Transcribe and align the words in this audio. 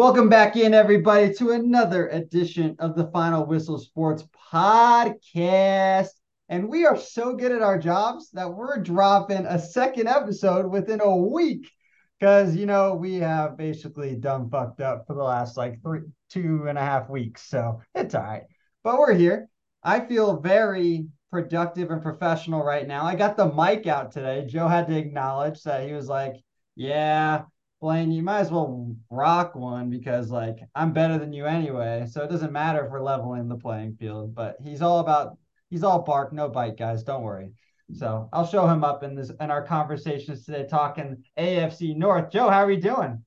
Welcome 0.00 0.30
back 0.30 0.56
in, 0.56 0.72
everybody, 0.72 1.34
to 1.34 1.50
another 1.50 2.08
edition 2.08 2.74
of 2.78 2.96
the 2.96 3.10
Final 3.10 3.44
Whistle 3.44 3.76
Sports 3.76 4.24
Podcast. 4.50 6.08
And 6.48 6.70
we 6.70 6.86
are 6.86 6.96
so 6.96 7.34
good 7.34 7.52
at 7.52 7.60
our 7.60 7.78
jobs 7.78 8.30
that 8.30 8.50
we're 8.50 8.78
dropping 8.78 9.44
a 9.44 9.58
second 9.58 10.08
episode 10.08 10.64
within 10.64 11.02
a 11.02 11.14
week 11.14 11.70
because, 12.18 12.56
you 12.56 12.64
know, 12.64 12.94
we 12.94 13.16
have 13.16 13.58
basically 13.58 14.16
done 14.16 14.48
fucked 14.48 14.80
up 14.80 15.04
for 15.06 15.12
the 15.12 15.22
last 15.22 15.58
like 15.58 15.82
three, 15.82 16.00
two 16.30 16.64
and 16.66 16.78
a 16.78 16.82
half 16.82 17.10
weeks. 17.10 17.46
So 17.46 17.82
it's 17.94 18.14
all 18.14 18.22
right. 18.22 18.44
But 18.82 18.98
we're 18.98 19.12
here. 19.12 19.50
I 19.84 20.00
feel 20.00 20.40
very 20.40 21.08
productive 21.30 21.90
and 21.90 22.00
professional 22.00 22.64
right 22.64 22.88
now. 22.88 23.04
I 23.04 23.16
got 23.16 23.36
the 23.36 23.52
mic 23.52 23.86
out 23.86 24.12
today. 24.12 24.46
Joe 24.48 24.66
had 24.66 24.86
to 24.86 24.96
acknowledge 24.96 25.62
that 25.64 25.86
he 25.86 25.92
was 25.92 26.08
like, 26.08 26.36
yeah, 26.74 27.42
Blaine, 27.80 28.12
you 28.12 28.22
might 28.22 28.40
as 28.40 28.50
well 28.50 28.94
rock 29.10 29.54
one 29.54 29.88
because 29.88 30.30
like 30.30 30.58
I'm 30.74 30.92
better 30.92 31.18
than 31.18 31.32
you 31.32 31.46
anyway. 31.46 32.06
So 32.10 32.22
it 32.22 32.30
doesn't 32.30 32.52
matter 32.52 32.84
if 32.84 32.90
we're 32.90 33.00
leveling 33.00 33.48
the 33.48 33.56
playing 33.56 33.96
field. 33.98 34.34
But 34.34 34.56
he's 34.62 34.82
all 34.82 34.98
about 34.98 35.38
he's 35.70 35.82
all 35.82 36.02
bark, 36.02 36.32
no 36.32 36.48
bite, 36.48 36.76
guys. 36.76 37.02
Don't 37.02 37.22
worry. 37.22 37.52
So 37.94 38.28
I'll 38.32 38.46
show 38.46 38.68
him 38.68 38.84
up 38.84 39.02
in 39.02 39.14
this 39.14 39.30
in 39.40 39.50
our 39.50 39.64
conversations 39.64 40.44
today, 40.44 40.66
talking 40.68 41.24
AFC 41.38 41.96
North. 41.96 42.30
Joe, 42.30 42.50
how 42.50 42.62
are 42.62 42.66
we 42.66 42.76
doing? 42.76 43.24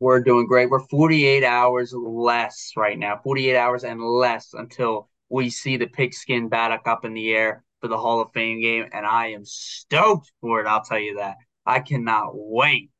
We're 0.00 0.22
doing 0.22 0.46
great. 0.46 0.70
We're 0.70 0.80
48 0.80 1.44
hours 1.44 1.94
less 1.96 2.72
right 2.76 2.98
now, 2.98 3.20
48 3.22 3.56
hours 3.56 3.84
and 3.84 4.02
less 4.02 4.52
until 4.52 5.08
we 5.28 5.50
see 5.50 5.76
the 5.76 5.86
pigskin 5.86 6.48
batter 6.48 6.80
up 6.84 7.04
in 7.04 7.14
the 7.14 7.32
air 7.32 7.64
for 7.80 7.88
the 7.88 7.96
Hall 7.96 8.20
of 8.20 8.32
Fame 8.34 8.60
game. 8.60 8.86
And 8.92 9.06
I 9.06 9.28
am 9.28 9.44
stoked 9.44 10.32
for 10.40 10.60
it. 10.60 10.66
I'll 10.66 10.82
tell 10.82 10.98
you 10.98 11.16
that. 11.18 11.36
I 11.64 11.78
cannot 11.78 12.32
wait 12.34 12.90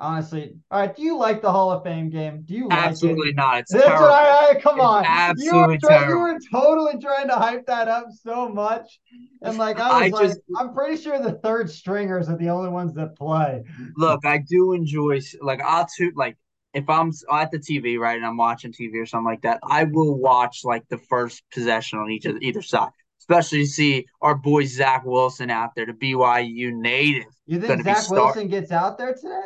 honestly. 0.00 0.56
All 0.70 0.80
right, 0.80 0.94
do 0.94 1.02
you 1.02 1.16
like 1.16 1.42
the 1.42 1.52
Hall 1.52 1.70
of 1.70 1.84
Fame 1.84 2.10
game? 2.10 2.42
Do 2.44 2.54
you 2.54 2.68
like 2.68 2.78
absolutely 2.78 3.30
it? 3.30 3.36
not? 3.36 3.60
It's 3.60 3.72
That's 3.72 3.84
terrible. 3.84 4.06
I, 4.06 4.48
I, 4.50 4.60
come 4.60 4.76
it's 4.76 4.84
on, 4.84 5.04
absolutely 5.06 5.60
you 5.60 5.68
were, 5.82 5.88
terrible. 5.88 6.12
you 6.12 6.18
were 6.18 6.38
totally 6.50 7.00
trying 7.00 7.28
to 7.28 7.34
hype 7.34 7.66
that 7.66 7.88
up 7.88 8.06
so 8.10 8.48
much, 8.48 9.00
and 9.42 9.58
like 9.58 9.78
I 9.78 9.88
was 9.88 10.12
I 10.12 10.16
like, 10.16 10.28
just, 10.28 10.40
I'm 10.56 10.74
pretty 10.74 11.00
sure 11.00 11.20
the 11.20 11.34
third 11.34 11.70
stringers 11.70 12.28
are 12.28 12.36
the 12.36 12.48
only 12.48 12.70
ones 12.70 12.94
that 12.94 13.16
play. 13.16 13.62
Look, 13.96 14.24
I 14.24 14.38
do 14.38 14.72
enjoy 14.72 15.20
like 15.40 15.60
I'll 15.62 15.86
too 15.86 16.12
like 16.16 16.36
if 16.74 16.88
I'm 16.88 17.12
at 17.32 17.50
the 17.50 17.58
TV 17.58 17.98
right 17.98 18.16
and 18.16 18.26
I'm 18.26 18.36
watching 18.36 18.72
TV 18.72 18.94
or 18.96 19.06
something 19.06 19.26
like 19.26 19.42
that, 19.42 19.60
I 19.62 19.84
will 19.84 20.16
watch 20.16 20.60
like 20.64 20.84
the 20.88 20.98
first 20.98 21.42
possession 21.52 21.98
on 21.98 22.10
each 22.10 22.26
of 22.26 22.36
either 22.40 22.62
side. 22.62 22.90
Especially 23.18 23.60
to 23.60 23.66
see 23.66 24.06
our 24.22 24.34
boy 24.34 24.64
Zach 24.64 25.04
Wilson 25.04 25.50
out 25.50 25.70
there, 25.76 25.86
the 25.86 25.92
BYU 25.92 26.72
native. 26.72 27.26
You 27.46 27.60
think 27.60 27.84
Zach 27.84 28.10
Wilson 28.10 28.48
gets 28.48 28.72
out 28.72 28.98
there 28.98 29.14
today? 29.14 29.42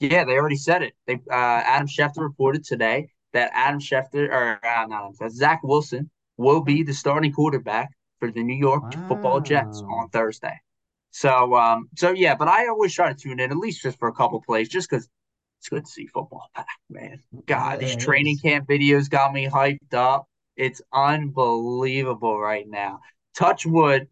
Yeah, 0.00 0.24
they 0.24 0.34
already 0.34 0.56
said 0.56 0.82
it. 0.82 0.94
They 1.06 1.14
uh, 1.30 1.34
Adam 1.34 1.88
Schefter 1.88 2.18
reported 2.18 2.64
today 2.64 3.08
that 3.32 3.50
Adam 3.52 3.80
Schefter 3.80 4.28
or 4.30 4.60
uh, 4.64 4.86
not 4.86 5.18
that 5.18 5.32
Zach 5.32 5.60
Wilson 5.62 6.10
will 6.36 6.62
be 6.62 6.82
the 6.82 6.94
starting 6.94 7.32
quarterback 7.32 7.90
for 8.20 8.30
the 8.30 8.42
New 8.42 8.56
York 8.56 8.82
wow. 8.82 9.08
Football 9.08 9.40
Jets 9.40 9.82
on 9.82 10.08
Thursday. 10.10 10.58
So, 11.10 11.56
um, 11.56 11.88
so 11.96 12.12
yeah, 12.12 12.34
but 12.34 12.48
I 12.48 12.68
always 12.68 12.94
try 12.94 13.12
to 13.12 13.18
tune 13.18 13.40
in 13.40 13.50
at 13.50 13.56
least 13.56 13.82
just 13.82 13.98
for 13.98 14.08
a 14.08 14.12
couple 14.12 14.40
plays, 14.40 14.68
just 14.68 14.88
because 14.88 15.08
it's 15.58 15.68
good 15.68 15.84
to 15.84 15.90
see 15.90 16.06
football 16.06 16.48
back, 16.54 16.68
man. 16.88 17.20
God, 17.46 17.80
these 17.80 17.96
training 17.96 18.38
camp 18.38 18.68
videos 18.68 19.10
got 19.10 19.32
me 19.32 19.46
hyped 19.46 19.94
up. 19.94 20.26
It's 20.56 20.82
unbelievable 20.92 22.38
right 22.38 22.68
now. 22.68 23.00
Touch 23.36 23.64
wood, 23.64 24.08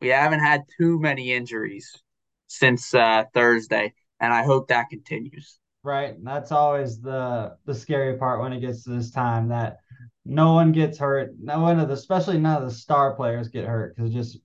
we 0.00 0.08
haven't 0.08 0.40
had 0.40 0.64
too 0.78 0.98
many 0.98 1.32
injuries 1.32 2.02
since 2.46 2.94
uh, 2.94 3.24
Thursday 3.32 3.94
and 4.20 4.32
I 4.32 4.44
hope 4.44 4.68
that 4.68 4.90
continues. 4.90 5.58
Right, 5.82 6.22
that's 6.22 6.52
always 6.52 7.00
the 7.00 7.56
the 7.64 7.74
scary 7.74 8.18
part 8.18 8.40
when 8.40 8.52
it 8.52 8.60
gets 8.60 8.84
to 8.84 8.90
this 8.90 9.10
time 9.10 9.48
that 9.48 9.78
no 10.24 10.52
one 10.52 10.72
gets 10.72 10.98
hurt. 10.98 11.32
No 11.42 11.60
one 11.60 11.80
of 11.80 11.88
the, 11.88 11.94
especially 11.94 12.38
none 12.38 12.62
of 12.62 12.68
the 12.68 12.74
star 12.74 13.14
players 13.14 13.48
get 13.48 13.66
hurt 13.66 13.96
because 13.96 14.10
it 14.10 14.14
just 14.14 14.38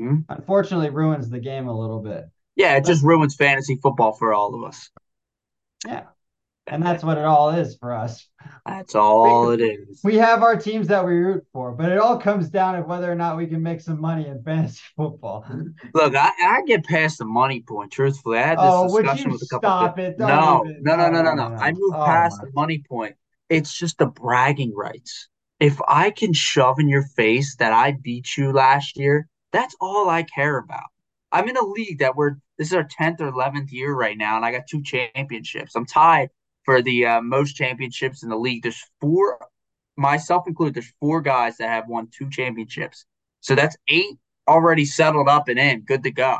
mm-hmm. 0.00 0.16
unfortunately 0.28 0.90
ruins 0.90 1.30
the 1.30 1.38
game 1.38 1.68
a 1.68 1.78
little 1.78 2.00
bit. 2.00 2.24
Yeah, 2.56 2.74
it 2.74 2.82
but, 2.82 2.88
just 2.88 3.04
ruins 3.04 3.36
fantasy 3.36 3.78
football 3.80 4.12
for 4.12 4.34
all 4.34 4.54
of 4.54 4.68
us. 4.68 4.90
Yeah, 5.86 6.06
and 6.66 6.82
that's 6.82 7.02
what 7.02 7.18
it 7.18 7.24
all 7.24 7.50
is 7.50 7.76
for 7.76 7.92
us. 7.92 8.26
That's 8.64 8.94
all 8.94 9.50
it 9.50 9.60
is. 9.60 10.00
We 10.04 10.16
have 10.16 10.42
our 10.42 10.56
teams 10.56 10.88
that 10.88 11.04
we 11.04 11.12
root 11.14 11.44
for, 11.52 11.72
but 11.72 11.90
it 11.90 11.98
all 11.98 12.18
comes 12.18 12.48
down 12.48 12.74
to 12.74 12.82
whether 12.82 13.10
or 13.10 13.14
not 13.14 13.36
we 13.36 13.46
can 13.46 13.62
make 13.62 13.80
some 13.80 14.00
money 14.00 14.26
in 14.26 14.42
fantasy 14.42 14.80
football. 14.96 15.44
Look, 15.94 16.14
I, 16.14 16.30
I 16.40 16.62
get 16.66 16.84
past 16.84 17.18
the 17.18 17.24
money 17.24 17.62
point. 17.66 17.92
Truthfully, 17.92 18.38
I 18.38 18.42
had 18.42 18.58
this 18.58 18.64
oh, 18.66 19.00
discussion 19.00 19.32
with 19.32 19.42
a 19.42 19.46
couple. 19.46 19.68
Stop 19.68 19.98
it! 19.98 20.18
No, 20.18 20.64
even, 20.64 20.82
no, 20.82 20.96
no, 20.96 21.10
no, 21.10 21.22
no, 21.22 21.34
no, 21.34 21.48
no. 21.48 21.56
I 21.56 21.72
moved 21.72 21.96
oh, 21.96 22.04
past 22.04 22.38
my. 22.38 22.46
the 22.46 22.52
money 22.54 22.84
point. 22.88 23.16
It's 23.48 23.76
just 23.76 23.98
the 23.98 24.06
bragging 24.06 24.74
rights. 24.74 25.28
If 25.58 25.78
I 25.88 26.10
can 26.10 26.32
shove 26.32 26.78
in 26.78 26.88
your 26.88 27.04
face 27.16 27.56
that 27.56 27.72
I 27.72 27.92
beat 27.92 28.36
you 28.36 28.52
last 28.52 28.96
year, 28.96 29.28
that's 29.52 29.74
all 29.80 30.08
I 30.08 30.22
care 30.22 30.56
about. 30.58 30.86
I'm 31.32 31.48
in 31.48 31.56
a 31.56 31.64
league 31.64 31.98
that 31.98 32.16
we're 32.16 32.36
this 32.58 32.68
is 32.68 32.74
our 32.74 32.84
10th 32.84 33.20
or 33.20 33.32
11th 33.32 33.72
year 33.72 33.94
right 33.94 34.16
now, 34.16 34.36
and 34.36 34.44
I 34.44 34.52
got 34.52 34.66
two 34.68 34.82
championships. 34.82 35.74
I'm 35.74 35.86
tied 35.86 36.30
for 36.70 36.82
the 36.82 37.04
uh, 37.04 37.20
most 37.20 37.56
championships 37.56 38.22
in 38.22 38.28
the 38.28 38.36
league. 38.36 38.62
There's 38.62 38.84
four, 39.00 39.44
myself 39.96 40.46
included, 40.46 40.74
there's 40.74 40.94
four 41.00 41.20
guys 41.20 41.56
that 41.56 41.68
have 41.68 41.88
won 41.88 42.06
two 42.16 42.30
championships. 42.30 43.06
So 43.40 43.56
that's 43.56 43.76
eight 43.88 44.18
already 44.46 44.84
settled 44.84 45.28
up 45.28 45.48
and 45.48 45.58
in, 45.58 45.80
good 45.80 46.04
to 46.04 46.12
go. 46.12 46.38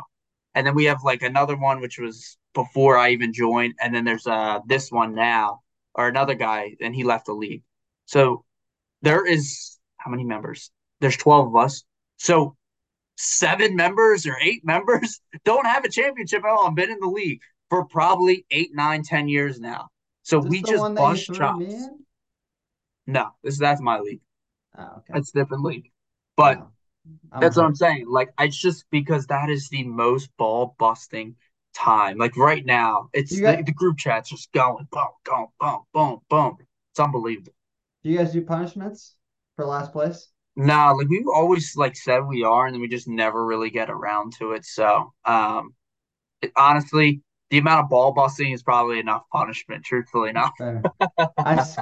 And 0.55 0.65
then 0.65 0.73
we 0.73 0.85
have 0.85 1.03
like 1.03 1.21
another 1.21 1.57
one 1.57 1.81
which 1.81 1.99
was 1.99 2.37
before 2.53 2.97
I 2.97 3.09
even 3.09 3.33
joined, 3.33 3.73
and 3.81 3.93
then 3.93 4.05
there's 4.05 4.25
uh 4.25 4.59
this 4.65 4.89
one 4.89 5.15
now 5.15 5.63
or 5.95 6.07
another 6.07 6.33
guy, 6.33 6.77
and 6.79 6.95
he 6.95 7.03
left 7.03 7.25
the 7.25 7.33
league. 7.33 7.63
So 8.05 8.45
there 9.01 9.25
is 9.25 9.77
how 9.97 10.11
many 10.11 10.23
members? 10.23 10.71
There's 11.01 11.17
12 11.17 11.47
of 11.47 11.55
us. 11.57 11.83
So 12.15 12.55
seven 13.17 13.75
members 13.75 14.25
or 14.25 14.37
eight 14.41 14.63
members 14.65 15.19
don't 15.43 15.67
have 15.67 15.83
a 15.83 15.89
championship 15.89 16.45
at 16.45 16.49
all 16.49 16.67
and 16.67 16.75
been 16.77 16.89
in 16.89 17.01
the 17.01 17.07
league 17.07 17.41
for 17.69 17.83
probably 17.83 18.45
eight, 18.49 18.69
nine, 18.73 19.03
ten 19.03 19.27
years 19.27 19.59
now. 19.59 19.89
So 20.23 20.39
we 20.39 20.61
just 20.61 20.95
bust 20.95 21.33
chops. 21.33 21.89
No, 23.07 23.29
this 23.43 23.57
that's 23.59 23.81
my 23.81 23.99
league. 23.99 24.21
Oh, 24.77 24.83
okay. 24.83 25.13
That's 25.13 25.31
different 25.31 25.63
league. 25.63 25.91
But 26.37 26.59
oh, 26.59 27.39
that's 27.39 27.57
what 27.57 27.65
I'm 27.65 27.75
saying. 27.75 28.05
Like 28.07 28.29
it's 28.39 28.59
just 28.59 28.85
because 28.91 29.27
that 29.27 29.49
is 29.49 29.69
the 29.69 29.83
most 29.83 30.29
ball 30.37 30.75
busting 30.77 31.35
time. 31.73 32.17
Like 32.17 32.37
right 32.37 32.65
now, 32.65 33.09
it's 33.13 33.37
got, 33.39 33.57
the, 33.57 33.63
the, 33.63 33.73
group 33.73 33.97
chat's 33.97 34.29
just 34.29 34.51
going 34.51 34.87
boom, 34.91 35.07
boom, 35.25 35.47
boom, 35.59 35.79
boom, 35.93 36.19
boom. 36.29 36.57
It's 36.91 36.99
unbelievable. 36.99 37.53
Do 38.03 38.09
you 38.09 38.17
guys 38.17 38.33
do 38.33 38.41
punishments 38.41 39.15
for 39.55 39.65
last 39.65 39.91
place? 39.91 40.27
No, 40.55 40.65
nah, 40.65 40.91
like 40.91 41.07
we've 41.07 41.27
always 41.33 41.75
like 41.75 41.95
said 41.95 42.19
we 42.27 42.43
are, 42.43 42.65
and 42.65 42.73
then 42.73 42.81
we 42.81 42.87
just 42.87 43.07
never 43.07 43.45
really 43.45 43.69
get 43.69 43.89
around 43.89 44.33
to 44.39 44.51
it. 44.51 44.65
So, 44.65 45.13
um, 45.25 45.73
it, 46.41 46.51
honestly, 46.57 47.21
the 47.51 47.59
amount 47.59 47.83
of 47.83 47.89
ball 47.89 48.13
busting 48.13 48.51
is 48.51 48.63
probably 48.63 48.99
enough 48.99 49.23
punishment. 49.31 49.83
Truthfully 49.85 50.29
enough. 50.29 50.53
I 50.59 51.55
just, 51.55 51.77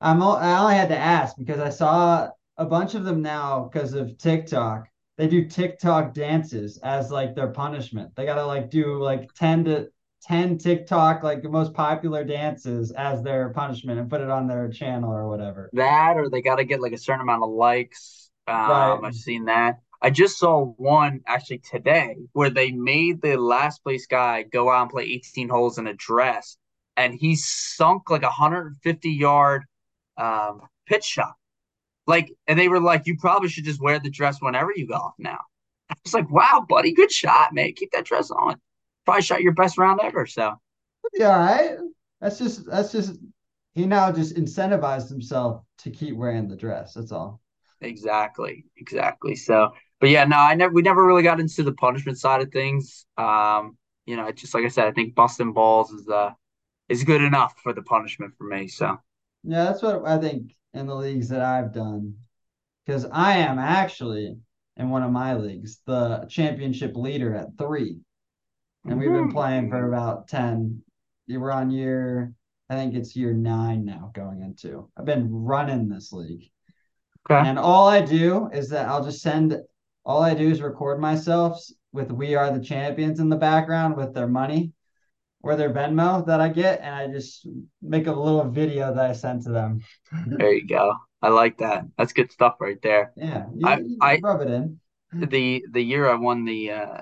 I'm 0.00 0.22
I 0.22 0.58
only 0.58 0.74
had 0.74 0.88
to 0.88 0.98
ask 0.98 1.36
because 1.36 1.60
I 1.60 1.68
saw 1.68 2.30
a 2.56 2.64
bunch 2.64 2.94
of 2.94 3.04
them 3.04 3.22
now 3.22 3.68
because 3.70 3.92
of 3.92 4.18
TikTok. 4.18 4.88
They 5.18 5.28
do 5.28 5.44
TikTok 5.46 6.14
dances 6.14 6.78
as 6.78 7.10
like 7.10 7.34
their 7.34 7.48
punishment. 7.48 8.16
They 8.16 8.24
gotta 8.24 8.44
like 8.44 8.70
do 8.70 8.98
like 8.98 9.32
ten 9.34 9.64
to 9.64 9.88
ten 10.22 10.56
TikTok 10.56 11.22
like 11.22 11.42
the 11.42 11.50
most 11.50 11.74
popular 11.74 12.24
dances 12.24 12.90
as 12.92 13.22
their 13.22 13.50
punishment 13.50 14.00
and 14.00 14.08
put 14.08 14.22
it 14.22 14.30
on 14.30 14.46
their 14.46 14.70
channel 14.70 15.12
or 15.12 15.28
whatever. 15.28 15.68
That 15.74 16.16
or 16.16 16.30
they 16.30 16.40
gotta 16.40 16.64
get 16.64 16.80
like 16.80 16.92
a 16.92 16.98
certain 16.98 17.20
amount 17.20 17.42
of 17.44 17.50
likes. 17.50 18.30
Um, 18.48 18.54
right. 18.56 19.00
I've 19.04 19.14
seen 19.14 19.44
that. 19.44 19.80
I 20.02 20.10
just 20.10 20.38
saw 20.38 20.64
one 20.64 21.20
actually 21.26 21.58
today 21.58 22.16
where 22.32 22.50
they 22.50 22.70
made 22.72 23.20
the 23.20 23.36
last 23.36 23.82
place 23.82 24.06
guy 24.06 24.42
go 24.42 24.70
out 24.70 24.82
and 24.82 24.90
play 24.90 25.04
18 25.04 25.48
holes 25.48 25.78
in 25.78 25.86
a 25.86 25.94
dress, 25.94 26.56
and 26.96 27.14
he 27.14 27.36
sunk 27.36 28.10
like 28.10 28.22
a 28.22 28.26
150 28.26 29.10
yard 29.10 29.64
um, 30.16 30.62
pitch 30.86 31.04
shot. 31.04 31.34
Like, 32.06 32.32
and 32.46 32.58
they 32.58 32.68
were 32.68 32.80
like, 32.80 33.06
"You 33.06 33.16
probably 33.18 33.48
should 33.48 33.64
just 33.64 33.80
wear 33.80 33.98
the 33.98 34.10
dress 34.10 34.40
whenever 34.40 34.72
you 34.74 34.86
golf 34.86 35.14
now." 35.18 35.40
I 35.90 35.94
was 36.04 36.14
like, 36.14 36.30
"Wow, 36.30 36.64
buddy, 36.68 36.92
good 36.92 37.12
shot, 37.12 37.54
man. 37.54 37.72
Keep 37.74 37.92
that 37.92 38.04
dress 38.06 38.30
on. 38.30 38.60
Probably 39.04 39.22
shot 39.22 39.42
your 39.42 39.52
best 39.54 39.78
round 39.78 40.00
ever." 40.02 40.26
So, 40.26 40.60
yeah, 41.14 41.38
right. 41.38 41.78
That's 42.20 42.38
just 42.38 42.66
that's 42.66 42.92
just 42.92 43.18
he 43.74 43.86
now 43.86 44.12
just 44.12 44.36
incentivized 44.36 45.08
himself 45.08 45.62
to 45.78 45.90
keep 45.90 46.16
wearing 46.16 46.48
the 46.48 46.56
dress. 46.56 46.94
That's 46.94 47.12
all. 47.12 47.40
Exactly, 47.80 48.64
exactly. 48.76 49.36
So 49.36 49.72
but 50.00 50.10
yeah, 50.10 50.24
no, 50.24 50.36
I 50.36 50.54
never 50.54 50.72
we 50.72 50.82
never 50.82 51.04
really 51.04 51.22
got 51.22 51.40
into 51.40 51.62
the 51.62 51.72
punishment 51.72 52.18
side 52.18 52.42
of 52.42 52.50
things. 52.52 53.06
Um, 53.16 53.76
you 54.06 54.16
know, 54.16 54.30
just 54.32 54.54
like 54.54 54.64
I 54.64 54.68
said, 54.68 54.86
I 54.86 54.92
think 54.92 55.14
busting 55.14 55.52
balls 55.52 55.90
is 55.90 56.08
uh 56.08 56.30
is 56.88 57.04
good 57.04 57.22
enough 57.22 57.54
for 57.62 57.72
the 57.72 57.82
punishment 57.82 58.34
for 58.36 58.44
me. 58.44 58.68
So 58.68 58.98
yeah, 59.44 59.64
that's 59.64 59.82
what 59.82 60.06
I 60.06 60.18
think 60.18 60.54
in 60.74 60.86
the 60.86 60.94
leagues 60.94 61.28
that 61.28 61.42
I've 61.42 61.72
done. 61.72 62.14
Because 62.86 63.06
I 63.12 63.38
am 63.38 63.58
actually 63.58 64.36
in 64.76 64.90
one 64.90 65.02
of 65.02 65.12
my 65.12 65.36
leagues, 65.36 65.80
the 65.86 66.26
championship 66.28 66.96
leader 66.96 67.34
at 67.34 67.56
three. 67.58 67.98
And 68.86 68.98
we've 68.98 69.12
been 69.12 69.30
playing 69.30 69.68
for 69.68 69.86
about 69.86 70.26
10. 70.28 70.82
You 71.26 71.38
were 71.38 71.52
on 71.52 71.70
year 71.70 72.32
I 72.70 72.76
think 72.76 72.94
it's 72.94 73.16
year 73.16 73.32
nine 73.32 73.84
now 73.84 74.12
going 74.14 74.42
into. 74.42 74.88
I've 74.96 75.04
been 75.04 75.28
running 75.28 75.88
this 75.88 76.12
league. 76.12 76.48
Okay. 77.28 77.48
And 77.48 77.58
all 77.58 77.88
I 77.88 78.00
do 78.00 78.48
is 78.52 78.68
that 78.68 78.86
I'll 78.86 79.04
just 79.04 79.22
send 79.22 79.58
all 80.10 80.24
I 80.24 80.34
do 80.34 80.50
is 80.50 80.60
record 80.60 80.98
myself 81.00 81.64
with 81.92 82.10
We 82.10 82.34
Are 82.34 82.50
the 82.50 82.64
Champions 82.64 83.20
in 83.20 83.28
the 83.28 83.36
background 83.36 83.96
with 83.96 84.12
their 84.12 84.26
money 84.26 84.72
or 85.40 85.54
their 85.54 85.72
Venmo 85.72 86.26
that 86.26 86.40
I 86.40 86.48
get, 86.48 86.80
and 86.80 86.92
I 86.92 87.06
just 87.06 87.46
make 87.80 88.08
a 88.08 88.12
little 88.12 88.50
video 88.50 88.92
that 88.92 89.10
I 89.10 89.12
send 89.12 89.44
to 89.44 89.50
them. 89.50 89.82
there 90.26 90.52
you 90.52 90.66
go. 90.66 90.96
I 91.22 91.28
like 91.28 91.58
that. 91.58 91.84
That's 91.96 92.12
good 92.12 92.32
stuff 92.32 92.56
right 92.58 92.82
there. 92.82 93.12
Yeah, 93.16 93.46
you, 93.54 93.68
I, 93.68 93.78
you 93.78 93.98
I 94.02 94.18
rub 94.20 94.40
it 94.40 94.50
in. 94.50 94.80
The 95.12 95.64
the 95.70 95.82
year 95.82 96.10
I 96.10 96.16
won 96.16 96.44
the 96.44 96.72
uh, 96.72 97.00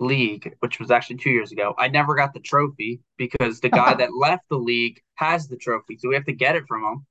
league, 0.00 0.56
which 0.60 0.80
was 0.80 0.90
actually 0.90 1.16
two 1.16 1.30
years 1.30 1.52
ago, 1.52 1.74
I 1.76 1.88
never 1.88 2.14
got 2.14 2.32
the 2.32 2.40
trophy 2.40 3.02
because 3.18 3.60
the 3.60 3.68
guy 3.68 3.92
that 3.98 4.16
left 4.16 4.44
the 4.48 4.56
league 4.56 4.98
has 5.16 5.46
the 5.46 5.56
trophy, 5.58 5.98
so 5.98 6.08
we 6.08 6.14
have 6.14 6.24
to 6.24 6.32
get 6.32 6.56
it 6.56 6.64
from 6.66 6.84
him 6.84 7.06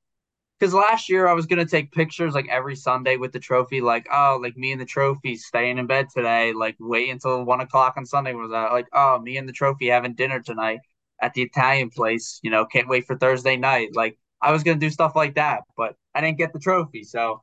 because 0.59 0.73
last 0.73 1.09
year 1.09 1.27
I 1.27 1.33
was 1.33 1.45
gonna 1.45 1.65
take 1.65 1.91
pictures 1.91 2.33
like 2.33 2.47
every 2.49 2.75
Sunday 2.75 3.17
with 3.17 3.31
the 3.33 3.39
trophy, 3.39 3.81
like 3.81 4.07
oh, 4.11 4.39
like 4.41 4.55
me 4.55 4.71
and 4.71 4.79
the 4.79 4.85
trophy 4.85 5.35
staying 5.35 5.77
in 5.77 5.87
bed 5.87 6.07
today, 6.13 6.53
like 6.53 6.75
wait 6.79 7.09
until 7.09 7.43
one 7.43 7.61
o'clock 7.61 7.95
on 7.97 8.05
Sunday 8.05 8.33
was 8.33 8.51
that 8.51 8.71
like 8.71 8.87
oh, 8.93 9.19
me 9.19 9.37
and 9.37 9.47
the 9.47 9.53
trophy 9.53 9.87
having 9.87 10.13
dinner 10.13 10.41
tonight 10.41 10.79
at 11.21 11.33
the 11.33 11.41
Italian 11.41 11.89
place, 11.89 12.39
you 12.43 12.51
know, 12.51 12.65
can't 12.65 12.87
wait 12.87 13.05
for 13.05 13.17
Thursday 13.17 13.57
night. 13.57 13.89
Like 13.95 14.17
I 14.41 14.51
was 14.51 14.63
gonna 14.63 14.79
do 14.79 14.89
stuff 14.89 15.15
like 15.15 15.35
that, 15.35 15.63
but 15.75 15.95
I 16.13 16.21
didn't 16.21 16.37
get 16.37 16.53
the 16.53 16.59
trophy, 16.59 17.03
so 17.03 17.41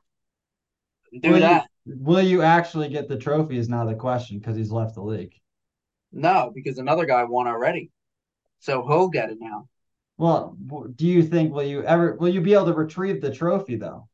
do 1.21 1.31
will 1.31 1.39
that. 1.39 1.67
You, 1.85 1.95
will 1.99 2.21
you 2.21 2.41
actually 2.41 2.89
get 2.89 3.07
the 3.07 3.17
trophy? 3.17 3.57
Is 3.57 3.69
now 3.69 3.85
the 3.85 3.95
question 3.95 4.39
because 4.39 4.55
he's 4.55 4.71
left 4.71 4.95
the 4.95 5.03
league. 5.03 5.33
No, 6.11 6.51
because 6.53 6.77
another 6.77 7.05
guy 7.05 7.23
won 7.23 7.47
already, 7.47 7.91
so 8.59 8.85
he'll 8.87 9.09
get 9.09 9.29
it 9.29 9.37
now. 9.39 9.67
Well, 10.17 10.55
do 10.95 11.07
you 11.07 11.23
think 11.23 11.53
will 11.53 11.63
you 11.63 11.83
ever 11.83 12.15
will 12.15 12.29
you 12.29 12.41
be 12.41 12.53
able 12.53 12.67
to 12.67 12.73
retrieve 12.73 13.21
the 13.21 13.31
trophy 13.31 13.75
though? 13.75 14.07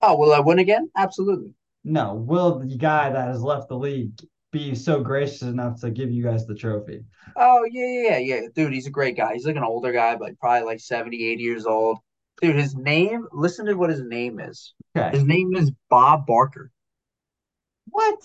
Oh, 0.00 0.16
will 0.16 0.32
I 0.32 0.40
win 0.40 0.58
again? 0.58 0.90
Absolutely. 0.96 1.54
No. 1.82 2.14
Will 2.14 2.58
the 2.58 2.76
guy 2.76 3.10
that 3.10 3.28
has 3.28 3.42
left 3.42 3.68
the 3.68 3.76
league 3.76 4.12
be 4.52 4.74
so 4.74 5.00
gracious 5.00 5.42
enough 5.42 5.80
to 5.80 5.90
give 5.90 6.10
you 6.10 6.22
guys 6.22 6.46
the 6.46 6.54
trophy? 6.54 7.04
Oh 7.36 7.66
yeah, 7.70 8.10
yeah, 8.10 8.18
yeah, 8.18 8.40
dude. 8.54 8.72
He's 8.72 8.86
a 8.86 8.90
great 8.90 9.16
guy. 9.16 9.32
He's 9.34 9.46
like 9.46 9.56
an 9.56 9.64
older 9.64 9.92
guy, 9.92 10.16
but 10.16 10.38
probably 10.38 10.66
like 10.66 10.80
70, 10.80 11.16
80 11.16 11.42
years 11.42 11.66
old. 11.66 11.98
Dude, 12.40 12.56
his 12.56 12.74
name. 12.76 13.26
Listen 13.32 13.66
to 13.66 13.74
what 13.74 13.90
his 13.90 14.02
name 14.02 14.38
is. 14.38 14.74
Okay. 14.96 15.16
His 15.16 15.24
name 15.24 15.54
is 15.56 15.72
Bob 15.90 16.26
Barker. 16.26 16.70
What? 17.88 18.18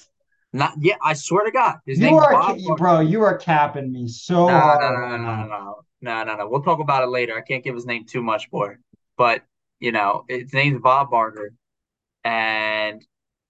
Not 0.52 0.74
yeah, 0.80 0.96
I 1.04 1.14
swear 1.14 1.46
to 1.46 1.52
God. 1.52 1.78
His 1.86 2.00
you 2.00 2.18
are, 2.18 2.32
Bob 2.32 2.58
bro. 2.78 3.00
You 3.02 3.22
are 3.24 3.38
capping 3.38 3.92
me 3.92 4.08
so 4.08 4.48
no, 4.48 4.60
hard. 4.60 4.82
No, 4.82 4.90
no, 4.90 5.18
no, 5.18 5.36
no, 5.36 5.48
no, 5.48 5.76
no. 6.02 6.24
No, 6.24 6.36
no. 6.36 6.48
We'll 6.48 6.64
talk 6.64 6.80
about 6.80 7.04
it 7.04 7.10
later. 7.10 7.38
I 7.38 7.42
can't 7.42 7.64
give 7.64 7.76
his 7.76 7.86
name 7.86 8.06
too 8.06 8.22
much 8.22 8.48
more. 8.52 8.80
But, 9.18 9.44
you 9.80 9.92
know, 9.92 10.26
his 10.28 10.54
name's 10.54 10.82
Bob 10.82 11.12
Barker. 11.12 11.54
And 12.24 13.06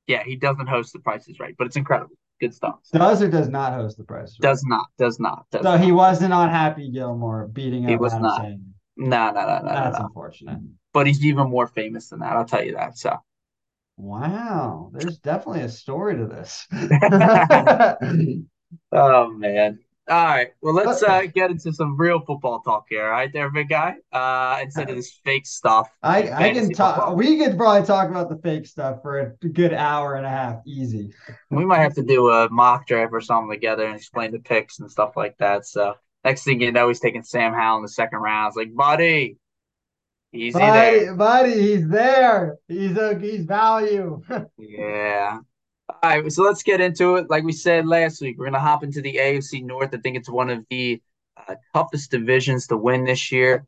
yeah, 0.07 0.23
he 0.23 0.35
doesn't 0.35 0.67
host 0.67 0.93
the 0.93 0.99
prices 0.99 1.39
right, 1.39 1.55
but 1.57 1.67
it's 1.67 1.75
incredible. 1.75 2.15
Good 2.41 2.53
stuff. 2.53 2.79
Does 2.93 3.21
or 3.21 3.29
does 3.29 3.49
not 3.49 3.73
host 3.73 3.97
the 3.97 4.03
prices 4.03 4.37
right? 4.41 4.49
Does 4.49 4.63
not. 4.65 4.87
Does 4.97 5.19
not. 5.19 5.45
Does 5.51 5.61
so 5.61 5.71
not. 5.71 5.81
he 5.81 5.91
wasn't 5.91 6.33
on 6.33 6.49
Happy 6.49 6.89
Gilmore 6.89 7.47
beating 7.47 7.83
up. 7.83 7.89
He 7.89 7.95
was 7.97 8.13
not. 8.13 8.43
No, 8.95 9.31
no, 9.31 9.31
no, 9.31 9.59
no. 9.59 9.63
That's 9.65 9.99
no. 9.99 10.05
unfortunate. 10.05 10.59
But 10.93 11.05
he's 11.07 11.23
even 11.23 11.49
more 11.49 11.67
famous 11.67 12.09
than 12.09 12.19
that. 12.19 12.33
I'll 12.33 12.45
tell 12.45 12.63
you 12.63 12.75
that. 12.75 12.97
So. 12.97 13.17
Wow, 13.97 14.91
there's 14.93 15.17
definitely 15.17 15.61
a 15.61 15.69
story 15.69 16.15
to 16.15 16.25
this. 16.25 16.65
oh 18.91 19.29
man. 19.31 19.79
All 20.09 20.25
right. 20.25 20.47
Well, 20.61 20.73
let's 20.73 21.03
uh, 21.03 21.27
get 21.33 21.51
into 21.51 21.71
some 21.71 21.95
real 21.95 22.19
football 22.19 22.61
talk 22.61 22.87
here. 22.89 23.05
All 23.05 23.11
right, 23.11 23.31
there, 23.31 23.47
big 23.51 23.69
guy. 23.69 23.95
Uh, 24.11 24.57
instead 24.63 24.89
of 24.89 24.95
this 24.95 25.19
fake 25.23 25.45
stuff. 25.45 25.87
I, 26.01 26.31
I 26.31 26.53
can 26.53 26.71
talk. 26.71 26.95
Football. 26.95 27.15
We 27.15 27.37
could 27.37 27.57
probably 27.57 27.85
talk 27.85 28.09
about 28.09 28.27
the 28.27 28.37
fake 28.37 28.65
stuff 28.65 29.03
for 29.03 29.19
a 29.19 29.47
good 29.47 29.71
hour 29.71 30.15
and 30.15 30.25
a 30.25 30.29
half, 30.29 30.61
easy. 30.65 31.13
We 31.51 31.63
might 31.63 31.79
have 31.79 31.93
to 31.95 32.03
do 32.03 32.31
a 32.31 32.49
mock 32.49 32.87
draft 32.87 33.13
or 33.13 33.21
something 33.21 33.51
together 33.51 33.85
and 33.85 33.95
explain 33.95 34.31
the 34.31 34.39
picks 34.39 34.79
and 34.79 34.89
stuff 34.89 35.15
like 35.15 35.37
that. 35.37 35.67
So 35.67 35.93
next 36.23 36.43
thing 36.43 36.59
you 36.59 36.71
know, 36.71 36.87
he's 36.87 36.99
taking 36.99 37.21
Sam 37.21 37.53
Howell 37.53 37.77
in 37.77 37.83
the 37.83 37.89
second 37.89 38.17
round. 38.17 38.47
It's 38.47 38.57
like, 38.57 38.75
buddy, 38.75 39.37
easy 40.33 40.57
buddy, 40.57 40.99
there. 41.05 41.13
buddy, 41.13 41.61
he's 41.61 41.87
there. 41.87 42.57
He's 42.67 42.97
a 42.97 43.17
he's 43.19 43.45
value. 43.45 44.23
yeah. 44.57 45.39
All 45.89 45.95
right, 46.03 46.31
so 46.31 46.43
let's 46.43 46.61
get 46.61 46.81
into 46.81 47.15
it. 47.15 47.31
Like 47.31 47.43
we 47.43 47.51
said 47.51 47.87
last 47.87 48.21
week, 48.21 48.37
we're 48.37 48.45
going 48.45 48.53
to 48.53 48.59
hop 48.59 48.83
into 48.83 49.01
the 49.01 49.15
AFC 49.15 49.63
North. 49.63 49.89
I 49.91 49.97
think 49.97 50.17
it's 50.17 50.29
one 50.29 50.51
of 50.51 50.63
the 50.69 51.01
uh, 51.35 51.55
toughest 51.73 52.11
divisions 52.11 52.67
to 52.67 52.77
win 52.77 53.05
this 53.05 53.31
year. 53.31 53.65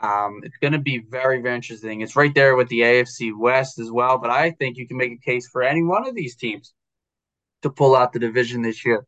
Um, 0.00 0.40
it's 0.44 0.56
going 0.56 0.72
to 0.72 0.78
be 0.78 0.98
very, 1.10 1.42
very 1.42 1.56
interesting. 1.56 2.00
It's 2.00 2.16
right 2.16 2.34
there 2.34 2.56
with 2.56 2.68
the 2.68 2.80
AFC 2.80 3.36
West 3.36 3.78
as 3.78 3.90
well, 3.90 4.16
but 4.16 4.30
I 4.30 4.52
think 4.52 4.78
you 4.78 4.88
can 4.88 4.96
make 4.96 5.12
a 5.12 5.18
case 5.18 5.46
for 5.46 5.62
any 5.62 5.82
one 5.82 6.08
of 6.08 6.14
these 6.14 6.36
teams 6.36 6.72
to 7.62 7.70
pull 7.70 7.94
out 7.94 8.14
the 8.14 8.18
division 8.18 8.62
this 8.62 8.86
year. 8.86 9.04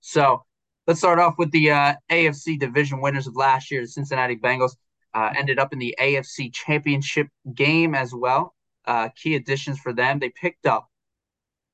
So 0.00 0.44
let's 0.88 0.98
start 0.98 1.20
off 1.20 1.34
with 1.38 1.52
the 1.52 1.70
uh, 1.70 1.94
AFC 2.10 2.58
division 2.58 3.00
winners 3.00 3.28
of 3.28 3.36
last 3.36 3.70
year. 3.70 3.82
The 3.82 3.86
Cincinnati 3.86 4.36
Bengals 4.36 4.72
uh, 5.14 5.30
ended 5.36 5.60
up 5.60 5.72
in 5.72 5.78
the 5.78 5.94
AFC 6.00 6.52
Championship 6.52 7.28
game 7.54 7.94
as 7.94 8.12
well. 8.12 8.54
Uh, 8.86 9.08
key 9.14 9.36
additions 9.36 9.78
for 9.78 9.92
them: 9.92 10.18
they 10.18 10.30
picked 10.30 10.66
up 10.66 10.88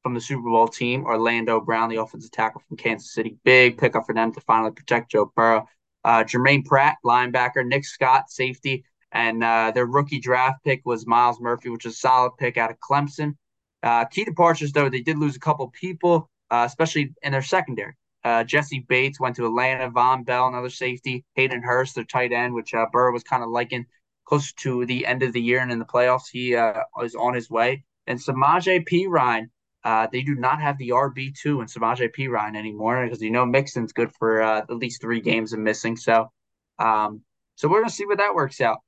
from 0.02 0.14
the 0.14 0.20
Super 0.20 0.48
Bowl 0.48 0.68
team, 0.68 1.04
Orlando 1.04 1.60
Brown, 1.60 1.88
the 1.88 1.96
offensive 1.96 2.30
tackle 2.30 2.62
from 2.66 2.76
Kansas 2.76 3.12
City. 3.12 3.36
Big 3.44 3.78
pickup 3.78 4.06
for 4.06 4.14
them 4.14 4.32
to 4.32 4.40
finally 4.42 4.70
protect 4.70 5.10
Joe 5.10 5.32
Burrow. 5.34 5.66
Uh, 6.04 6.24
Germaine 6.24 6.64
Pratt, 6.64 6.96
linebacker. 7.04 7.66
Nick 7.66 7.84
Scott, 7.84 8.30
safety. 8.30 8.84
And 9.12 9.42
uh, 9.42 9.72
their 9.74 9.86
rookie 9.86 10.20
draft 10.20 10.64
pick 10.64 10.82
was 10.84 11.06
Myles 11.06 11.40
Murphy, 11.40 11.70
which 11.70 11.86
is 11.86 11.94
a 11.94 11.96
solid 11.96 12.32
pick 12.38 12.56
out 12.56 12.70
of 12.70 12.78
Clemson. 12.78 13.36
Uh, 13.82 14.04
key 14.04 14.24
departures, 14.24 14.72
though, 14.72 14.88
they 14.88 15.00
did 15.00 15.18
lose 15.18 15.36
a 15.36 15.40
couple 15.40 15.68
people, 15.68 16.30
uh, 16.50 16.64
especially 16.66 17.14
in 17.22 17.32
their 17.32 17.42
secondary. 17.42 17.94
Uh, 18.24 18.44
Jessie 18.44 18.84
Bates 18.88 19.20
went 19.20 19.36
to 19.36 19.46
Atlanta. 19.46 19.90
Vonn 19.90 20.24
Bell, 20.24 20.48
another 20.48 20.70
safety. 20.70 21.24
Hayden 21.34 21.62
Hurst, 21.62 21.94
their 21.94 22.04
tight 22.04 22.32
end, 22.32 22.54
which 22.54 22.74
uh, 22.74 22.86
Burrow 22.92 23.12
was 23.12 23.22
kind 23.22 23.42
of 23.42 23.50
liking 23.50 23.86
close 24.24 24.52
to 24.54 24.84
the 24.86 25.06
end 25.06 25.22
of 25.22 25.32
the 25.32 25.40
year 25.40 25.60
and 25.60 25.72
in 25.72 25.78
the 25.78 25.84
playoffs. 25.84 26.28
He 26.30 26.54
uh, 26.54 26.82
is 27.02 27.14
on 27.14 27.34
his 27.34 27.48
way. 27.48 27.84
And 28.06 28.18
Samaje 28.18 28.86
Perine, 28.86 29.48
uh, 29.84 30.08
they 30.10 30.22
do 30.22 30.34
not 30.34 30.60
have 30.60 30.76
the 30.78 30.90
RB 30.90 31.34
two 31.38 31.60
and 31.60 31.68
Samaje 31.68 32.10
Perine 32.14 32.56
anymore 32.56 33.04
because 33.04 33.22
you 33.22 33.30
know 33.30 33.46
Mixon's 33.46 33.92
good 33.92 34.10
for 34.18 34.42
uh, 34.42 34.58
at 34.58 34.70
least 34.70 35.00
three 35.00 35.20
games 35.20 35.52
of 35.52 35.60
missing. 35.60 35.96
So, 35.96 36.30
um, 36.78 37.22
so 37.54 37.68
we're 37.68 37.80
gonna 37.80 37.90
see 37.90 38.06
what 38.06 38.18
that 38.18 38.34
works 38.34 38.60
out. 38.60 38.78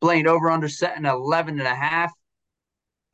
Blaine 0.00 0.26
over 0.26 0.50
under 0.50 0.68
setting 0.68 1.04
11 1.06 1.58
and 1.58 1.68
a 1.68 1.74
half. 1.74 2.12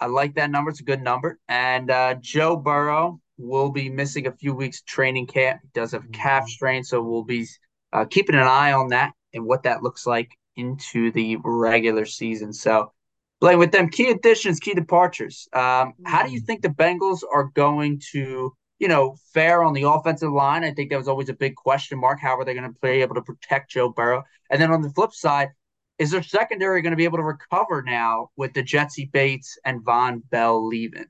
I 0.00 0.06
like 0.06 0.34
that 0.36 0.50
number. 0.50 0.70
It's 0.70 0.80
a 0.80 0.84
good 0.84 1.02
number. 1.02 1.38
And 1.48 1.90
uh, 1.90 2.14
Joe 2.20 2.56
Burrow 2.56 3.20
will 3.36 3.70
be 3.70 3.88
missing 3.88 4.26
a 4.26 4.32
few 4.32 4.54
weeks 4.54 4.82
training 4.82 5.26
camp. 5.26 5.60
He 5.62 5.68
does 5.74 5.92
have 5.92 6.04
a 6.04 6.08
calf 6.08 6.44
mm-hmm. 6.44 6.50
strain, 6.50 6.84
so 6.84 7.02
we'll 7.02 7.24
be 7.24 7.46
uh, 7.92 8.04
keeping 8.04 8.36
an 8.36 8.42
eye 8.42 8.72
on 8.72 8.88
that 8.88 9.12
and 9.34 9.44
what 9.44 9.64
that 9.64 9.82
looks 9.82 10.06
like 10.06 10.30
into 10.56 11.10
the 11.12 11.36
regular 11.44 12.04
season. 12.04 12.52
So 12.52 12.92
Blaine, 13.40 13.58
with 13.58 13.72
them 13.72 13.88
key 13.88 14.10
additions, 14.10 14.58
key 14.58 14.74
departures, 14.74 15.48
um, 15.52 15.92
how 16.04 16.24
do 16.24 16.32
you 16.32 16.42
mm. 16.42 16.46
think 16.46 16.62
the 16.62 16.68
Bengals 16.68 17.20
are 17.32 17.44
going 17.54 18.00
to, 18.12 18.52
you 18.78 18.88
know, 18.88 19.16
fare 19.32 19.62
on 19.62 19.74
the 19.74 19.84
offensive 19.84 20.32
line? 20.32 20.64
I 20.64 20.72
think 20.72 20.90
that 20.90 20.98
was 20.98 21.08
always 21.08 21.28
a 21.28 21.34
big 21.34 21.54
question 21.54 22.00
mark. 22.00 22.18
How 22.20 22.36
are 22.36 22.44
they 22.44 22.54
going 22.54 22.72
to 22.72 22.78
be 22.80 22.88
able 23.02 23.14
to 23.14 23.22
protect 23.22 23.70
Joe 23.70 23.90
Burrow? 23.90 24.24
And 24.50 24.60
then 24.60 24.72
on 24.72 24.82
the 24.82 24.90
flip 24.90 25.12
side, 25.12 25.50
is 25.98 26.10
their 26.10 26.22
secondary 26.22 26.82
going 26.82 26.92
to 26.92 26.96
be 26.96 27.04
able 27.04 27.18
to 27.18 27.24
recover 27.24 27.82
now 27.82 28.30
with 28.36 28.54
the 28.54 28.62
Jessie 28.62 29.10
Bates 29.12 29.58
and 29.64 29.84
Vonn 29.84 30.22
Bell 30.30 30.66
leaving? 30.66 31.06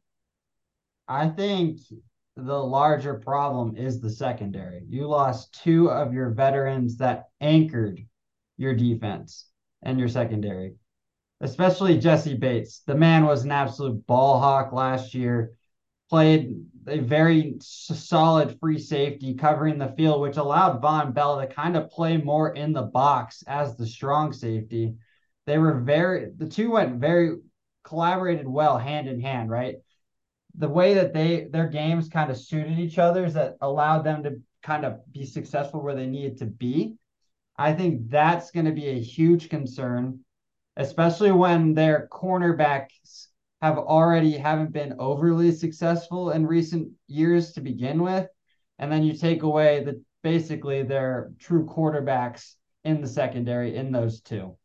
I 1.07 1.29
think 1.29 1.81
the 2.37 2.59
larger 2.59 3.15
problem 3.15 3.77
is 3.77 4.01
the 4.01 4.11
secondary. 4.11 4.83
You 4.89 5.07
lost 5.07 5.61
two 5.63 5.91
of 5.91 6.13
your 6.13 6.31
veterans 6.31 6.99
that 6.99 7.29
anchored 7.41 8.01
your 8.57 8.75
defense 8.75 9.47
and 9.83 9.99
your 9.99 10.09
secondary 10.09 10.75
especially 11.41 11.99
Jessie 11.99 12.37
Bates. 12.37 12.83
The 12.87 12.95
man 12.95 13.25
was 13.25 13.45
an 13.45 13.53
absolute 13.53 14.07
ball 14.07 14.41
hawk 14.41 14.73
last 14.73 15.15
year. 15.15 15.53
Played 16.11 16.65
a 16.87 17.01
very 17.01 17.57
solid 17.61 18.59
free 18.59 18.79
safety 18.79 19.35
covering 19.35 19.79
the 19.79 19.93
field, 19.97 20.23
which 20.23 20.39
allowed 20.39 20.83
Vonn 20.83 21.13
Bell 21.13 21.39
to 21.39 21.47
kind 21.47 21.77
of 21.77 21.91
play 21.91 22.17
more 22.17 22.55
in 22.55 22.73
the 22.73 22.83
box 22.83 23.45
as 23.47 23.77
the 23.77 23.87
strong 23.87 24.33
safety. 24.33 24.95
They 25.47 25.59
were 25.59 25.81
very 25.81 26.31
the 26.37 26.49
two 26.49 26.71
went 26.71 27.01
very 27.01 27.37
collaborated 27.85 28.49
well 28.49 28.79
hand 28.79 29.07
in 29.07 29.21
hand, 29.21 29.51
right? 29.51 29.77
The 30.57 30.69
way 30.69 30.95
that 30.95 31.13
they 31.13 31.45
their 31.45 31.69
games 31.69 32.09
kind 32.09 32.31
of 32.31 32.39
suited 32.39 32.79
each 32.79 32.99
other's 32.99 33.35
that 33.35 33.57
allowed 33.61 34.03
them 34.03 34.23
to 34.23 34.41
kind 34.63 34.87
of 34.87 35.01
be 35.13 35.25
successful 35.27 35.83
where 35.83 35.95
they 35.95 36.07
needed 36.07 36.39
to 36.39 36.47
be. 36.47 36.97
I 37.57 37.75
think 37.75 38.09
that's 38.09 38.51
going 38.51 38.67
to 38.67 38.73
be 38.73 38.89
a 38.89 39.01
huge 39.01 39.51
concern 39.51 40.21
especially 40.79 41.33
when 41.33 41.75
their 41.75 42.09
cornerbacks 42.11 43.27
have 43.61 43.77
already 43.77 44.37
haven't 44.37 44.73
been 44.73 44.95
overly 45.01 45.51
successful 45.51 46.31
in 46.31 46.47
recent 46.47 46.93
years 47.09 47.53
to 47.53 47.61
begin 47.61 48.01
with. 48.01 48.29
And 48.79 48.91
then 48.91 49.03
you 49.03 49.15
take 49.15 49.43
away 49.43 49.83
the 49.83 50.01
basically 50.23 50.85
their 50.85 51.33
true 51.41 51.67
quarterbacks 51.67 52.55
in 52.85 53.01
the 53.01 53.09
secondary 53.09 53.77
in 53.77 53.91
those 53.91 54.21
two. 54.21 54.57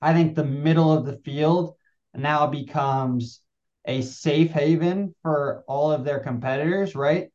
I 0.00 0.14
think 0.14 0.34
the 0.34 0.44
middle 0.44 0.90
of 0.90 1.04
the 1.04 1.18
field 1.18 1.74
now 2.14 2.46
becomes 2.46 3.42
a 3.84 4.00
safe 4.00 4.50
haven 4.50 5.14
for 5.22 5.64
all 5.68 5.92
of 5.92 6.04
their 6.04 6.20
competitors, 6.20 6.94
right? 6.94 7.28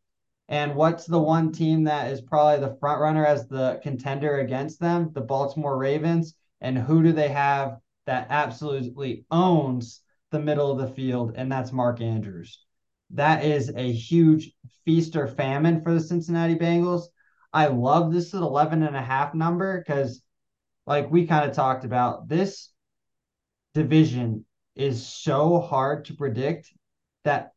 And 0.49 0.75
what's 0.75 1.05
the 1.05 1.19
one 1.19 1.51
team 1.51 1.83
that 1.83 2.11
is 2.11 2.21
probably 2.21 2.65
the 2.65 2.75
front 2.79 2.99
runner 2.99 3.25
as 3.25 3.47
the 3.47 3.79
contender 3.83 4.39
against 4.39 4.79
them? 4.79 5.11
The 5.13 5.21
Baltimore 5.21 5.77
Ravens. 5.77 6.33
And 6.61 6.77
who 6.77 7.03
do 7.03 7.11
they 7.11 7.29
have 7.29 7.77
that 8.11 8.27
absolutely 8.29 9.25
owns 9.31 10.01
the 10.31 10.39
middle 10.39 10.69
of 10.69 10.77
the 10.77 10.93
field? 10.93 11.31
And 11.35 11.49
that's 11.49 11.71
Mark 11.71 12.01
Andrews. 12.01 12.59
That 13.11 13.45
is 13.45 13.71
a 13.73 13.89
huge 13.89 14.51
feast 14.83 15.15
or 15.15 15.29
famine 15.29 15.81
for 15.81 15.93
the 15.93 16.01
Cincinnati 16.01 16.55
Bengals. 16.55 17.03
I 17.53 17.67
love 17.67 18.11
this 18.11 18.33
at 18.33 18.41
11 18.41 18.83
and 18.83 18.97
a 18.97 19.01
half 19.01 19.33
number 19.33 19.79
because, 19.79 20.21
like 20.85 21.09
we 21.09 21.25
kind 21.25 21.49
of 21.49 21.55
talked 21.55 21.85
about, 21.85 22.27
this 22.27 22.73
division 23.73 24.45
is 24.75 25.07
so 25.07 25.61
hard 25.61 26.03
to 26.05 26.13
predict 26.13 26.69
that 27.23 27.53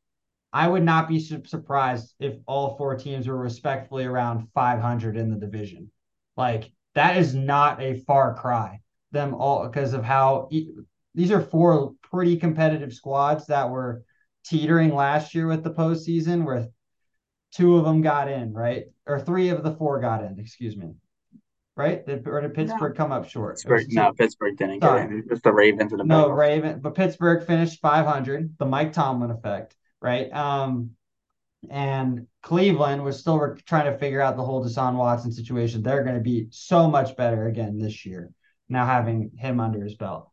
I 0.53 0.69
would 0.69 0.85
not 0.85 1.09
be 1.09 1.19
surprised 1.19 2.15
if 2.21 2.37
all 2.47 2.77
four 2.77 2.95
teams 2.95 3.27
were 3.27 3.37
respectfully 3.37 4.05
around 4.05 4.47
500 4.55 5.17
in 5.17 5.31
the 5.31 5.37
division. 5.37 5.91
Like 6.37 6.71
that 6.95 7.17
is 7.17 7.35
not 7.35 7.83
a 7.83 7.99
far 8.07 8.37
cry. 8.37 8.83
Them 9.15 9.35
all 9.35 9.67
because 9.67 9.95
of 9.95 10.05
how 10.05 10.51
these 11.15 11.31
are 11.31 11.41
four 11.41 11.95
pretty 12.11 12.37
competitive 12.37 12.93
squads 12.93 13.47
that 13.47 13.71
were 13.71 14.03
teetering 14.45 14.95
last 14.95 15.35
year 15.35 15.47
with 15.47 15.65
the 15.65 15.71
postseason, 15.71 16.45
where 16.45 16.69
two 17.53 17.77
of 17.77 17.85
them 17.85 18.03
got 18.03 18.29
in, 18.29 18.53
right? 18.53 18.85
Or 19.07 19.21
three 19.21 19.49
of 19.49 19.63
the 19.63 19.75
four 19.75 20.01
got 20.01 20.23
in, 20.25 20.39
excuse 20.39 20.77
me. 20.77 20.95
Right? 21.77 22.07
Did, 22.07 22.27
or 22.29 22.41
did 22.41 22.55
Pittsburgh 22.55 22.93
no. 22.93 22.97
come 23.05 23.13
up 23.13 23.29
short? 23.29 23.57
Pittsburgh, 23.57 23.87
no, 23.91 24.13
Pittsburgh 24.13 24.57
didn't 24.57 24.81
Sorry. 24.81 25.03
get 25.03 25.11
in. 25.11 25.25
Just 25.29 25.43
the 25.43 25.53
Ravens 25.53 25.93
and 25.93 26.01
the 26.01 26.05
No, 26.05 26.29
Bengals. 26.29 26.37
Raven, 26.37 26.81
but 26.81 26.95
Pittsburgh 26.95 27.47
finished 27.47 27.81
500, 27.81 28.59
the 28.59 28.67
Mike 28.67 28.93
Tomlin 28.93 29.31
effect, 29.31 29.75
right? 30.01 30.33
Um, 30.33 30.91
and 31.71 32.27
Cleveland 32.43 33.03
was 33.03 33.19
still 33.19 33.39
re- 33.39 33.61
trying 33.67 33.91
to 33.91 33.99
figure 33.99 34.21
out 34.21 34.37
the 34.37 34.45
whole 34.45 34.65
Deshaun 34.65 34.97
Watson 34.97 35.33
situation. 35.33 35.83
They're 35.83 36.05
going 36.05 36.17
to 36.17 36.21
be 36.21 36.49
so 36.51 36.89
much 36.91 37.17
better 37.17 37.47
again 37.47 37.79
this 37.79 38.05
year, 38.05 38.31
now 38.69 38.87
having 38.87 39.31
him 39.37 39.61
under 39.61 39.83
his 39.83 39.95
belt. 39.95 40.31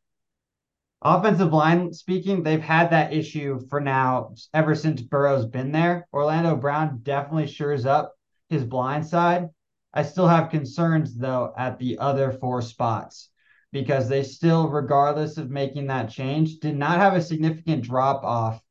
Offensive 1.04 1.52
line 1.52 1.92
speaking, 1.94 2.44
they've 2.44 2.62
had 2.62 2.92
that 2.92 3.14
issue 3.14 3.60
for 3.70 3.82
now 3.82 4.34
ever 4.54 4.76
since 4.76 5.02
Burrow's 5.02 5.48
been 5.48 5.72
there. 5.72 6.08
Orlando 6.14 6.56
Brown 6.56 7.00
definitely 7.02 7.48
shores 7.48 7.86
up 7.86 8.14
his 8.50 8.64
blind 8.64 9.08
side. 9.08 9.50
I 9.94 10.04
still 10.04 10.28
have 10.28 10.52
concerns 10.52 11.16
though 11.16 11.54
at 11.58 11.80
the 11.80 11.98
other 11.98 12.32
four 12.32 12.62
spots 12.62 13.30
because 13.72 14.08
they 14.08 14.24
still, 14.24 14.70
regardless 14.70 15.38
of 15.38 15.50
making 15.50 15.88
that 15.88 16.10
change, 16.10 16.60
did 16.60 16.76
not 16.76 17.00
have 17.00 17.14
a 17.14 17.22
significant 17.22 17.84
drop 17.84 18.24
off 18.24 18.62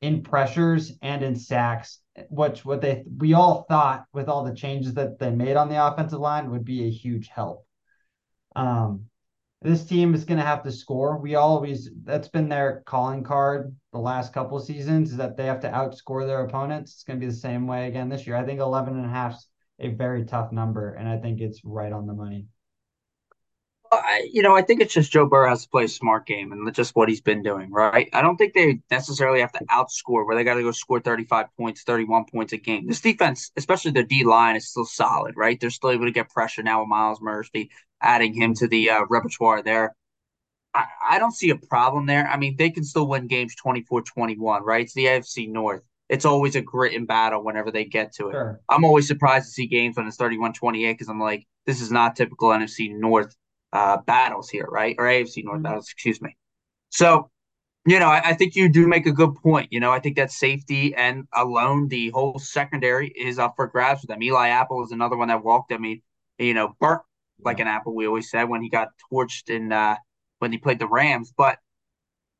in 0.00 0.22
pressures 0.22 0.92
and 1.02 1.22
in 1.22 1.34
sacks, 1.34 2.00
which 2.30 2.64
what 2.64 2.80
they 2.80 3.04
we 3.18 3.34
all 3.34 3.64
thought 3.68 4.04
with 4.12 4.28
all 4.28 4.44
the 4.44 4.54
changes 4.54 4.94
that 4.94 5.18
they 5.18 5.30
made 5.30 5.56
on 5.56 5.68
the 5.68 5.86
offensive 5.86 6.20
line 6.20 6.50
would 6.50 6.64
be 6.64 6.84
a 6.84 6.90
huge 6.90 7.28
help. 7.28 7.66
Um, 8.56 9.09
this 9.62 9.84
team 9.84 10.14
is 10.14 10.24
going 10.24 10.38
to 10.38 10.44
have 10.44 10.62
to 10.62 10.72
score. 10.72 11.18
We 11.18 11.34
always 11.34 11.90
that's 12.04 12.28
been 12.28 12.48
their 12.48 12.82
calling 12.86 13.22
card 13.22 13.74
the 13.92 13.98
last 13.98 14.32
couple 14.32 14.58
seasons 14.60 15.10
is 15.10 15.16
that 15.18 15.36
they 15.36 15.44
have 15.46 15.60
to 15.60 15.70
outscore 15.70 16.26
their 16.26 16.44
opponents. 16.44 16.94
It's 16.94 17.04
going 17.04 17.20
to 17.20 17.26
be 17.26 17.30
the 17.30 17.36
same 17.36 17.66
way 17.66 17.88
again 17.88 18.08
this 18.08 18.26
year. 18.26 18.36
I 18.36 18.44
think 18.44 18.60
11 18.60 18.96
and 18.96 19.04
a 19.04 19.08
half 19.08 19.34
is 19.34 19.46
a 19.78 19.88
very 19.88 20.24
tough 20.24 20.50
number 20.52 20.94
and 20.94 21.08
I 21.08 21.18
think 21.18 21.40
it's 21.40 21.60
right 21.64 21.92
on 21.92 22.06
the 22.06 22.14
money. 22.14 22.46
I, 23.92 24.28
you 24.32 24.42
know, 24.42 24.54
I 24.54 24.62
think 24.62 24.80
it's 24.80 24.94
just 24.94 25.10
Joe 25.10 25.26
Burrow 25.26 25.48
has 25.48 25.64
to 25.64 25.68
play 25.68 25.84
a 25.84 25.88
smart 25.88 26.26
game 26.26 26.52
and 26.52 26.72
just 26.74 26.94
what 26.94 27.08
he's 27.08 27.20
been 27.20 27.42
doing, 27.42 27.72
right? 27.72 28.08
I 28.12 28.22
don't 28.22 28.36
think 28.36 28.54
they 28.54 28.80
necessarily 28.90 29.40
have 29.40 29.52
to 29.52 29.64
outscore 29.64 30.24
where 30.24 30.36
they 30.36 30.44
got 30.44 30.54
to 30.54 30.62
go 30.62 30.70
score 30.70 31.00
35 31.00 31.46
points, 31.56 31.82
31 31.82 32.26
points 32.32 32.52
a 32.52 32.56
game. 32.56 32.86
This 32.86 33.00
defense, 33.00 33.50
especially 33.56 33.90
the 33.90 34.04
D 34.04 34.22
line, 34.24 34.54
is 34.54 34.68
still 34.68 34.84
solid, 34.84 35.36
right? 35.36 35.58
They're 35.58 35.70
still 35.70 35.90
able 35.90 36.04
to 36.04 36.12
get 36.12 36.30
pressure 36.30 36.62
now 36.62 36.80
with 36.80 36.88
Myles 36.88 37.20
Murphy, 37.20 37.70
adding 38.00 38.32
him 38.32 38.54
to 38.54 38.68
the 38.68 38.90
uh, 38.90 39.04
repertoire 39.10 39.62
there. 39.62 39.96
I, 40.72 40.84
I 41.10 41.18
don't 41.18 41.34
see 41.34 41.50
a 41.50 41.56
problem 41.56 42.06
there. 42.06 42.28
I 42.28 42.36
mean, 42.36 42.56
they 42.56 42.70
can 42.70 42.84
still 42.84 43.08
win 43.08 43.26
games 43.26 43.56
24 43.56 44.02
21, 44.02 44.62
right? 44.62 44.82
It's 44.82 44.94
the 44.94 45.06
AFC 45.06 45.48
North. 45.48 45.82
It's 46.08 46.24
always 46.24 46.54
a 46.54 46.60
grit 46.60 46.94
and 46.94 47.08
battle 47.08 47.42
whenever 47.42 47.72
they 47.72 47.84
get 47.84 48.12
to 48.14 48.28
it. 48.28 48.32
Sure. 48.32 48.60
I'm 48.68 48.84
always 48.84 49.08
surprised 49.08 49.46
to 49.46 49.52
see 49.52 49.66
games 49.66 49.96
when 49.96 50.06
it's 50.06 50.16
31 50.16 50.52
28 50.52 50.92
because 50.92 51.08
I'm 51.08 51.20
like, 51.20 51.46
this 51.66 51.80
is 51.80 51.90
not 51.90 52.14
typical 52.14 52.50
NFC 52.50 52.92
North 52.92 53.34
uh, 53.72 53.98
battles 54.06 54.50
here, 54.50 54.66
right? 54.70 54.96
Or 54.98 55.04
AFC 55.04 55.44
North 55.44 55.56
mm-hmm. 55.56 55.62
battles, 55.64 55.86
excuse 55.86 56.20
me. 56.20 56.36
So, 56.90 57.30
you 57.86 57.98
know, 57.98 58.08
I, 58.08 58.30
I, 58.30 58.34
think 58.34 58.56
you 58.56 58.68
do 58.68 58.86
make 58.86 59.06
a 59.06 59.12
good 59.12 59.34
point. 59.36 59.72
You 59.72 59.80
know, 59.80 59.90
I 59.90 60.00
think 60.00 60.16
that 60.16 60.30
safety 60.30 60.94
and 60.94 61.26
alone 61.32 61.88
the 61.88 62.10
whole 62.10 62.38
secondary 62.38 63.08
is 63.08 63.38
up 63.38 63.54
for 63.56 63.66
grabs 63.68 64.02
for 64.02 64.08
them. 64.08 64.22
Eli 64.22 64.48
Apple 64.48 64.84
is 64.84 64.92
another 64.92 65.16
one 65.16 65.28
that 65.28 65.44
walked. 65.44 65.72
I 65.72 65.78
mean, 65.78 66.02
you 66.38 66.54
know, 66.54 66.74
burnt 66.80 67.02
like 67.44 67.60
an 67.60 67.68
apple. 67.68 67.94
We 67.94 68.06
always 68.06 68.30
said 68.30 68.44
when 68.44 68.62
he 68.62 68.68
got 68.68 68.88
torched 69.12 69.48
in 69.50 69.72
uh, 69.72 69.96
when 70.38 70.52
he 70.52 70.58
played 70.58 70.78
the 70.78 70.88
Rams, 70.88 71.32
but 71.36 71.58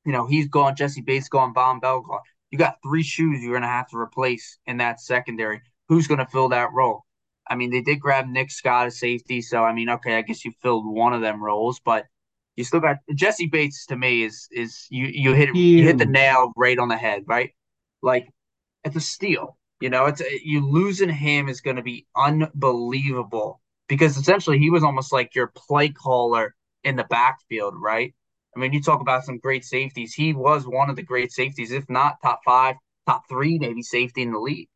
you 0.05 0.13
know 0.13 0.27
he's 0.27 0.49
gone. 0.49 0.77
Jessie 0.77 1.01
Bates 1.01 1.29
gone. 1.29 1.55
Vonn 1.55 1.81
Bell 1.81 2.01
gone. 2.01 2.21
You 2.51 2.59
got 2.59 2.77
three 2.83 3.03
shoes 3.03 3.43
you're 3.43 3.53
going 3.53 3.63
to 3.63 3.69
have 3.69 3.89
to 3.91 3.97
replace 3.97 4.59
in 4.67 4.79
that 4.79 5.01
secondary. 5.01 5.61
Who's 5.89 6.07
going 6.07 6.19
to 6.19 6.27
fill 6.27 6.49
that 6.51 6.73
role? 6.73 7.05
I 7.51 7.57
mean, 7.57 7.71
they 7.71 7.83
did 7.83 8.01
grab 8.01 8.29
Nick 8.29 8.51
Scott 8.53 8.87
as 8.87 8.99
safety, 8.99 9.43
so 9.43 9.65
I 9.65 9.75
mean, 9.75 9.91
okay, 9.91 10.17
I 10.17 10.23
guess 10.23 10.45
you 10.45 10.53
filled 10.63 10.87
one 10.87 11.13
of 11.13 11.21
them 11.21 11.43
roles, 11.43 11.81
but 11.81 12.07
you 12.57 12.65
still 12.65 12.81
got 12.81 12.99
Jessie 13.15 13.49
Bates. 13.49 13.87
To 13.87 13.97
me, 13.97 14.23
is 14.23 14.49
is 14.53 14.87
you 14.91 15.07
you 15.07 15.35
hit 15.35 15.55
you 15.55 15.85
hit 15.85 15.99
the 15.99 16.07
nail 16.07 16.53
right 16.57 16.79
on 16.79 16.89
the 16.89 16.97
head, 16.97 17.25
right? 17.27 17.51
Like 18.03 18.29
it's 18.85 18.97
a 18.97 19.01
steal. 19.01 19.59
You 19.81 19.91
know, 19.91 20.07
it's 20.07 20.23
you 20.45 20.67
losing 20.67 21.09
him 21.11 21.49
is 21.49 21.61
going 21.61 21.77
to 21.77 21.83
be 21.83 22.07
unbelievable 22.17 23.61
because 23.89 24.17
essentially 24.17 24.59
he 24.59 24.71
was 24.71 24.85
almost 24.85 25.13
like 25.13 25.35
your 25.35 25.49
play 25.49 25.89
caller 25.89 26.55
in 26.85 26.97
the 26.97 27.05
backfield, 27.05 27.75
right? 27.81 28.15
I 28.55 28.61
mean, 28.61 28.73
you 28.73 28.83
talk 28.83 29.01
about 29.01 29.25
some 29.25 29.39
great 29.39 29.65
safeties. 29.65 30.15
He 30.15 30.33
was 30.33 30.67
one 30.67 30.91
of 30.91 30.97
the 30.97 31.03
great 31.03 31.33
safeties, 31.33 31.73
if 31.73 31.89
not 31.89 32.17
top 32.23 32.41
five, 32.45 32.77
top 33.07 33.23
three, 33.29 33.59
maybe 33.59 33.83
safety 33.83 34.23
in 34.23 34.33
the 34.33 34.39
league. 34.39 34.69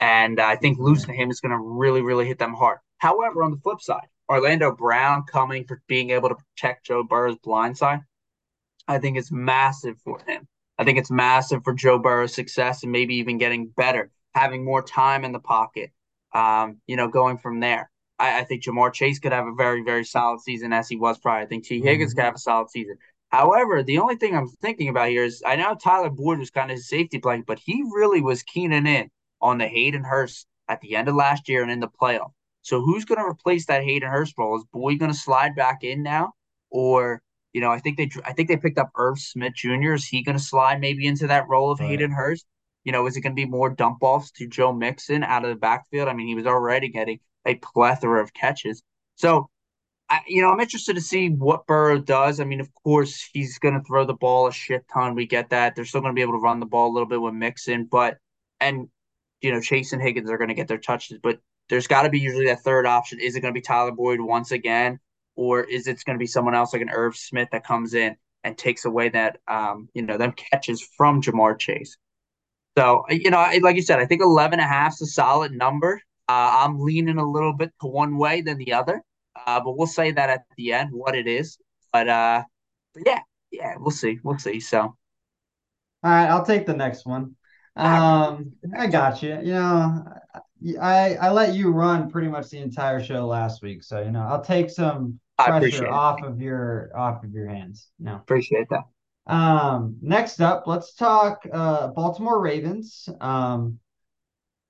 And 0.00 0.40
I 0.40 0.56
think 0.56 0.78
losing 0.78 1.14
him 1.14 1.30
is 1.30 1.40
going 1.40 1.52
to 1.52 1.58
really, 1.58 2.00
really 2.00 2.26
hit 2.26 2.38
them 2.38 2.54
hard. 2.54 2.78
However, 2.98 3.42
on 3.42 3.50
the 3.50 3.58
flip 3.58 3.80
side, 3.80 4.08
Orlando 4.28 4.74
Brown 4.74 5.24
coming 5.24 5.64
for 5.64 5.82
being 5.88 6.10
able 6.10 6.30
to 6.30 6.36
protect 6.36 6.86
Joe 6.86 7.02
Burrow's 7.02 7.38
blind 7.42 7.76
side, 7.76 8.00
I 8.88 8.98
think 8.98 9.18
it's 9.18 9.30
massive 9.30 9.96
for 10.04 10.20
him. 10.26 10.46
I 10.78 10.84
think 10.84 10.98
it's 10.98 11.10
massive 11.10 11.62
for 11.64 11.74
Joe 11.74 11.98
Burrow's 11.98 12.34
success 12.34 12.82
and 12.82 12.92
maybe 12.92 13.16
even 13.16 13.38
getting 13.38 13.68
better, 13.68 14.10
having 14.34 14.64
more 14.64 14.82
time 14.82 15.24
in 15.24 15.32
the 15.32 15.38
pocket, 15.38 15.92
um, 16.34 16.78
you 16.86 16.96
know, 16.96 17.08
going 17.08 17.36
from 17.36 17.60
there. 17.60 17.90
I, 18.18 18.40
I, 18.40 18.44
think 18.44 18.62
Ja'Marr 18.62 18.92
Chase 18.92 19.18
could 19.18 19.32
have 19.32 19.46
a 19.46 19.54
very, 19.54 19.82
very 19.82 20.04
solid 20.04 20.40
season 20.40 20.72
as 20.72 20.88
he 20.88 20.96
was 20.96 21.18
prior. 21.18 21.42
I 21.42 21.46
think 21.46 21.66
Tee 21.66 21.82
Higgins 21.82 22.12
mm-hmm. 22.12 22.20
could 22.20 22.24
have 22.24 22.34
a 22.36 22.38
solid 22.38 22.70
season. 22.70 22.96
However, 23.28 23.82
the 23.82 23.98
only 23.98 24.16
thing 24.16 24.34
I'm 24.34 24.48
thinking 24.48 24.88
about 24.88 25.10
here 25.10 25.24
is 25.24 25.42
I 25.46 25.56
know 25.56 25.74
Tyler 25.74 26.10
Boyd 26.10 26.38
was 26.38 26.50
kind 26.50 26.70
of 26.70 26.76
his 26.76 26.88
safety 26.88 27.18
blanket, 27.18 27.46
but 27.46 27.58
he 27.58 27.82
really 27.92 28.20
was 28.20 28.42
keening 28.42 28.86
in 28.86 29.10
on 29.40 29.58
the 29.58 29.66
Hayden 29.66 30.04
Hurst 30.04 30.46
at 30.68 30.80
the 30.80 30.96
end 30.96 31.08
of 31.08 31.14
last 31.14 31.48
year 31.48 31.62
and 31.62 31.70
in 31.70 31.80
the 31.80 31.88
playoff. 31.88 32.30
So 32.62 32.80
who's 32.80 33.04
going 33.04 33.18
to 33.18 33.24
replace 33.24 33.66
that 33.66 33.82
Hayden 33.82 34.08
Hurst 34.08 34.34
role? 34.38 34.56
Is 34.56 34.64
Boyd 34.72 34.98
going 34.98 35.10
to 35.10 35.16
slide 35.16 35.56
back 35.56 35.82
in 35.82 36.02
now, 36.02 36.32
or 36.70 37.22
you 37.52 37.60
know, 37.60 37.70
I 37.70 37.78
think 37.78 37.96
they 37.96 38.08
I 38.24 38.32
think 38.32 38.48
they 38.48 38.56
picked 38.56 38.78
up 38.78 38.90
Irv 38.96 39.18
Smith 39.18 39.54
Jr. 39.54 39.94
Is 39.94 40.06
he 40.06 40.22
going 40.22 40.36
to 40.36 40.42
slide 40.42 40.80
maybe 40.80 41.06
into 41.06 41.26
that 41.26 41.48
role 41.48 41.70
of 41.70 41.80
right. 41.80 41.90
Hayden 41.90 42.12
Hurst? 42.12 42.46
You 42.84 42.92
know, 42.92 43.06
is 43.06 43.16
it 43.16 43.20
going 43.20 43.34
to 43.34 43.42
be 43.42 43.48
more 43.48 43.70
dump 43.70 43.98
offs 44.02 44.30
to 44.32 44.46
Joe 44.46 44.72
Mixon 44.72 45.22
out 45.22 45.44
of 45.44 45.50
the 45.50 45.56
backfield? 45.56 46.08
I 46.08 46.14
mean, 46.14 46.28
he 46.28 46.34
was 46.34 46.46
already 46.46 46.88
getting 46.88 47.18
a 47.46 47.56
plethora 47.56 48.22
of 48.22 48.32
catches. 48.32 48.82
So, 49.16 49.50
I, 50.08 50.20
you 50.26 50.40
know, 50.40 50.50
I'm 50.50 50.60
interested 50.60 50.94
to 50.94 51.00
see 51.00 51.28
what 51.28 51.66
Burrow 51.66 51.98
does. 51.98 52.40
I 52.40 52.44
mean, 52.44 52.60
of 52.60 52.72
course, 52.72 53.28
he's 53.32 53.58
going 53.58 53.74
to 53.74 53.82
throw 53.82 54.06
the 54.06 54.14
ball 54.14 54.46
a 54.46 54.52
shit 54.52 54.84
ton. 54.92 55.14
We 55.14 55.26
get 55.26 55.50
that. 55.50 55.74
They're 55.74 55.84
still 55.84 56.00
going 56.00 56.14
to 56.14 56.18
be 56.18 56.22
able 56.22 56.32
to 56.32 56.38
run 56.38 56.60
the 56.60 56.66
ball 56.66 56.90
a 56.90 56.92
little 56.92 57.08
bit 57.08 57.20
with 57.20 57.34
Mixon, 57.34 57.84
but 57.84 58.16
and 58.60 58.88
you 59.40 59.52
know, 59.52 59.60
Chase 59.60 59.92
and 59.92 60.02
Higgins 60.02 60.30
are 60.30 60.38
going 60.38 60.48
to 60.48 60.54
get 60.54 60.68
their 60.68 60.78
touches, 60.78 61.18
but 61.22 61.40
there's 61.68 61.86
got 61.86 62.02
to 62.02 62.10
be 62.10 62.20
usually 62.20 62.46
that 62.46 62.62
third 62.62 62.86
option. 62.86 63.20
Is 63.20 63.36
it 63.36 63.40
going 63.40 63.54
to 63.54 63.58
be 63.58 63.62
Tyler 63.62 63.92
Boyd 63.92 64.20
once 64.20 64.50
again, 64.50 64.98
or 65.36 65.62
is 65.62 65.86
it 65.86 66.02
going 66.04 66.18
to 66.18 66.22
be 66.22 66.26
someone 66.26 66.54
else 66.54 66.72
like 66.72 66.82
an 66.82 66.90
Irv 66.90 67.16
Smith 67.16 67.48
that 67.52 67.64
comes 67.64 67.94
in 67.94 68.16
and 68.44 68.58
takes 68.58 68.84
away 68.84 69.08
that, 69.10 69.38
um, 69.48 69.88
you 69.94 70.02
know, 70.02 70.18
them 70.18 70.32
catches 70.32 70.82
from 70.82 71.22
Ja'Marr 71.22 71.58
Chase? 71.58 71.96
So, 72.76 73.04
you 73.08 73.30
know, 73.30 73.50
like 73.62 73.76
you 73.76 73.82
said, 73.82 73.98
I 73.98 74.06
think 74.06 74.22
11 74.22 74.58
and 74.58 74.64
a 74.64 74.68
half 74.68 74.94
is 74.94 75.02
a 75.02 75.06
solid 75.06 75.52
number. 75.52 76.00
Uh, 76.28 76.62
I'm 76.62 76.80
leaning 76.80 77.18
a 77.18 77.28
little 77.28 77.52
bit 77.52 77.72
to 77.80 77.86
one 77.88 78.16
way 78.16 78.40
than 78.42 78.58
the 78.58 78.72
other, 78.72 79.02
uh, 79.46 79.60
but 79.60 79.76
we'll 79.76 79.86
say 79.86 80.12
that 80.12 80.30
at 80.30 80.44
the 80.56 80.72
end 80.72 80.90
what 80.92 81.16
it 81.16 81.26
is. 81.26 81.58
But, 81.92 82.08
uh, 82.08 82.44
but 82.94 83.02
yeah, 83.06 83.20
yeah, 83.50 83.74
we'll 83.78 83.90
see. 83.90 84.18
We'll 84.22 84.38
see. 84.38 84.60
So, 84.60 84.80
all 84.82 84.96
right, 86.02 86.28
I'll 86.28 86.44
take 86.44 86.66
the 86.66 86.74
next 86.74 87.04
one. 87.04 87.36
Um, 87.80 88.52
I 88.76 88.86
got 88.86 89.22
you. 89.22 89.38
You 89.42 89.52
know, 89.54 90.04
I 90.80 91.16
I 91.16 91.30
let 91.30 91.54
you 91.54 91.70
run 91.70 92.10
pretty 92.10 92.28
much 92.28 92.50
the 92.50 92.58
entire 92.58 93.02
show 93.02 93.26
last 93.26 93.62
week, 93.62 93.82
so 93.82 94.00
you 94.00 94.10
know 94.10 94.20
I'll 94.20 94.44
take 94.44 94.70
some 94.70 95.18
pressure 95.38 95.88
off 95.88 96.22
of 96.22 96.40
your 96.40 96.90
off 96.94 97.24
of 97.24 97.32
your 97.32 97.48
hands. 97.48 97.88
No, 97.98 98.16
appreciate 98.16 98.68
that. 98.70 98.84
Um, 99.26 99.96
next 100.02 100.40
up, 100.40 100.66
let's 100.66 100.94
talk 100.94 101.46
uh, 101.52 101.88
Baltimore 101.88 102.40
Ravens. 102.40 103.08
Um, 103.20 103.78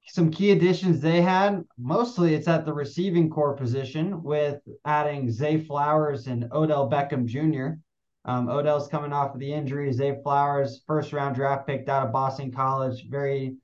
some 0.06 0.30
key 0.30 0.50
additions 0.50 1.00
they 1.00 1.20
had. 1.20 1.64
Mostly 1.78 2.34
it's 2.34 2.48
at 2.48 2.64
the 2.64 2.72
receiving 2.72 3.30
corps 3.30 3.56
position 3.56 4.22
with 4.22 4.60
adding 4.84 5.30
Zay 5.30 5.58
Flowers 5.58 6.26
and 6.26 6.48
Odell 6.52 6.90
Beckham 6.90 7.26
Jr. 7.26 7.78
Um, 8.24 8.48
Odell's 8.48 8.88
coming 8.88 9.12
off 9.12 9.34
of 9.34 9.40
the 9.40 9.52
injury. 9.52 9.92
Zay 9.92 10.18
Flowers, 10.22 10.82
first 10.86 11.12
round 11.12 11.34
draft 11.34 11.66
picked 11.66 11.88
out 11.88 12.06
of 12.06 12.12
Boston 12.12 12.52
College, 12.52 13.08
very 13.08 13.56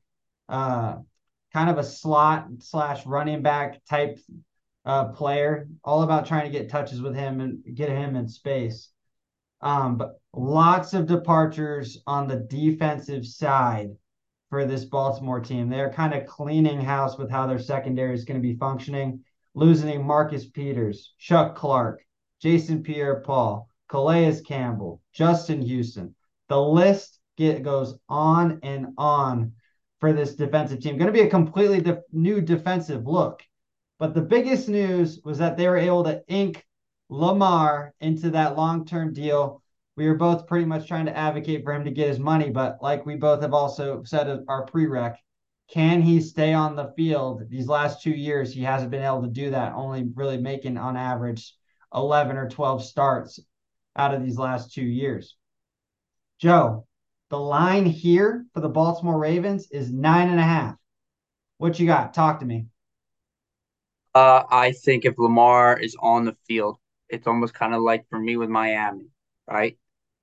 uh, 0.49 0.97
kind 1.53 1.71
of 1.71 1.79
a 1.79 1.85
slot 1.85 2.49
slash 2.59 3.05
running 3.07 3.43
back 3.43 3.85
type 3.85 4.19
uh, 4.85 5.07
player, 5.07 5.69
all 5.85 6.03
about 6.03 6.27
trying 6.27 6.51
to 6.51 6.59
get 6.59 6.71
touches 6.71 7.03
with 7.03 7.15
him 7.15 7.41
and 7.41 7.63
get 7.75 7.89
him 7.89 8.17
in 8.17 8.29
space. 8.29 8.91
Um, 9.61 9.97
but 9.97 10.21
lots 10.33 10.95
of 10.95 11.07
departures 11.07 12.03
on 12.07 12.29
the 12.29 12.37
defensive 12.37 13.27
side 13.27 13.91
for 14.49 14.65
this 14.65 14.85
Baltimore 14.85 15.41
team. 15.41 15.69
They're 15.69 15.93
kind 15.93 16.15
of 16.15 16.27
cleaning 16.27 16.81
house 16.81 17.19
with 17.19 17.31
how 17.31 17.47
their 17.47 17.59
secondary 17.59 18.15
is 18.15 18.25
going 18.25 18.41
to 18.41 18.49
be 18.49 18.57
functioning, 18.57 19.25
losing 19.55 20.07
Marcus 20.07 20.47
Peters, 20.47 21.15
Chuck 21.19 21.57
Clark, 21.57 22.03
Jason 22.41 22.83
Pierre 22.83 23.21
Paul, 23.21 23.69
Calais 23.89 24.41
Campbell, 24.47 25.01
Justin 25.13 25.63
Houston. 25.63 26.15
The 26.49 26.61
list 26.61 27.19
get, 27.37 27.63
goes 27.63 27.99
on 28.09 28.61
and 28.63 28.89
on 28.99 29.53
for 30.01 30.13
this 30.13 30.35
defensive 30.35 30.81
team. 30.81 30.97
Going 30.97 31.07
to 31.07 31.13
be 31.13 31.27
a 31.27 31.31
completely 31.31 31.81
def- 31.81 32.05
new 32.13 32.41
defensive 32.41 33.07
look. 33.07 33.43
But 33.99 34.15
the 34.15 34.23
biggest 34.23 34.69
news 34.69 35.21
was 35.25 35.39
that 35.39 35.57
they 35.57 35.69
were 35.69 35.79
able 35.79 36.05
to 36.05 36.23
ink 36.29 36.65
Lamar 37.09 37.95
into 38.01 38.31
that 38.31 38.57
long 38.57 38.85
term 38.85 39.13
deal 39.13 39.63
we 39.97 40.07
were 40.07 40.15
both 40.15 40.47
pretty 40.47 40.67
much 40.67 40.87
trying 40.87 41.07
to 41.07 41.17
advocate 41.17 41.65
for 41.65 41.73
him 41.73 41.85
to 41.85 41.91
get 41.91 42.09
his 42.09 42.19
money. 42.19 42.51
But 42.51 42.79
like 42.83 43.07
we 43.07 43.17
both 43.17 43.43
have 43.43 43.55
also 43.55 44.03
said 44.05 44.45
our 44.47 44.67
prereq, 44.67 45.17
can 45.69 46.03
he 46.03 46.21
stay 46.21 46.53
on 46.53 46.77
the 46.77 46.93
field? 46.97 47.49
These 47.49 47.67
last 47.67 48.03
two 48.03 48.11
years, 48.11 48.53
he 48.53 48.63
hasn't 48.63 48.91
been 48.91 49.03
able 49.03 49.23
to 49.23 49.29
do 49.29 49.51
that, 49.51 49.73
only 49.75 50.09
really 50.15 50.37
making 50.37 50.77
on 50.77 50.97
average 50.97 51.55
11 51.95 52.37
or 52.37 52.49
12 52.49 52.85
starts 52.85 53.41
out 53.97 54.15
of 54.15 54.23
these 54.23 54.39
last 54.39 54.73
two 54.73 54.85
years. 54.85 55.37
Joe, 56.39 56.87
the 57.31 57.39
line 57.39 57.87
here 57.87 58.45
for 58.53 58.61
the 58.61 58.69
Baltimore 58.69 59.19
Ravens 59.19 59.69
is 59.71 59.91
nine 59.91 60.29
and 60.29 60.39
a 60.39 60.45
half. 60.45 60.77
What 61.59 61.79
you 61.81 61.87
got? 61.87 62.15
Talk 62.15 62.41
to 62.41 62.47
me. 62.47 62.67
Uh, 64.15 64.45
I 64.49 64.73
think 64.73 65.05
if 65.05 65.19
Lamar 65.19 65.79
is 65.79 65.97
on 66.01 66.25
the 66.25 66.37
field, 66.47 66.77
it's 67.09 67.27
almost 67.27 67.55
kind 67.55 67.75
of 67.75 67.83
like 67.83 68.09
for 68.09 68.19
me 68.19 68.37
with 68.37 68.49
Miami, 68.49 69.09
right? 69.49 69.77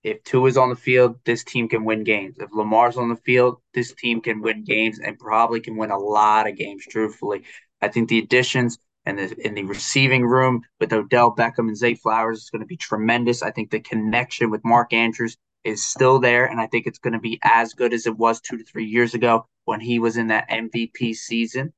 If 0.03 0.23
two 0.23 0.45
is 0.47 0.57
on 0.57 0.69
the 0.69 0.75
field, 0.75 1.19
this 1.25 1.43
team 1.43 1.69
can 1.69 1.85
win 1.85 2.03
games. 2.03 2.37
If 2.39 2.49
Lamar's 2.51 2.97
on 2.97 3.09
the 3.09 3.15
field, 3.15 3.61
this 3.73 3.93
team 3.93 4.21
can 4.21 4.41
win 4.41 4.63
games 4.63 4.99
and 4.99 5.17
probably 5.17 5.61
can 5.61 5.77
win 5.77 5.91
a 5.91 5.97
lot 5.97 6.47
of 6.47 6.57
games. 6.57 6.85
Truthfully, 6.89 7.43
I 7.81 7.87
think 7.87 8.09
the 8.09 8.19
additions 8.19 8.77
and 9.05 9.19
the 9.19 9.35
in 9.45 9.55
the 9.55 9.63
receiving 9.63 10.25
room 10.25 10.61
with 10.79 10.93
Odell 10.93 11.35
Beckham 11.35 11.67
and 11.67 11.77
Zay 11.77 11.95
Flowers 11.95 12.43
is 12.43 12.49
going 12.49 12.61
to 12.61 12.65
be 12.65 12.77
tremendous. 12.77 13.43
I 13.43 13.51
think 13.51 13.71
the 13.71 13.79
connection 13.79 14.49
with 14.49 14.63
Mark 14.63 14.93
Andrews 14.93 15.37
is 15.63 15.83
still 15.83 16.19
there, 16.19 16.45
and 16.45 16.59
I 16.59 16.67
think 16.67 16.87
it's 16.87 16.99
going 16.99 17.13
to 17.13 17.19
be 17.19 17.39
as 17.43 17.73
good 17.73 17.93
as 17.93 18.05
it 18.05 18.17
was 18.17 18.41
two 18.41 18.57
to 18.57 18.63
three 18.63 18.85
years 18.85 19.13
ago 19.13 19.47
when 19.65 19.79
he 19.79 19.99
was 19.99 20.17
in 20.17 20.27
that 20.27 20.49
MVP 20.49 21.15
season. 21.15 21.73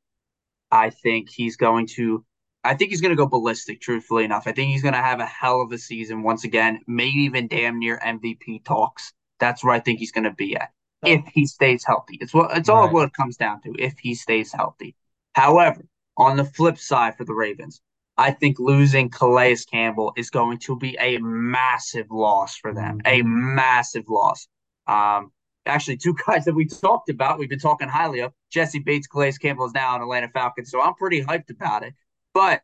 I 0.72 0.90
think 0.90 1.30
he's 1.30 1.58
going 1.58 1.88
to 1.96 2.26
I 2.66 2.74
think 2.74 2.90
he's 2.90 3.02
going 3.02 3.12
to 3.12 3.16
go 3.16 3.28
ballistic, 3.28 3.80
truthfully 3.80 4.24
enough. 4.24 4.48
I 4.48 4.52
think 4.52 4.72
he's 4.72 4.82
going 4.82 4.96
to 4.96 5.02
have 5.02 5.20
a 5.20 5.26
hell 5.26 5.62
of 5.62 5.72
a 5.72 5.78
season 5.78 6.24
once 6.24 6.44
again, 6.44 6.82
maybe 6.88 7.20
even 7.20 7.48
damn 7.48 7.78
near 7.78 8.00
MVP 8.00 8.66
talks. 8.66 9.14
That's 9.40 9.64
where 9.64 9.74
I 9.74 9.80
think 9.80 10.00
he's 10.00 10.12
going 10.12 10.24
to 10.24 10.32
be 10.32 10.56
at 10.56 10.72
if 11.04 11.24
he 11.32 11.46
stays 11.46 11.84
healthy. 11.86 12.18
It's 12.20 12.34
what 12.34 12.58
it's 12.58 12.70
all 12.70 12.86
right. 12.86 12.94
what 12.94 13.08
it 13.08 13.14
comes 13.14 13.38
down 13.38 13.62
to 13.62 13.74
if 13.78 13.94
he 14.00 14.16
stays 14.16 14.52
healthy. 14.52 14.96
However, 15.34 15.86
on 16.18 16.38
the 16.38 16.46
flip 16.46 16.78
side 16.78 17.18
for 17.18 17.26
the 17.26 17.34
Ravens, 17.34 17.82
I 18.18 18.32
think 18.32 18.60
losing 18.60 19.10
Calais 19.10 19.58
Campbell 19.70 20.14
is 20.16 20.30
going 20.30 20.60
to 20.60 20.78
be 20.78 20.98
a 21.00 21.18
massive 21.20 22.08
loss 22.10 22.56
for 22.56 22.74
them, 22.74 23.02
a 23.06 23.22
massive 23.24 24.08
loss. 24.08 24.48
Um, 24.88 25.32
actually, 25.66 25.98
two 25.98 26.16
guys 26.28 26.46
that 26.46 26.56
we 26.56 26.66
talked 26.66 27.10
about, 27.10 27.40
we've 27.40 27.50
been 27.50 27.60
talking 27.60 27.90
highly 27.90 28.22
of. 28.22 28.32
Jessie 28.50 28.80
Bates, 28.80 29.08
Calais 29.08 29.34
Campbell 29.34 29.66
is 29.66 29.74
now 29.74 29.96
in 29.96 30.02
Atlanta 30.02 30.30
Falcons, 30.30 30.72
so 30.72 30.82
I'm 30.82 30.94
pretty 30.96 31.24
hyped 31.24 31.50
about 31.50 31.84
it. 31.84 31.94
But 32.34 32.62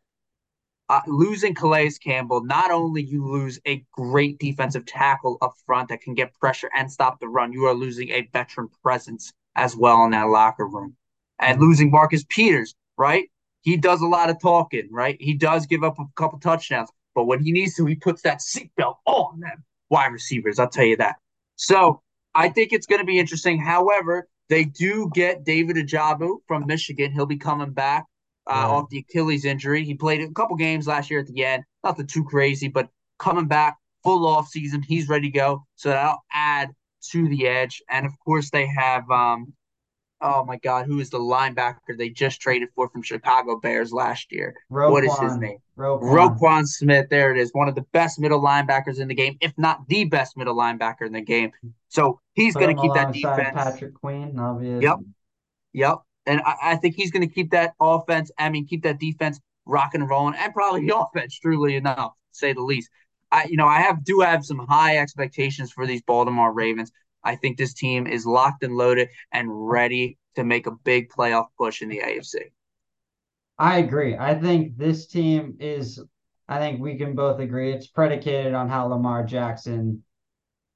uh, 0.88 1.00
losing 1.06 1.54
Calais 1.54 1.92
Campbell, 2.02 2.44
not 2.44 2.70
only 2.70 3.02
you 3.02 3.26
lose 3.26 3.58
a 3.66 3.84
great 3.92 4.38
defensive 4.38 4.86
tackle 4.86 5.38
up 5.40 5.54
front 5.66 5.88
that 5.88 6.02
can 6.02 6.14
get 6.14 6.34
pressure 6.34 6.70
and 6.76 6.90
stop 6.90 7.20
the 7.20 7.28
run, 7.28 7.52
you 7.52 7.64
are 7.64 7.74
losing 7.74 8.10
a 8.10 8.28
veteran 8.32 8.68
presence 8.82 9.32
as 9.54 9.76
well 9.76 10.04
in 10.04 10.10
that 10.10 10.28
locker 10.28 10.66
room. 10.66 10.96
And 11.38 11.60
losing 11.60 11.90
Marcus 11.90 12.24
Peters, 12.28 12.74
right? 12.96 13.28
He 13.62 13.76
does 13.76 14.00
a 14.00 14.06
lot 14.06 14.30
of 14.30 14.40
talking, 14.40 14.88
right? 14.90 15.16
He 15.20 15.34
does 15.34 15.66
give 15.66 15.82
up 15.82 15.98
a 15.98 16.04
couple 16.16 16.38
touchdowns, 16.38 16.90
but 17.14 17.24
when 17.24 17.42
he 17.42 17.52
needs 17.52 17.74
to, 17.76 17.86
he 17.86 17.94
puts 17.94 18.22
that 18.22 18.40
seatbelt 18.40 18.96
on 19.06 19.40
them 19.40 19.64
wide 19.88 20.12
receivers. 20.12 20.58
I'll 20.58 20.68
tell 20.68 20.84
you 20.84 20.96
that. 20.96 21.16
So 21.56 22.02
I 22.34 22.48
think 22.48 22.72
it's 22.72 22.86
going 22.86 23.00
to 23.00 23.06
be 23.06 23.18
interesting. 23.18 23.60
However, 23.60 24.28
they 24.48 24.64
do 24.64 25.10
get 25.14 25.44
David 25.44 25.76
Ojabo 25.76 26.38
from 26.46 26.66
Michigan. 26.66 27.12
He'll 27.12 27.26
be 27.26 27.36
coming 27.36 27.72
back 27.72 28.06
uh, 28.46 28.54
yeah. 28.54 28.66
off 28.66 28.88
the 28.90 28.98
Achilles 28.98 29.44
injury. 29.44 29.84
He 29.84 29.94
played 29.94 30.20
a 30.20 30.30
couple 30.32 30.56
games 30.56 30.86
last 30.86 31.10
year 31.10 31.20
at 31.20 31.26
the 31.26 31.44
end, 31.44 31.64
nothing 31.84 32.06
too 32.06 32.24
crazy, 32.24 32.68
but 32.68 32.88
coming 33.18 33.46
back 33.46 33.76
full 34.02 34.26
off 34.26 34.48
season, 34.48 34.82
he's 34.82 35.08
ready 35.08 35.30
to 35.30 35.38
go. 35.38 35.64
So 35.76 35.90
that'll 35.90 36.24
add 36.32 36.70
to 37.10 37.28
the 37.28 37.46
edge. 37.46 37.82
And 37.88 38.06
of 38.06 38.12
course, 38.24 38.50
they 38.50 38.66
have 38.66 39.08
um, 39.10 39.52
oh 40.22 40.44
my 40.44 40.56
God, 40.58 40.86
who 40.86 41.00
is 41.00 41.10
the 41.10 41.18
linebacker 41.18 41.96
they 41.98 42.08
just 42.08 42.40
traded 42.40 42.68
for 42.74 42.88
from 42.88 43.02
Chicago 43.02 43.58
Bears 43.58 43.92
last 43.92 44.32
year? 44.32 44.54
Roquan, 44.70 44.90
what 44.90 45.04
is 45.04 45.18
his 45.18 45.36
name? 45.36 45.58
Roquan. 45.76 46.38
Roquan 46.38 46.66
Smith. 46.66 47.06
There 47.10 47.34
it 47.34 47.38
is. 47.38 47.50
One 47.52 47.68
of 47.68 47.74
the 47.74 47.84
best 47.92 48.20
middle 48.20 48.40
linebackers 48.40 49.00
in 49.00 49.08
the 49.08 49.14
game, 49.14 49.36
if 49.40 49.52
not 49.58 49.86
the 49.88 50.04
best 50.04 50.36
middle 50.36 50.54
linebacker 50.54 51.06
in 51.06 51.12
the 51.12 51.20
game. 51.20 51.50
So 51.88 52.20
he's 52.34 52.54
going 52.54 52.74
to 52.74 52.80
keep 52.80 52.94
that 52.94 53.12
defense. 53.12 53.54
Patrick 53.54 53.94
Queen, 53.94 54.38
obviously. 54.38 54.84
Yep. 54.84 54.96
Yep. 55.72 55.98
And 56.26 56.40
I, 56.46 56.54
I 56.62 56.76
think 56.76 56.94
he's 56.94 57.10
going 57.10 57.26
to 57.26 57.34
keep 57.34 57.50
that 57.50 57.74
offense, 57.80 58.30
I 58.38 58.48
mean, 58.48 58.66
keep 58.66 58.84
that 58.84 59.00
defense 59.00 59.40
rocking 59.66 60.00
and 60.00 60.10
rolling, 60.10 60.34
and 60.36 60.52
probably 60.52 60.86
the 60.86 60.96
offense, 60.98 61.38
truly 61.38 61.76
enough, 61.76 62.12
say 62.30 62.52
the 62.52 62.62
least. 62.62 62.90
I, 63.30 63.44
you 63.44 63.56
know, 63.56 63.66
I 63.66 63.80
have 63.80 64.04
do 64.04 64.20
have 64.20 64.44
some 64.44 64.58
high 64.58 64.98
expectations 64.98 65.72
for 65.72 65.86
these 65.86 66.02
Baltimore 66.02 66.52
Ravens. 66.52 66.92
I 67.24 67.36
think 67.36 67.56
this 67.56 67.74
team 67.74 68.06
is 68.06 68.26
locked 68.26 68.62
and 68.62 68.76
loaded 68.76 69.08
and 69.32 69.48
ready 69.50 70.18
to 70.36 70.44
make 70.44 70.66
a 70.66 70.72
big 70.72 71.10
playoff 71.10 71.46
push 71.58 71.82
in 71.82 71.88
the 71.88 71.98
AFC. 71.98 72.50
I 73.58 73.78
agree. 73.78 74.16
I 74.16 74.34
think 74.34 74.76
this 74.76 75.06
team 75.06 75.56
is, 75.60 76.02
I 76.48 76.58
think 76.58 76.80
we 76.80 76.96
can 76.96 77.14
both 77.14 77.38
agree, 77.38 77.72
it's 77.72 77.86
predicated 77.86 78.54
on 78.54 78.68
how 78.68 78.86
Lamar 78.86 79.24
Jackson, 79.24 80.02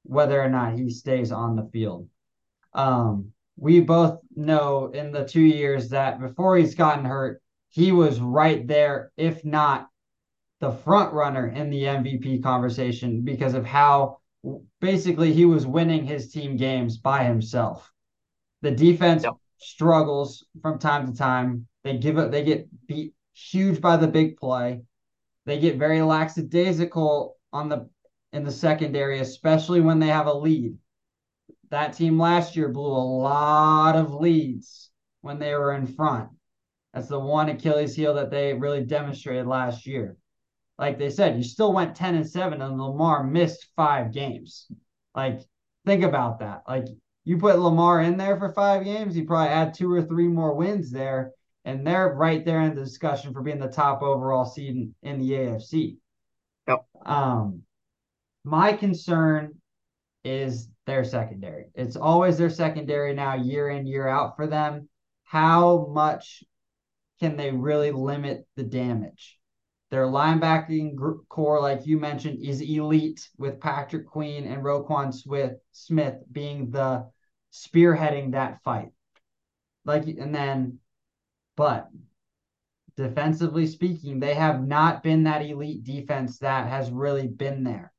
whether 0.04 0.40
or 0.40 0.48
not 0.48 0.74
he 0.74 0.90
stays 0.90 1.32
on 1.32 1.56
the 1.56 1.68
field. 1.72 2.08
Um, 2.74 3.32
we 3.56 3.80
both 3.80 4.20
know 4.34 4.90
in 4.92 5.10
the 5.10 5.24
two 5.24 5.40
years 5.40 5.88
that 5.88 6.20
before 6.20 6.56
he's 6.56 6.74
gotten 6.74 7.04
hurt, 7.04 7.42
he 7.70 7.92
was 7.92 8.20
right 8.20 8.66
there, 8.66 9.10
if 9.16 9.44
not 9.44 9.88
the 10.60 10.70
front 10.70 11.12
runner 11.12 11.48
in 11.48 11.70
the 11.70 11.82
MVP 11.82 12.42
conversation 12.42 13.22
because 13.22 13.54
of 13.54 13.64
how 13.64 14.18
basically 14.80 15.32
he 15.32 15.44
was 15.44 15.66
winning 15.66 16.04
his 16.04 16.30
team 16.32 16.56
games 16.56 16.98
by 16.98 17.24
himself. 17.24 17.92
The 18.62 18.70
defense 18.70 19.24
yep. 19.24 19.34
struggles 19.58 20.44
from 20.62 20.78
time 20.78 21.10
to 21.10 21.16
time. 21.16 21.66
They 21.84 21.98
give 21.98 22.18
it, 22.18 22.30
they 22.30 22.42
get 22.42 22.68
beat 22.86 23.14
huge 23.32 23.80
by 23.80 23.96
the 23.96 24.08
big 24.08 24.36
play. 24.36 24.82
They 25.44 25.58
get 25.58 25.76
very 25.76 26.02
lackadaisical 26.02 27.36
on 27.52 27.68
the 27.68 27.88
in 28.32 28.44
the 28.44 28.50
secondary, 28.50 29.20
especially 29.20 29.80
when 29.80 29.98
they 29.98 30.08
have 30.08 30.26
a 30.26 30.34
lead 30.34 30.76
that 31.70 31.94
team 31.94 32.18
last 32.18 32.56
year 32.56 32.68
blew 32.68 32.90
a 32.90 33.10
lot 33.22 33.96
of 33.96 34.14
leads 34.14 34.90
when 35.20 35.38
they 35.38 35.54
were 35.54 35.74
in 35.74 35.86
front. 35.86 36.30
That's 36.92 37.08
the 37.08 37.18
one 37.18 37.48
Achilles 37.48 37.94
heel 37.94 38.14
that 38.14 38.30
they 38.30 38.54
really 38.54 38.84
demonstrated 38.84 39.46
last 39.46 39.86
year. 39.86 40.16
Like 40.78 40.98
they 40.98 41.10
said, 41.10 41.36
you 41.36 41.42
still 41.42 41.72
went 41.72 41.96
10 41.96 42.16
and 42.16 42.28
7 42.28 42.60
and 42.60 42.78
Lamar 42.78 43.24
missed 43.24 43.68
5 43.76 44.12
games. 44.12 44.66
Like 45.14 45.40
think 45.86 46.04
about 46.04 46.40
that. 46.40 46.62
Like 46.68 46.86
you 47.24 47.38
put 47.38 47.58
Lamar 47.58 48.02
in 48.02 48.16
there 48.16 48.38
for 48.38 48.52
5 48.52 48.84
games, 48.84 49.16
you 49.16 49.24
probably 49.24 49.52
add 49.52 49.74
2 49.74 49.90
or 49.92 50.02
3 50.02 50.28
more 50.28 50.54
wins 50.54 50.90
there 50.90 51.32
and 51.64 51.86
they're 51.86 52.14
right 52.14 52.44
there 52.44 52.60
in 52.62 52.74
the 52.74 52.84
discussion 52.84 53.32
for 53.32 53.42
being 53.42 53.58
the 53.58 53.68
top 53.68 54.02
overall 54.02 54.44
seed 54.44 54.76
in, 54.76 54.94
in 55.02 55.18
the 55.20 55.32
AFC. 55.32 55.96
Yep. 56.68 56.84
Um 57.04 57.62
my 58.44 58.72
concern 58.74 59.54
is 60.24 60.68
their 60.86 61.04
secondary. 61.04 61.66
It's 61.74 61.96
always 61.96 62.38
their 62.38 62.50
secondary 62.50 63.12
now, 63.12 63.34
year 63.34 63.68
in, 63.70 63.86
year 63.86 64.06
out 64.06 64.36
for 64.36 64.46
them. 64.46 64.88
How 65.24 65.86
much 65.92 66.44
can 67.18 67.36
they 67.36 67.50
really 67.50 67.90
limit 67.90 68.46
the 68.54 68.62
damage? 68.62 69.38
Their 69.90 70.06
linebacking 70.06 70.96
corps, 71.28 71.60
like 71.60 71.86
you 71.86 71.98
mentioned, 71.98 72.44
is 72.44 72.60
elite 72.60 73.28
with 73.38 73.60
Patrick 73.60 74.06
Queen 74.08 74.44
and 74.46 74.62
Roquan 74.62 75.14
Smith, 75.72 76.14
being 76.32 76.70
the 76.70 77.08
spearheading 77.52 78.32
that 78.32 78.62
fight. 78.64 78.88
Like, 79.84 80.06
and 80.06 80.34
then, 80.34 80.80
but 81.56 81.88
defensively 82.96 83.68
speaking, 83.68 84.18
they 84.18 84.34
have 84.34 84.66
not 84.66 85.04
been 85.04 85.22
that 85.24 85.42
elite 85.42 85.84
defense 85.84 86.38
that 86.40 86.68
has 86.68 86.90
really 86.90 87.28
been 87.28 87.62
there. 87.62 87.92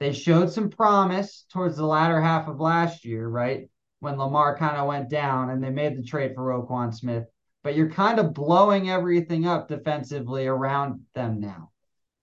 They 0.00 0.12
showed 0.12 0.50
some 0.52 0.70
promise 0.70 1.44
towards 1.52 1.76
the 1.76 1.86
latter 1.86 2.20
half 2.20 2.48
of 2.48 2.58
last 2.58 3.04
year, 3.04 3.28
right? 3.28 3.68
When 4.00 4.16
Lamar 4.16 4.56
kind 4.56 4.76
of 4.76 4.88
went 4.88 5.08
down 5.08 5.50
and 5.50 5.62
they 5.62 5.70
made 5.70 5.96
the 5.96 6.02
trade 6.02 6.32
for 6.34 6.42
Roquan 6.42 6.92
Smith 6.92 7.24
but 7.68 7.76
you're 7.76 7.90
kind 7.90 8.18
of 8.18 8.32
blowing 8.32 8.88
everything 8.88 9.46
up 9.46 9.68
defensively 9.68 10.46
around 10.46 11.02
them 11.14 11.38
now. 11.38 11.70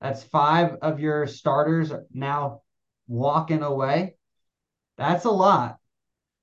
That's 0.01 0.23
five 0.23 0.77
of 0.81 0.99
your 0.99 1.27
starters 1.27 1.93
now 2.11 2.61
walking 3.07 3.61
away. 3.61 4.15
That's 4.97 5.25
a 5.25 5.29
lot. 5.29 5.77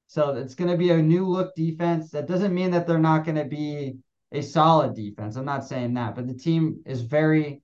So 0.07 0.37
it's 0.37 0.55
going 0.55 0.71
to 0.71 0.77
be 0.77 0.91
a 0.91 1.03
new 1.03 1.27
look 1.27 1.53
defense. 1.57 2.13
That 2.13 2.29
doesn't 2.29 2.55
mean 2.55 2.71
that 2.71 2.87
they're 2.87 2.97
not 2.97 3.25
going 3.25 3.39
to 3.39 3.45
be 3.45 3.97
a 4.31 4.41
solid 4.41 4.95
defense. 4.95 5.35
I'm 5.35 5.45
not 5.45 5.67
saying 5.67 5.95
that, 5.95 6.15
but 6.15 6.29
the 6.29 6.35
team 6.39 6.81
is 6.87 7.01
very 7.01 7.61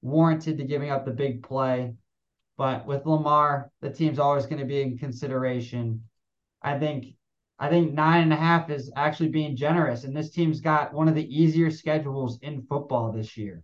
warranted 0.00 0.58
to 0.58 0.64
giving 0.64 0.90
up 0.90 1.04
the 1.04 1.10
big 1.10 1.42
play. 1.42 1.92
But 2.56 2.86
with 2.86 3.04
Lamar, 3.04 3.72
the 3.80 3.90
team's 3.90 4.20
always 4.20 4.46
going 4.46 4.60
to 4.60 4.64
be 4.64 4.80
in 4.80 4.96
consideration. 4.96 6.04
I 6.62 6.78
think 6.78 7.16
I 7.62 7.68
think 7.68 7.94
nine 7.94 8.24
and 8.24 8.32
a 8.32 8.36
half 8.36 8.70
is 8.70 8.90
actually 8.96 9.28
being 9.28 9.54
generous. 9.54 10.02
And 10.02 10.16
this 10.16 10.30
team's 10.30 10.60
got 10.60 10.92
one 10.92 11.06
of 11.06 11.14
the 11.14 11.32
easier 11.32 11.70
schedules 11.70 12.40
in 12.42 12.62
football 12.62 13.12
this 13.12 13.36
year. 13.36 13.62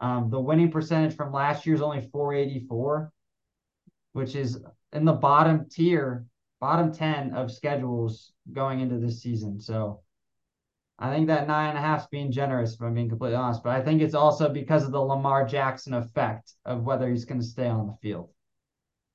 Um, 0.00 0.30
the 0.30 0.40
winning 0.40 0.70
percentage 0.70 1.14
from 1.14 1.30
last 1.30 1.66
year 1.66 1.74
is 1.74 1.82
only 1.82 2.08
484, 2.10 3.12
which 4.14 4.34
is 4.34 4.64
in 4.94 5.04
the 5.04 5.12
bottom 5.12 5.68
tier, 5.68 6.24
bottom 6.58 6.90
10 6.90 7.34
of 7.34 7.52
schedules 7.52 8.32
going 8.50 8.80
into 8.80 8.96
this 8.96 9.20
season. 9.20 9.60
So 9.60 10.00
I 10.98 11.14
think 11.14 11.26
that 11.26 11.46
nine 11.46 11.68
and 11.68 11.78
a 11.78 11.82
half 11.82 12.04
is 12.04 12.08
being 12.10 12.32
generous, 12.32 12.72
if 12.72 12.80
I'm 12.80 12.94
being 12.94 13.10
completely 13.10 13.36
honest. 13.36 13.62
But 13.62 13.76
I 13.76 13.82
think 13.82 14.00
it's 14.00 14.14
also 14.14 14.48
because 14.48 14.84
of 14.84 14.90
the 14.90 14.98
Lamar 14.98 15.46
Jackson 15.46 15.92
effect 15.92 16.54
of 16.64 16.84
whether 16.84 17.10
he's 17.10 17.26
going 17.26 17.42
to 17.42 17.46
stay 17.46 17.66
on 17.66 17.88
the 17.88 17.96
field. 18.00 18.30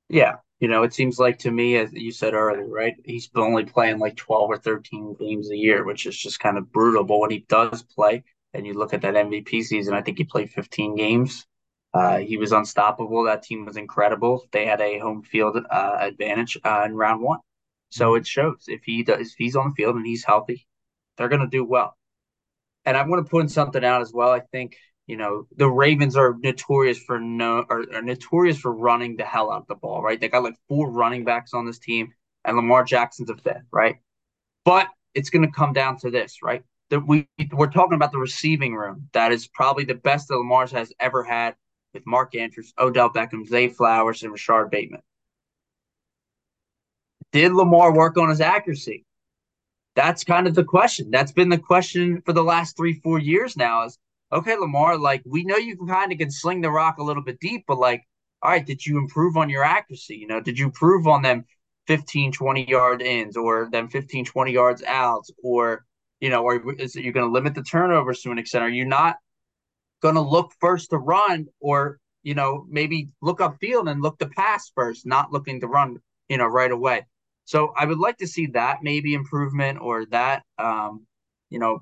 Yeah, 0.07 0.35
you 0.59 0.67
know, 0.67 0.83
it 0.83 0.93
seems 0.93 1.19
like 1.19 1.39
to 1.39 1.51
me, 1.51 1.77
as 1.77 1.91
you 1.93 2.11
said 2.11 2.33
earlier, 2.33 2.67
right? 2.67 2.95
He's 3.05 3.29
only 3.35 3.65
playing 3.65 3.99
like 3.99 4.15
12 4.15 4.49
or 4.49 4.57
13 4.57 5.15
games 5.19 5.51
a 5.51 5.55
year, 5.55 5.85
which 5.85 6.05
is 6.05 6.17
just 6.17 6.39
kind 6.39 6.57
of 6.57 6.71
brutal. 6.71 7.03
But 7.03 7.19
when 7.19 7.31
he 7.31 7.45
does 7.47 7.83
play, 7.83 8.23
and 8.53 8.65
you 8.65 8.73
look 8.73 8.93
at 8.93 9.01
that 9.01 9.15
MVP 9.15 9.63
season, 9.63 9.93
I 9.93 10.01
think 10.01 10.17
he 10.17 10.23
played 10.23 10.49
15 10.51 10.95
games. 10.95 11.45
Uh, 11.93 12.17
he 12.17 12.37
was 12.37 12.51
unstoppable. 12.51 13.23
That 13.23 13.43
team 13.43 13.65
was 13.65 13.77
incredible. 13.77 14.45
They 14.51 14.65
had 14.65 14.81
a 14.81 14.99
home 14.99 15.21
field 15.23 15.57
uh, 15.69 15.97
advantage 15.99 16.57
uh, 16.63 16.83
in 16.85 16.95
round 16.95 17.21
one, 17.21 17.39
so 17.89 18.15
it 18.15 18.25
shows 18.27 18.65
if 18.67 18.81
he 18.83 19.03
does, 19.03 19.27
if 19.27 19.35
he's 19.37 19.55
on 19.55 19.69
the 19.69 19.75
field 19.75 19.95
and 19.95 20.05
he's 20.05 20.23
healthy, 20.23 20.67
they're 21.17 21.29
going 21.29 21.41
to 21.41 21.47
do 21.47 21.63
well. 21.63 21.95
And 22.85 22.97
I'm 22.97 23.09
going 23.09 23.23
to 23.23 23.29
put 23.29 23.51
something 23.51 23.83
out 23.83 24.01
as 24.01 24.13
well. 24.13 24.31
I 24.31 24.39
think 24.39 24.77
you 25.07 25.15
know, 25.15 25.47
the 25.55 25.69
Ravens 25.69 26.17
are 26.17 26.35
notorious 26.43 26.99
for 26.99 27.19
no 27.19 27.65
are, 27.69 27.85
are, 27.93 28.01
notorious 28.01 28.59
for 28.59 28.73
running 28.73 29.15
the 29.15 29.23
hell 29.23 29.51
out 29.51 29.61
of 29.61 29.67
the 29.67 29.75
ball, 29.75 30.03
right? 30.03 30.19
They 30.19 30.27
got 30.27 30.43
like 30.43 30.57
four 30.67 30.91
running 30.91 31.23
backs 31.23 31.53
on 31.53 31.65
this 31.65 31.79
team, 31.79 32.13
and 32.43 32.57
Lamar 32.57 32.83
Jackson's 32.83 33.29
a 33.29 33.37
fifth, 33.37 33.63
right? 33.71 33.95
But 34.65 34.87
it's 35.15 35.29
going 35.29 35.45
to 35.45 35.51
come 35.51 35.71
down 35.71 35.97
to 35.99 36.11
this, 36.11 36.43
right? 36.43 36.61
That 36.89 37.07
we 37.07 37.27
we're 37.53 37.67
talking 37.71 37.95
about 37.95 38.11
the 38.11 38.19
receiving 38.19 38.75
room 38.75 39.07
that 39.13 39.31
is 39.31 39.47
probably 39.47 39.85
the 39.85 39.95
best 39.95 40.27
that 40.27 40.37
Lamar's 40.37 40.71
has 40.71 40.91
ever 40.99 41.23
had 41.23 41.55
with 41.93 42.05
Mark 42.05 42.35
Andrews, 42.35 42.73
Odell 42.77 43.09
Beckham, 43.09 43.47
Zay 43.47 43.69
Flowers, 43.69 44.23
and 44.23 44.31
Rashod 44.31 44.69
Bateman. 44.69 45.01
Did 47.31 47.53
Lamar 47.53 47.95
work 47.95 48.17
on 48.17 48.29
his 48.29 48.41
accuracy? 48.41 49.05
That's 49.95 50.23
kind 50.23 50.47
of 50.47 50.53
the 50.53 50.63
question. 50.63 51.11
That's 51.11 51.31
been 51.31 51.49
the 51.49 51.57
question 51.57 52.21
for 52.25 52.33
the 52.33 52.43
last 52.43 52.75
three, 52.75 52.99
four 52.99 53.19
years 53.19 53.57
now. 53.57 53.85
Is 53.85 53.97
okay, 54.31 54.55
Lamar, 54.55 54.97
like 54.97 55.21
we 55.25 55.43
know 55.43 55.57
you 55.57 55.77
can 55.77 55.87
kind 55.87 56.11
of 56.11 56.17
can 56.17 56.31
sling 56.31 56.61
the 56.61 56.69
rock 56.69 56.97
a 56.97 57.03
little 57.03 57.23
bit 57.23 57.39
deep, 57.39 57.65
but 57.67 57.77
like, 57.77 58.03
all 58.41 58.51
right, 58.51 58.65
did 58.65 58.85
you 58.85 58.97
improve 58.97 59.37
on 59.37 59.49
your 59.49 59.63
accuracy? 59.63 60.15
You 60.15 60.27
know, 60.27 60.41
did 60.41 60.59
you 60.59 60.65
improve 60.65 61.07
on 61.07 61.21
them 61.21 61.45
15, 61.87 62.31
20 62.31 62.69
yard 62.69 63.01
ins 63.01 63.37
or 63.37 63.69
them 63.71 63.89
15, 63.89 64.25
20 64.25 64.51
yards 64.51 64.83
outs? 64.83 65.31
Or, 65.43 65.85
you 66.19 66.29
know, 66.29 66.43
or 66.43 66.73
is 66.79 66.95
it 66.95 67.03
you're 67.03 67.13
going 67.13 67.25
to 67.25 67.31
limit 67.31 67.55
the 67.55 67.63
turnovers 67.63 68.21
to 68.21 68.31
an 68.31 68.37
extent? 68.37 68.63
Are 68.63 68.69
you 68.69 68.85
not 68.85 69.17
going 70.01 70.15
to 70.15 70.21
look 70.21 70.51
first 70.59 70.91
to 70.91 70.97
run 70.97 71.47
or, 71.59 71.99
you 72.23 72.35
know, 72.35 72.65
maybe 72.69 73.09
look 73.21 73.39
upfield 73.39 73.89
and 73.89 74.01
look 74.01 74.19
to 74.19 74.27
pass 74.27 74.71
first, 74.75 75.05
not 75.05 75.31
looking 75.31 75.61
to 75.61 75.67
run, 75.67 75.97
you 76.29 76.37
know, 76.37 76.45
right 76.45 76.71
away? 76.71 77.05
So 77.45 77.73
I 77.77 77.85
would 77.85 77.99
like 77.99 78.17
to 78.17 78.27
see 78.27 78.47
that 78.47 78.79
maybe 78.83 79.13
improvement 79.13 79.79
or 79.81 80.05
that, 80.07 80.43
um, 80.59 81.07
you 81.49 81.59
know, 81.59 81.81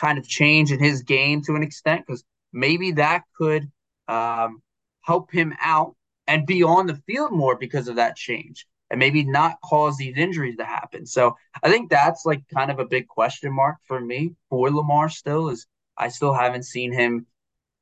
kind 0.00 0.18
of 0.18 0.26
change 0.26 0.72
in 0.72 0.78
his 0.78 1.02
game 1.02 1.42
to 1.42 1.54
an 1.54 1.62
extent 1.62 2.06
because 2.06 2.24
maybe 2.52 2.92
that 2.92 3.22
could 3.36 3.70
um, 4.08 4.62
help 5.02 5.30
him 5.30 5.54
out 5.60 5.94
and 6.26 6.46
be 6.46 6.62
on 6.62 6.86
the 6.86 7.00
field 7.06 7.32
more 7.32 7.56
because 7.56 7.88
of 7.88 7.96
that 7.96 8.16
change 8.16 8.66
and 8.90 8.98
maybe 8.98 9.24
not 9.24 9.60
cause 9.64 9.96
these 9.96 10.16
injuries 10.16 10.56
to 10.56 10.64
happen. 10.64 11.06
So 11.06 11.36
I 11.62 11.70
think 11.70 11.90
that's 11.90 12.24
like 12.26 12.42
kind 12.52 12.70
of 12.70 12.78
a 12.78 12.84
big 12.84 13.06
question 13.06 13.52
mark 13.52 13.76
for 13.84 14.00
me 14.00 14.34
for 14.48 14.70
Lamar 14.70 15.08
still 15.08 15.48
is 15.48 15.66
I 15.96 16.08
still 16.08 16.32
haven't 16.32 16.64
seen 16.64 16.92
him, 16.92 17.26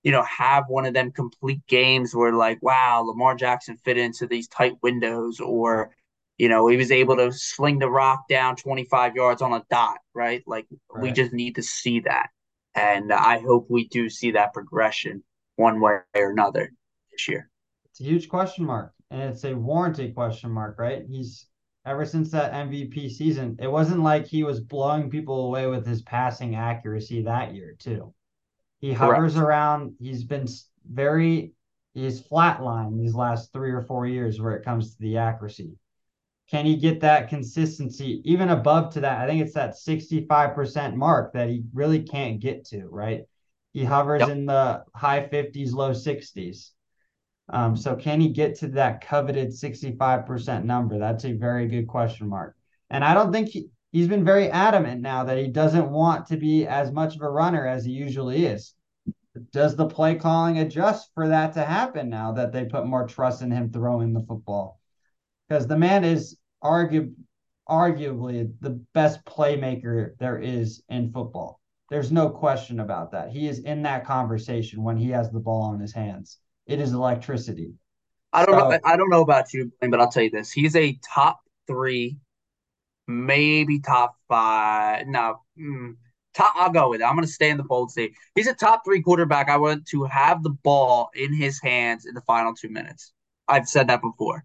you 0.03 0.13
know, 0.13 0.23
have 0.23 0.65
one 0.69 0.87
of 0.87 0.95
them 0.95 1.13
complete 1.13 1.61
games 1.67 2.15
where 2.15 2.33
like, 2.33 2.63
wow, 2.63 3.03
Lamar 3.07 3.35
Jackson 3.35 3.77
fit 3.77 3.97
into 3.97 4.27
these 4.27 4.49
tight 4.49 4.75
windows 4.83 5.41
or 5.41 5.95
you 6.38 6.48
know, 6.48 6.68
he 6.68 6.77
was 6.77 6.92
able 6.92 7.16
to 7.16 7.33
sling 7.33 7.81
the 7.81 7.90
rock 7.90 8.29
down 8.29 8.55
25 8.55 9.16
yards 9.16 9.42
on 9.42 9.53
a 9.53 9.64
dot, 9.68 9.98
right? 10.14 10.42
Like 10.46 10.66
right. 10.90 11.03
we 11.03 11.12
just 11.12 11.33
need 11.33 11.57
to 11.57 11.62
see 11.62 12.01
that. 12.01 12.29
And 12.77 13.12
I 13.12 13.40
hope 13.40 13.66
we 13.68 13.88
do 13.88 14.09
see 14.09 14.31
that 14.33 14.55
progression 14.55 15.24
one 15.57 15.81
way 15.81 15.98
or 16.14 16.31
another 16.31 16.72
this 17.11 17.27
year. 17.27 17.51
It's 17.90 18.01
a 18.01 18.05
huge 18.05 18.29
question 18.29 18.64
mark. 18.64 18.92
And 19.11 19.22
it's 19.22 19.44
a 19.44 19.55
warranted 19.55 20.14
question 20.14 20.51
mark, 20.51 20.79
right? 20.79 21.03
He's 21.09 21.46
ever 21.85 22.07
since 22.07 22.31
that 22.31 22.53
MVP 22.53 23.11
season, 23.11 23.57
it 23.59 23.70
wasn't 23.70 24.03
like 24.03 24.27
he 24.27 24.44
was 24.44 24.61
blowing 24.61 25.11
people 25.11 25.46
away 25.46 25.66
with 25.66 25.85
his 25.87 26.03
passing 26.03 26.55
accuracy 26.55 27.22
that 27.22 27.55
year, 27.55 27.74
too. 27.79 28.14
He 28.81 28.92
hovers 28.92 29.35
Correct. 29.35 29.46
around, 29.48 29.94
he's 29.98 30.22
been 30.22 30.46
very, 30.88 31.53
he's 31.94 32.22
flatlined 32.22 32.96
these 32.96 33.14
last 33.14 33.53
three 33.53 33.72
or 33.72 33.83
four 33.83 34.07
years 34.07 34.40
where 34.40 34.55
it 34.55 34.64
comes 34.64 34.94
to 34.94 35.01
the 35.01 35.16
accuracy 35.16 35.72
can 36.51 36.65
he 36.65 36.77
get 36.77 37.01
that 37.01 37.29
consistency 37.29 38.23
even 38.25 38.49
above 38.49 38.95
to 38.95 39.01
that? 39.01 39.21
I 39.21 39.27
think 39.27 39.43
it's 39.43 39.55
that 39.55 39.75
65% 39.75 40.95
mark 40.95 41.35
that 41.35 41.49
he 41.49 41.63
really 41.75 42.03
can't 42.03 42.41
get 42.41 42.65
to, 42.67 42.87
right? 42.89 43.23
He 43.75 43.85
hovers 43.85 44.21
yep. 44.21 44.31
in 44.31 44.47
the 44.47 44.83
high 44.95 45.29
50s, 45.31 45.73
low 45.73 45.91
60s. 45.91 46.71
Um, 47.51 47.77
so 47.77 47.97
can 47.97 48.21
he 48.21 48.31
get 48.31 48.59
to 48.61 48.69
that 48.69 49.03
coveted 49.03 49.51
65% 49.51 50.65
number? 50.65 50.99
That's 50.99 51.25
a 51.25 51.33
very 51.33 51.67
good 51.67 51.87
question 51.87 52.29
mark. 52.29 52.57
And 52.89 53.05
I 53.05 53.13
don't 53.13 53.31
think 53.31 53.49
he, 53.49 53.69
he's 53.93 54.09
been 54.09 54.25
very 54.25 54.51
adamant 54.51 55.03
now 55.03 55.25
that 55.25 55.39
he 55.39 55.49
doesn't 55.49 55.91
want 55.91 56.27
to 56.29 56.39
be 56.39 56.67
as 56.67 56.91
much 56.91 57.15
of 57.15 57.23
a 57.23 57.31
runner 57.31 57.67
as 57.67 57.85
he 57.85 57.93
usually 57.93 58.47
is. 58.47 58.75
Does 59.53 59.77
the 59.77 59.87
play 59.87 60.15
calling 60.15 60.59
adjust 60.59 61.11
for 61.15 61.29
that 61.29 61.53
to 61.55 61.65
happen 61.65 62.09
now 62.09 62.33
that 62.33 62.53
they 62.53 62.65
put 62.65 62.87
more 62.87 63.07
trust 63.07 63.43
in 63.43 63.51
him 63.51 63.71
throwing 63.71 64.15
the 64.15 64.25
football? 64.27 64.79
because 65.49 65.67
the 65.67 65.77
man 65.77 66.05
is 66.05 66.37
argu- 66.62 67.14
arguably 67.68 68.53
the 68.61 68.85
best 68.94 69.25
playmaker 69.25 70.16
there 70.18 70.38
is 70.38 70.83
in 70.88 71.12
football. 71.12 71.61
There's 71.90 72.12
no 72.12 72.29
question 72.29 72.81
about 72.81 73.12
that. 73.12 73.31
He 73.31 73.49
is 73.49 73.61
in 73.61 73.83
that 73.83 74.05
conversation 74.05 74.83
when 74.83 74.97
he 74.97 75.11
has 75.11 75.31
the 75.31 75.40
ball 75.40 75.62
on 75.62 75.81
his 75.81 75.92
hands. 75.92 76.38
It 76.66 76.81
is 76.81 76.92
electricity. 76.92 77.73
I 78.33 78.44
don't 78.44 78.59
so, 78.59 78.68
know. 78.71 78.79
I 78.85 78.97
don't 78.97 79.09
know 79.09 79.23
about 79.23 79.55
you, 79.55 79.73
but 79.81 80.01
I'll 80.01 80.11
tell 80.11 80.23
you 80.23 80.31
this: 80.31 80.53
he's 80.53 80.77
a 80.77 80.99
top 81.14 81.40
three, 81.66 82.18
maybe 83.07 83.81
top 83.81 84.16
five. 84.29 85.07
No, 85.07 85.40
mm, 85.59 85.94
top. 86.35 86.53
I'll 86.57 86.71
go 86.71 86.90
with 86.90 87.01
it. 87.01 87.05
I'm 87.05 87.14
going 87.14 87.27
to 87.27 87.33
stay 87.33 87.49
in 87.49 87.57
the 87.57 87.62
bold 87.62 87.90
state. 87.90 88.12
He's 88.35 88.49
a 88.49 88.55
top 88.55 88.83
three 88.85 89.01
quarterback. 89.01 89.49
I 89.49 89.57
want 89.57 89.87
to 89.88 90.05
have 90.05 90.42
the 90.42 90.51
ball 90.51 91.09
in 91.14 91.33
his 91.33 91.59
hands 91.62 92.05
in 92.05 92.12
the 92.12 92.21
final 92.23 92.55
two 92.55 92.68
minutes. 92.68 93.12
I've 93.49 93.66
said 93.66 93.88
that 93.88 94.03
before 94.03 94.44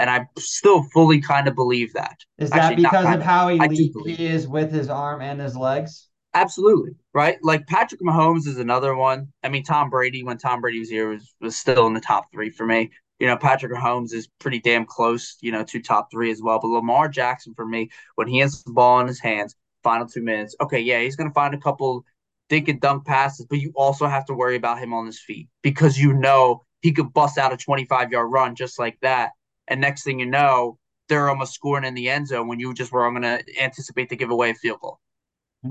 and 0.00 0.08
I 0.08 0.26
still 0.38 0.82
fully 0.94 1.20
kind 1.20 1.46
of 1.46 1.54
believe 1.54 1.92
that. 1.92 2.18
Is 2.38 2.50
that 2.50 2.72
Actually, 2.72 2.84
because 2.84 3.14
of 3.14 3.22
how 3.22 3.48
elite 3.48 3.92
he 4.06 4.26
is 4.26 4.48
with 4.48 4.72
his 4.72 4.88
arm 4.88 5.20
and 5.20 5.38
his 5.38 5.54
legs? 5.56 6.08
Absolutely, 6.32 6.92
right? 7.12 7.36
Like 7.42 7.66
Patrick 7.66 8.00
Mahomes 8.00 8.46
is 8.46 8.56
another 8.56 8.96
one. 8.96 9.28
I 9.42 9.50
mean, 9.50 9.62
Tom 9.62 9.90
Brady, 9.90 10.24
when 10.24 10.38
Tom 10.38 10.62
Brady 10.62 10.78
was 10.78 10.88
here, 10.88 11.10
was, 11.10 11.34
was 11.40 11.56
still 11.56 11.86
in 11.86 11.92
the 11.92 12.00
top 12.00 12.32
three 12.32 12.48
for 12.48 12.64
me. 12.64 12.90
You 13.18 13.26
know, 13.26 13.36
Patrick 13.36 13.72
Mahomes 13.72 14.14
is 14.14 14.26
pretty 14.38 14.60
damn 14.60 14.86
close, 14.86 15.36
you 15.42 15.52
know, 15.52 15.64
to 15.64 15.82
top 15.82 16.10
three 16.10 16.30
as 16.30 16.40
well. 16.40 16.58
But 16.58 16.68
Lamar 16.68 17.08
Jackson, 17.08 17.52
for 17.54 17.66
me, 17.66 17.90
when 18.14 18.26
he 18.26 18.38
has 18.38 18.62
the 18.62 18.72
ball 18.72 19.00
in 19.00 19.06
his 19.06 19.20
hands, 19.20 19.54
final 19.82 20.06
two 20.06 20.22
minutes. 20.22 20.56
Okay, 20.62 20.80
yeah, 20.80 21.00
he's 21.00 21.16
gonna 21.16 21.32
find 21.32 21.52
a 21.52 21.58
couple 21.58 22.06
dink 22.48 22.68
and 22.68 22.80
dunk 22.80 23.04
passes, 23.04 23.44
but 23.44 23.58
you 23.58 23.72
also 23.74 24.06
have 24.06 24.24
to 24.26 24.34
worry 24.34 24.56
about 24.56 24.78
him 24.78 24.94
on 24.94 25.04
his 25.04 25.20
feet 25.20 25.48
because 25.62 25.98
you 25.98 26.14
know 26.14 26.62
he 26.80 26.92
could 26.92 27.12
bust 27.12 27.36
out 27.36 27.52
a 27.52 27.56
25 27.58 28.12
yard 28.12 28.32
run 28.32 28.54
just 28.54 28.78
like 28.78 28.98
that. 29.02 29.32
And 29.70 29.80
next 29.80 30.04
thing 30.04 30.18
you 30.20 30.26
know, 30.26 30.78
they're 31.08 31.30
almost 31.30 31.54
scoring 31.54 31.84
in 31.84 31.94
the 31.94 32.10
end 32.10 32.28
zone 32.28 32.48
when 32.48 32.60
you 32.60 32.74
just 32.74 32.92
were 32.92 33.06
I'm 33.06 33.14
going 33.14 33.22
to 33.22 33.62
anticipate 33.62 34.10
to 34.10 34.16
give 34.16 34.30
away 34.30 34.50
a 34.50 34.54
field 34.54 34.80
goal. 34.80 35.00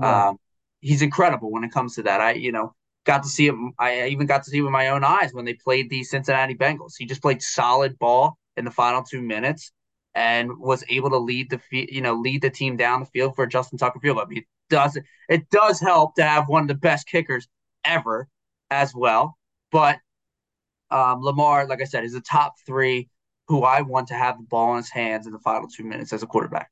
Um, 0.00 0.38
he's 0.80 1.02
incredible 1.02 1.52
when 1.52 1.64
it 1.64 1.72
comes 1.72 1.94
to 1.94 2.02
that. 2.04 2.20
I, 2.20 2.32
you 2.32 2.52
know, 2.52 2.74
got 3.04 3.22
to 3.22 3.28
see 3.28 3.46
him. 3.46 3.72
I 3.78 4.08
even 4.08 4.26
got 4.26 4.44
to 4.44 4.50
see 4.50 4.60
with 4.60 4.72
my 4.72 4.88
own 4.88 5.04
eyes 5.04 5.32
when 5.32 5.44
they 5.44 5.54
played 5.54 5.90
the 5.90 6.02
Cincinnati 6.02 6.54
Bengals. 6.54 6.94
He 6.98 7.06
just 7.06 7.22
played 7.22 7.42
solid 7.42 7.98
ball 7.98 8.38
in 8.56 8.64
the 8.64 8.70
final 8.70 9.02
two 9.02 9.22
minutes 9.22 9.72
and 10.14 10.58
was 10.58 10.84
able 10.88 11.10
to 11.10 11.18
lead 11.18 11.50
the 11.50 11.60
you 11.70 12.00
know 12.00 12.14
lead 12.14 12.42
the 12.42 12.50
team 12.50 12.76
down 12.76 13.00
the 13.00 13.06
field 13.06 13.36
for 13.36 13.46
Justin 13.46 13.78
Tucker 13.78 14.00
field. 14.00 14.18
I 14.18 14.26
mean, 14.26 14.38
it 14.38 14.44
does 14.68 14.98
it 15.28 15.48
does 15.50 15.80
help 15.80 16.14
to 16.16 16.22
have 16.22 16.48
one 16.48 16.62
of 16.62 16.68
the 16.68 16.74
best 16.74 17.06
kickers 17.06 17.48
ever 17.84 18.28
as 18.70 18.94
well. 18.94 19.36
But 19.70 19.98
um, 20.90 21.22
Lamar, 21.22 21.66
like 21.66 21.80
I 21.80 21.84
said, 21.84 22.04
is 22.04 22.14
a 22.14 22.20
top 22.20 22.54
three 22.66 23.08
who 23.50 23.64
I 23.64 23.82
want 23.82 24.06
to 24.08 24.14
have 24.14 24.38
the 24.38 24.44
ball 24.44 24.70
in 24.72 24.76
his 24.76 24.90
hands 24.90 25.26
in 25.26 25.32
the 25.32 25.40
final 25.40 25.68
two 25.68 25.82
minutes 25.82 26.12
as 26.12 26.22
a 26.22 26.26
quarterback. 26.26 26.70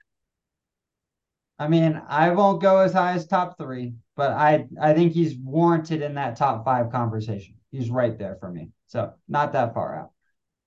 I 1.58 1.66
mean, 1.66 2.00
I 2.08 2.30
won't 2.30 2.62
go 2.62 2.78
as 2.78 2.92
high 2.92 3.14
as 3.14 3.26
top 3.26 3.58
three, 3.58 3.94
but 4.14 4.30
I 4.30 4.68
I 4.80 4.94
think 4.94 5.12
he's 5.12 5.36
warranted 5.36 6.02
in 6.02 6.14
that 6.14 6.36
top 6.36 6.64
five 6.64 6.92
conversation. 6.92 7.56
He's 7.72 7.90
right 7.90 8.16
there 8.16 8.36
for 8.36 8.48
me. 8.48 8.70
So 8.86 9.12
not 9.26 9.52
that 9.54 9.74
far 9.74 9.98
out. 9.98 10.12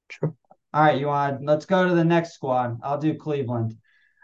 Sure. 0.10 0.36
All 0.74 0.84
right, 0.84 1.00
you 1.00 1.08
want 1.08 1.46
let's 1.46 1.66
go 1.66 1.88
to 1.88 1.96
the 1.96 2.04
next 2.04 2.34
squad. 2.34 2.80
I'll 2.84 3.00
do 3.00 3.14
Cleveland. 3.14 3.78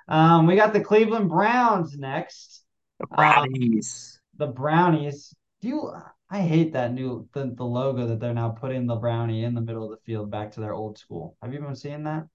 Um, 0.10 0.46
we 0.46 0.58
got 0.58 0.74
the 0.74 0.82
Cleveland 0.82 1.30
Browns 1.30 1.98
next. 1.98 2.66
The 3.00 3.08
Brownies. 3.08 4.20
Um, 4.42 4.48
the 4.48 4.54
Brownies. 4.54 5.34
Do 5.62 5.70
you 5.70 5.94
I 6.30 6.42
hate 6.42 6.74
that 6.74 6.94
new 6.94 7.28
the, 7.34 7.54
the 7.56 7.64
logo 7.64 8.06
that 8.08 8.20
they're 8.20 8.34
now 8.34 8.50
putting 8.50 8.86
the 8.86 8.96
brownie 8.96 9.44
in 9.44 9.54
the 9.54 9.62
middle 9.62 9.86
of 9.86 9.92
the 9.92 10.04
field 10.06 10.30
back 10.30 10.52
to 10.52 10.60
their 10.60 10.74
old 10.74 10.98
school. 10.98 11.38
Have 11.42 11.54
you 11.54 11.60
been 11.60 11.76
seeing 11.76 12.04
that? 12.04 12.28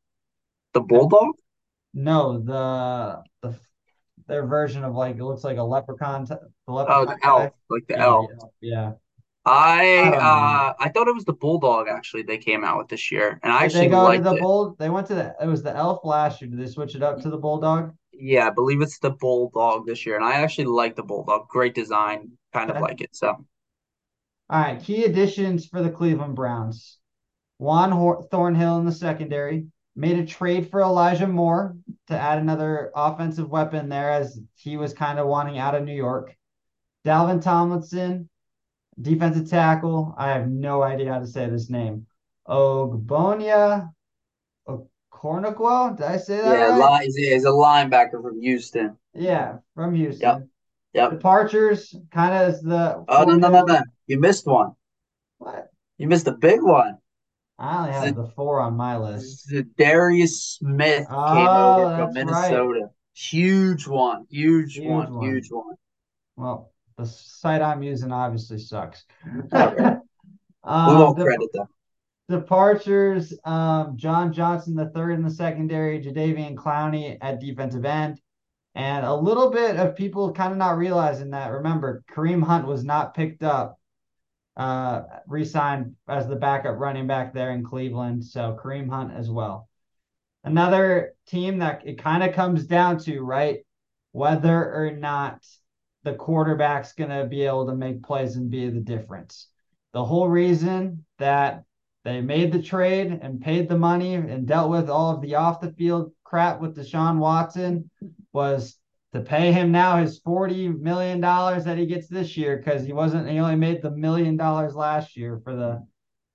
The 0.73 0.81
bulldog? 0.81 1.35
No, 1.93 2.39
the 2.39 3.23
the 3.43 3.55
their 4.27 4.47
version 4.47 4.85
of 4.85 4.95
like 4.95 5.17
it 5.17 5.25
looks 5.25 5.45
like 5.45 5.59
a 5.59 5.63
leprechaun. 5.63 6.25
The 6.25 6.39
leprechaun 6.67 7.09
oh, 7.09 7.15
the 7.15 7.27
elf, 7.27 7.53
like 7.69 7.87
the 7.87 7.95
yeah, 7.95 8.05
elf. 8.05 8.31
Yeah. 8.63 8.93
I 9.45 10.13
I, 10.15 10.17
uh, 10.17 10.75
I 10.79 10.89
thought 10.89 11.09
it 11.09 11.15
was 11.15 11.25
the 11.25 11.33
bulldog 11.33 11.89
actually 11.89 12.23
they 12.23 12.39
came 12.39 12.65
out 12.65 12.79
with 12.79 12.89
this 12.89 13.11
year, 13.13 13.41
and 13.43 13.53
I 13.53 13.61
Did 13.61 13.65
actually 13.67 13.81
they 13.81 13.89
go 13.89 14.13
to 14.13 14.23
the 14.23 14.35
it. 14.37 14.41
bull. 14.41 14.77
They 14.79 14.89
went 14.89 15.07
to 15.09 15.15
the 15.15 15.35
it 15.43 15.47
was 15.47 15.63
the 15.63 15.77
elf 15.77 16.01
last 16.05 16.41
year. 16.41 16.49
Did 16.49 16.61
they 16.61 16.71
switch 16.71 16.95
it 16.95 17.03
up 17.03 17.21
to 17.23 17.29
the 17.29 17.37
bulldog? 17.37 17.93
Yeah, 18.13 18.47
I 18.47 18.51
believe 18.51 18.81
it's 18.81 19.01
the 19.01 19.11
bulldog 19.11 19.87
this 19.87 20.07
year, 20.07 20.17
and 20.17 20.25
I 20.25 20.35
actually 20.35 20.67
like 20.67 20.97
the 20.97 21.03
bulldog. 21.03 21.49
Great 21.49 21.75
design, 21.75 22.31
kind 22.55 22.71
okay. 22.71 22.79
of 22.79 22.83
like 22.83 23.01
it. 23.01 23.15
So 23.15 23.45
all 24.53 24.61
right, 24.61 24.83
key 24.83 25.05
additions 25.05 25.67
for 25.67 25.83
the 25.83 25.89
Cleveland 25.89 26.37
Browns. 26.37 26.99
Juan 27.57 27.91
Thornhill 28.31 28.79
in 28.79 28.85
the 28.85 28.93
secondary 28.93 29.67
made 29.97 30.19
a 30.19 30.27
trade 30.27 30.71
for 30.71 30.83
Elijah 30.83 31.27
Moore 31.27 31.75
to 32.09 32.19
add 32.19 32.39
another 32.39 32.93
offensive 32.95 33.49
weapon 33.49 33.89
there 33.89 34.11
as 34.11 34.39
he 34.55 34.77
was 34.77 34.93
kind 34.93 35.19
of 35.19 35.27
wanting 35.27 35.59
out 35.59 35.75
of 35.75 35.85
New 35.85 35.95
York. 35.95 36.37
Dalvin 37.03 37.43
Tomlinson, 37.43 38.29
defensive 39.01 39.49
tackle. 39.49 40.15
I 40.19 40.33
have 40.33 40.51
no 40.51 40.83
idea 40.83 41.15
how 41.15 41.21
to 41.21 41.27
say 41.27 41.49
this 41.49 41.71
name. 41.71 42.07
Ogbonnia 42.47 43.91
Corniquo. 45.11 45.97
Did 45.97 46.07
I 46.07 46.17
say 46.19 46.37
that? 46.37 46.53
Yeah, 46.53 46.79
right? 46.79 47.07
he's 47.07 47.45
a 47.45 47.49
linebacker 47.49 48.21
from 48.21 48.39
Houston. 48.43 48.99
Yeah, 49.15 49.59
from 49.75 49.95
Houston. 49.95 50.29
Yep. 50.29 50.49
Yep. 50.95 51.11
Departures 51.11 51.95
kind 52.11 52.35
of 52.35 52.55
is 52.55 52.63
the. 52.63 53.05
Oh 53.09 53.25
no 53.25 53.35
no 53.37 53.49
no 53.49 53.65
no! 53.65 53.83
You 54.07 54.21
missed 54.21 54.47
one. 54.47 54.73
What? 55.39 55.71
You 55.97 56.07
missed 56.07 56.27
a 56.27 56.33
big 56.33 56.63
one. 56.63 56.99
I 57.59 57.79
only 57.79 57.93
have 57.93 58.17
the 58.17 58.27
four 58.27 58.61
on 58.61 58.77
my 58.77 58.97
list. 58.97 59.53
Darius 59.77 60.59
Smith 60.59 61.07
oh, 61.11 61.35
came 61.35 61.47
over 61.47 61.97
from 61.97 62.15
Minnesota. 62.15 62.81
Right. 62.83 62.91
Huge 63.15 63.87
one, 63.87 64.27
huge, 64.31 64.75
huge 64.75 64.87
one, 64.87 65.15
one, 65.15 65.25
huge 65.29 65.51
one. 65.51 65.75
Well, 66.37 66.73
the 66.97 67.07
site 67.07 67.63
I'm 67.63 67.83
using 67.83 68.11
obviously 68.11 68.59
sucks. 68.59 69.05
um, 69.53 70.01
we 70.65 70.95
won't 70.95 71.19
the, 71.19 71.25
credit 71.25 71.53
them. 71.53 71.67
Departures: 72.29 73.35
um, 73.45 73.97
John 73.97 74.33
Johnson 74.33 74.75
the 74.75 74.91
third 74.91 75.13
in 75.13 75.23
the 75.23 75.31
secondary, 75.31 76.01
Jadeveon 76.03 76.55
Clowney 76.55 77.19
at 77.21 77.41
defensive 77.41 77.85
end. 77.85 78.21
And 78.75 79.05
a 79.05 79.15
little 79.15 79.51
bit 79.51 79.77
of 79.77 79.97
people 79.97 80.33
kind 80.33 80.53
of 80.53 80.59
not 80.59 80.79
realizing 80.79 81.31
that. 81.31 81.53
Remember, 81.53 82.03
Kareem 82.11 82.43
Hunt 82.43 82.67
was 82.67 82.85
not 82.85 83.15
picked 83.15 83.43
up, 83.43 83.79
uh, 84.57 85.03
re 85.27 85.45
signed 85.45 85.95
as 86.09 86.27
the 86.27 86.37
backup 86.37 86.79
running 86.79 87.07
back 87.07 87.35
there 87.35 87.51
in 87.51 87.65
Cleveland. 87.65 88.25
So 88.25 88.59
Kareem 88.63 88.89
Hunt 88.89 89.13
as 89.13 89.31
well. 89.31 89.69
Another 90.45 91.15
team 91.27 91.59
that 91.59 91.87
it 91.87 91.99
kind 91.99 92.23
of 92.23 92.35
comes 92.35 92.67
down 92.67 92.99
to, 93.01 93.21
right? 93.21 93.59
Whether 94.13 94.75
or 94.75 94.91
not 94.91 95.45
the 96.03 96.15
quarterback's 96.15 96.95
going 96.95 97.11
to 97.11 97.27
be 97.27 97.43
able 97.43 97.67
to 97.67 97.75
make 97.75 98.03
plays 98.03 98.37
and 98.37 98.51
be 98.51 98.69
the 98.69 98.81
difference. 98.81 99.49
The 99.93 100.05
whole 100.05 100.29
reason 100.29 101.05
that 101.19 101.65
they 102.05 102.21
made 102.21 102.53
the 102.53 102.63
trade 102.63 103.21
and 103.23 103.41
paid 103.41 103.69
the 103.69 103.79
money 103.79 104.15
and 104.15 104.47
dealt 104.47 104.71
with 104.71 104.91
all 104.91 105.15
of 105.15 105.21
the 105.21 105.37
off 105.37 105.61
the 105.61 105.73
field 105.73 106.13
crap 106.25 106.61
with 106.61 106.77
Deshaun 106.77 107.19
Watson 107.19 107.91
was 108.33 108.77
to 109.13 109.21
pay 109.21 109.53
him 109.53 109.73
now 109.73 109.99
his 109.99 110.21
$40 110.21 110.81
million 110.81 111.21
that 111.21 111.77
he 111.77 111.87
gets 111.87 112.09
this 112.09 112.37
year 112.37 112.57
because 112.57 112.85
he 112.85 112.93
wasn't, 112.93 113.29
he 113.29 113.39
only 113.39 113.57
made 113.57 113.83
the 113.83 113.91
million 113.91 114.37
dollars 114.37 114.75
last 114.75 115.17
year 115.17 115.41
for 115.45 115.55
the 115.55 115.87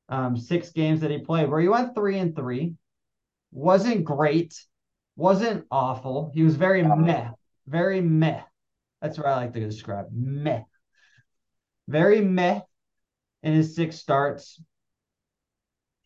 um, 0.10 0.38
six 0.38 0.72
games 0.72 1.02
that 1.02 1.12
he 1.12 1.18
played, 1.18 1.50
where 1.50 1.60
he 1.60 1.68
went 1.68 1.96
three 1.96 2.20
and 2.20 2.36
three. 2.36 2.76
Wasn't 3.52 4.04
great, 4.04 4.54
wasn't 5.16 5.66
awful. 5.72 6.32
He 6.34 6.44
was 6.44 6.56
very 6.56 6.84
meh, 6.84 7.30
very 7.66 8.02
meh. 8.02 8.42
That's 9.02 9.18
what 9.18 9.28
I 9.28 9.36
like 9.36 9.54
to 9.54 9.60
describe 9.60 10.08
meh. 10.12 10.64
Very 11.88 12.22
meh 12.22 12.62
in 13.44 13.54
his 13.54 13.76
six 13.76 13.98
starts. 13.98 14.62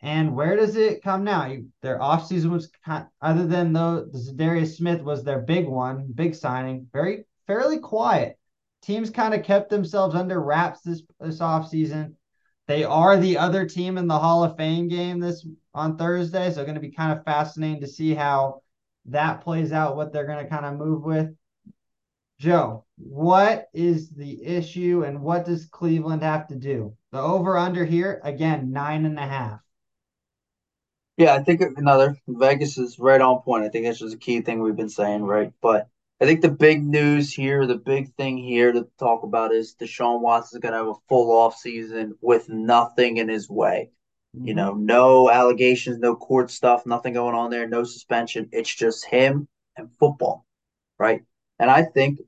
And 0.03 0.35
where 0.35 0.55
does 0.55 0.75
it 0.75 1.03
come 1.03 1.23
now? 1.23 1.55
Their 1.81 1.99
offseason 1.99 2.49
was 2.49 2.71
kind, 2.83 3.05
other 3.21 3.45
than 3.45 3.71
though 3.71 4.07
Darius 4.35 4.77
Smith 4.77 5.01
was 5.01 5.23
their 5.23 5.39
big 5.39 5.67
one, 5.67 6.11
big 6.13 6.33
signing, 6.33 6.87
very 6.91 7.25
fairly 7.45 7.77
quiet. 7.77 8.39
Teams 8.81 9.11
kind 9.11 9.35
of 9.35 9.43
kept 9.43 9.69
themselves 9.69 10.15
under 10.15 10.41
wraps 10.41 10.81
this 10.81 11.03
this 11.19 11.39
offseason. 11.39 12.15
They 12.67 12.83
are 12.83 13.17
the 13.17 13.37
other 13.37 13.67
team 13.67 13.97
in 13.97 14.07
the 14.07 14.17
Hall 14.17 14.43
of 14.43 14.57
Fame 14.57 14.87
game 14.87 15.19
this 15.19 15.45
on 15.73 15.97
Thursday, 15.97 16.51
so 16.51 16.63
going 16.63 16.75
to 16.75 16.81
be 16.81 16.91
kind 16.91 17.11
of 17.11 17.23
fascinating 17.23 17.81
to 17.81 17.87
see 17.87 18.15
how 18.15 18.63
that 19.05 19.41
plays 19.41 19.71
out, 19.71 19.95
what 19.95 20.11
they're 20.11 20.25
going 20.25 20.43
to 20.43 20.49
kind 20.49 20.65
of 20.65 20.77
move 20.77 21.03
with. 21.03 21.35
Joe, 22.39 22.85
what 22.97 23.67
is 23.71 24.09
the 24.09 24.43
issue 24.43 25.03
and 25.05 25.21
what 25.21 25.45
does 25.45 25.67
Cleveland 25.67 26.23
have 26.23 26.47
to 26.47 26.55
do? 26.55 26.95
The 27.11 27.19
over 27.19 27.55
under 27.55 27.85
here, 27.85 28.19
again, 28.23 28.71
nine 28.71 29.05
and 29.05 29.19
a 29.19 29.27
half. 29.27 29.59
Yeah, 31.21 31.35
I 31.35 31.43
think 31.43 31.61
another 31.77 32.17
Vegas 32.27 32.79
is 32.79 32.97
right 32.97 33.21
on 33.21 33.43
point. 33.43 33.63
I 33.63 33.69
think 33.69 33.85
that's 33.85 33.99
just 33.99 34.15
a 34.15 34.17
key 34.17 34.41
thing 34.41 34.59
we've 34.59 34.75
been 34.75 34.89
saying, 34.89 35.21
right? 35.21 35.53
But 35.61 35.87
I 36.19 36.25
think 36.25 36.41
the 36.41 36.49
big 36.49 36.83
news 36.83 37.31
here, 37.31 37.67
the 37.67 37.75
big 37.75 38.11
thing 38.15 38.39
here 38.39 38.71
to 38.71 38.87
talk 38.97 39.21
about 39.21 39.53
is 39.53 39.75
Deshaun 39.79 40.21
Watson 40.21 40.57
is 40.57 40.61
going 40.61 40.73
to 40.73 40.79
have 40.79 40.87
a 40.87 40.99
full 41.07 41.31
off 41.31 41.57
season 41.57 42.15
with 42.21 42.49
nothing 42.49 43.17
in 43.17 43.29
his 43.29 43.47
way. 43.47 43.91
Mm-hmm. 44.35 44.47
You 44.47 44.55
know, 44.55 44.73
no 44.73 45.29
allegations, 45.29 45.99
no 45.99 46.15
court 46.15 46.49
stuff, 46.49 46.87
nothing 46.87 47.13
going 47.13 47.35
on 47.35 47.51
there, 47.51 47.67
no 47.67 47.83
suspension. 47.83 48.49
It's 48.51 48.73
just 48.73 49.05
him 49.05 49.47
and 49.77 49.93
football, 49.99 50.47
right? 50.97 51.21
And 51.59 51.69
I 51.69 51.83
think 51.83 52.19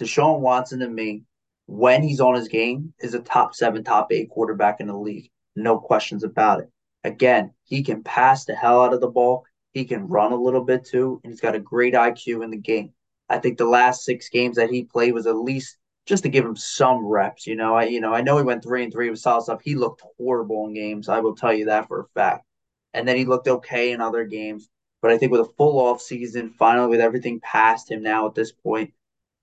Deshaun 0.00 0.40
Watson 0.40 0.80
to 0.80 0.88
me, 0.88 1.22
when 1.66 2.02
he's 2.02 2.20
on 2.20 2.34
his 2.34 2.48
game, 2.48 2.94
is 2.98 3.14
a 3.14 3.20
top 3.20 3.54
seven, 3.54 3.84
top 3.84 4.10
eight 4.10 4.28
quarterback 4.28 4.80
in 4.80 4.88
the 4.88 4.96
league. 4.96 5.30
No 5.54 5.78
questions 5.78 6.24
about 6.24 6.62
it. 6.62 6.70
Again, 7.04 7.52
he 7.64 7.82
can 7.82 8.02
pass 8.02 8.44
the 8.44 8.54
hell 8.54 8.82
out 8.82 8.92
of 8.92 9.00
the 9.00 9.08
ball. 9.08 9.44
He 9.72 9.84
can 9.84 10.08
run 10.08 10.32
a 10.32 10.36
little 10.36 10.64
bit 10.64 10.84
too, 10.84 11.20
and 11.22 11.32
he's 11.32 11.40
got 11.40 11.54
a 11.54 11.60
great 11.60 11.94
IQ 11.94 12.44
in 12.44 12.50
the 12.50 12.56
game. 12.56 12.92
I 13.28 13.38
think 13.38 13.58
the 13.58 13.64
last 13.64 14.04
six 14.04 14.28
games 14.28 14.56
that 14.56 14.70
he 14.70 14.84
played 14.84 15.12
was 15.12 15.26
at 15.26 15.36
least 15.36 15.78
just 16.06 16.24
to 16.24 16.28
give 16.28 16.44
him 16.44 16.56
some 16.56 17.06
reps. 17.06 17.46
You 17.46 17.56
know, 17.56 17.74
I 17.74 17.84
you 17.84 18.00
know 18.00 18.12
I 18.12 18.20
know 18.20 18.36
he 18.36 18.42
went 18.42 18.62
three 18.62 18.82
and 18.82 18.92
three 18.92 19.08
with 19.08 19.20
solid 19.20 19.44
stuff. 19.44 19.62
He 19.62 19.76
looked 19.76 20.02
horrible 20.18 20.66
in 20.66 20.74
games. 20.74 21.08
I 21.08 21.20
will 21.20 21.36
tell 21.36 21.54
you 21.54 21.66
that 21.66 21.88
for 21.88 22.00
a 22.00 22.08
fact. 22.14 22.44
And 22.92 23.06
then 23.06 23.16
he 23.16 23.24
looked 23.24 23.46
okay 23.48 23.92
in 23.92 24.00
other 24.00 24.24
games. 24.24 24.68
But 25.00 25.12
I 25.12 25.18
think 25.18 25.32
with 25.32 25.40
a 25.42 25.52
full 25.56 25.78
off 25.80 26.02
season, 26.02 26.50
finally 26.58 26.88
with 26.88 27.00
everything 27.00 27.40
past 27.40 27.90
him 27.90 28.02
now 28.02 28.26
at 28.26 28.34
this 28.34 28.52
point, 28.52 28.92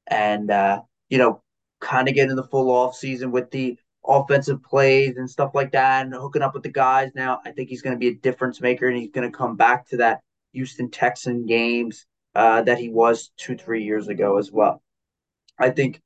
and 0.05 0.51
uh, 0.51 0.81
you 1.09 1.17
know, 1.17 1.41
kind 1.79 2.07
of 2.07 2.13
getting 2.13 2.35
the 2.35 2.43
full 2.43 2.69
off 2.69 2.95
season 2.95 3.31
with 3.31 3.49
the 3.51 3.77
offensive 4.07 4.63
plays 4.63 5.17
and 5.17 5.29
stuff 5.29 5.51
like 5.53 5.71
that 5.71 6.05
and 6.05 6.13
hooking 6.13 6.41
up 6.41 6.53
with 6.53 6.63
the 6.63 6.71
guys 6.71 7.11
now. 7.13 7.41
I 7.45 7.51
think 7.51 7.69
he's 7.69 7.81
going 7.81 7.95
to 7.95 7.99
be 7.99 8.07
a 8.07 8.15
difference 8.15 8.61
maker 8.61 8.87
and 8.87 8.97
he's 8.97 9.11
going 9.11 9.29
to 9.29 9.37
come 9.37 9.55
back 9.55 9.87
to 9.89 9.97
that 9.97 10.21
Houston 10.53 10.89
Texan 10.89 11.45
games 11.45 12.05
uh, 12.35 12.61
that 12.63 12.77
he 12.77 12.89
was 12.89 13.31
two, 13.37 13.57
three 13.57 13.83
years 13.83 14.07
ago 14.07 14.37
as 14.37 14.51
well. 14.51 14.81
I 15.59 15.71
think 15.71 16.01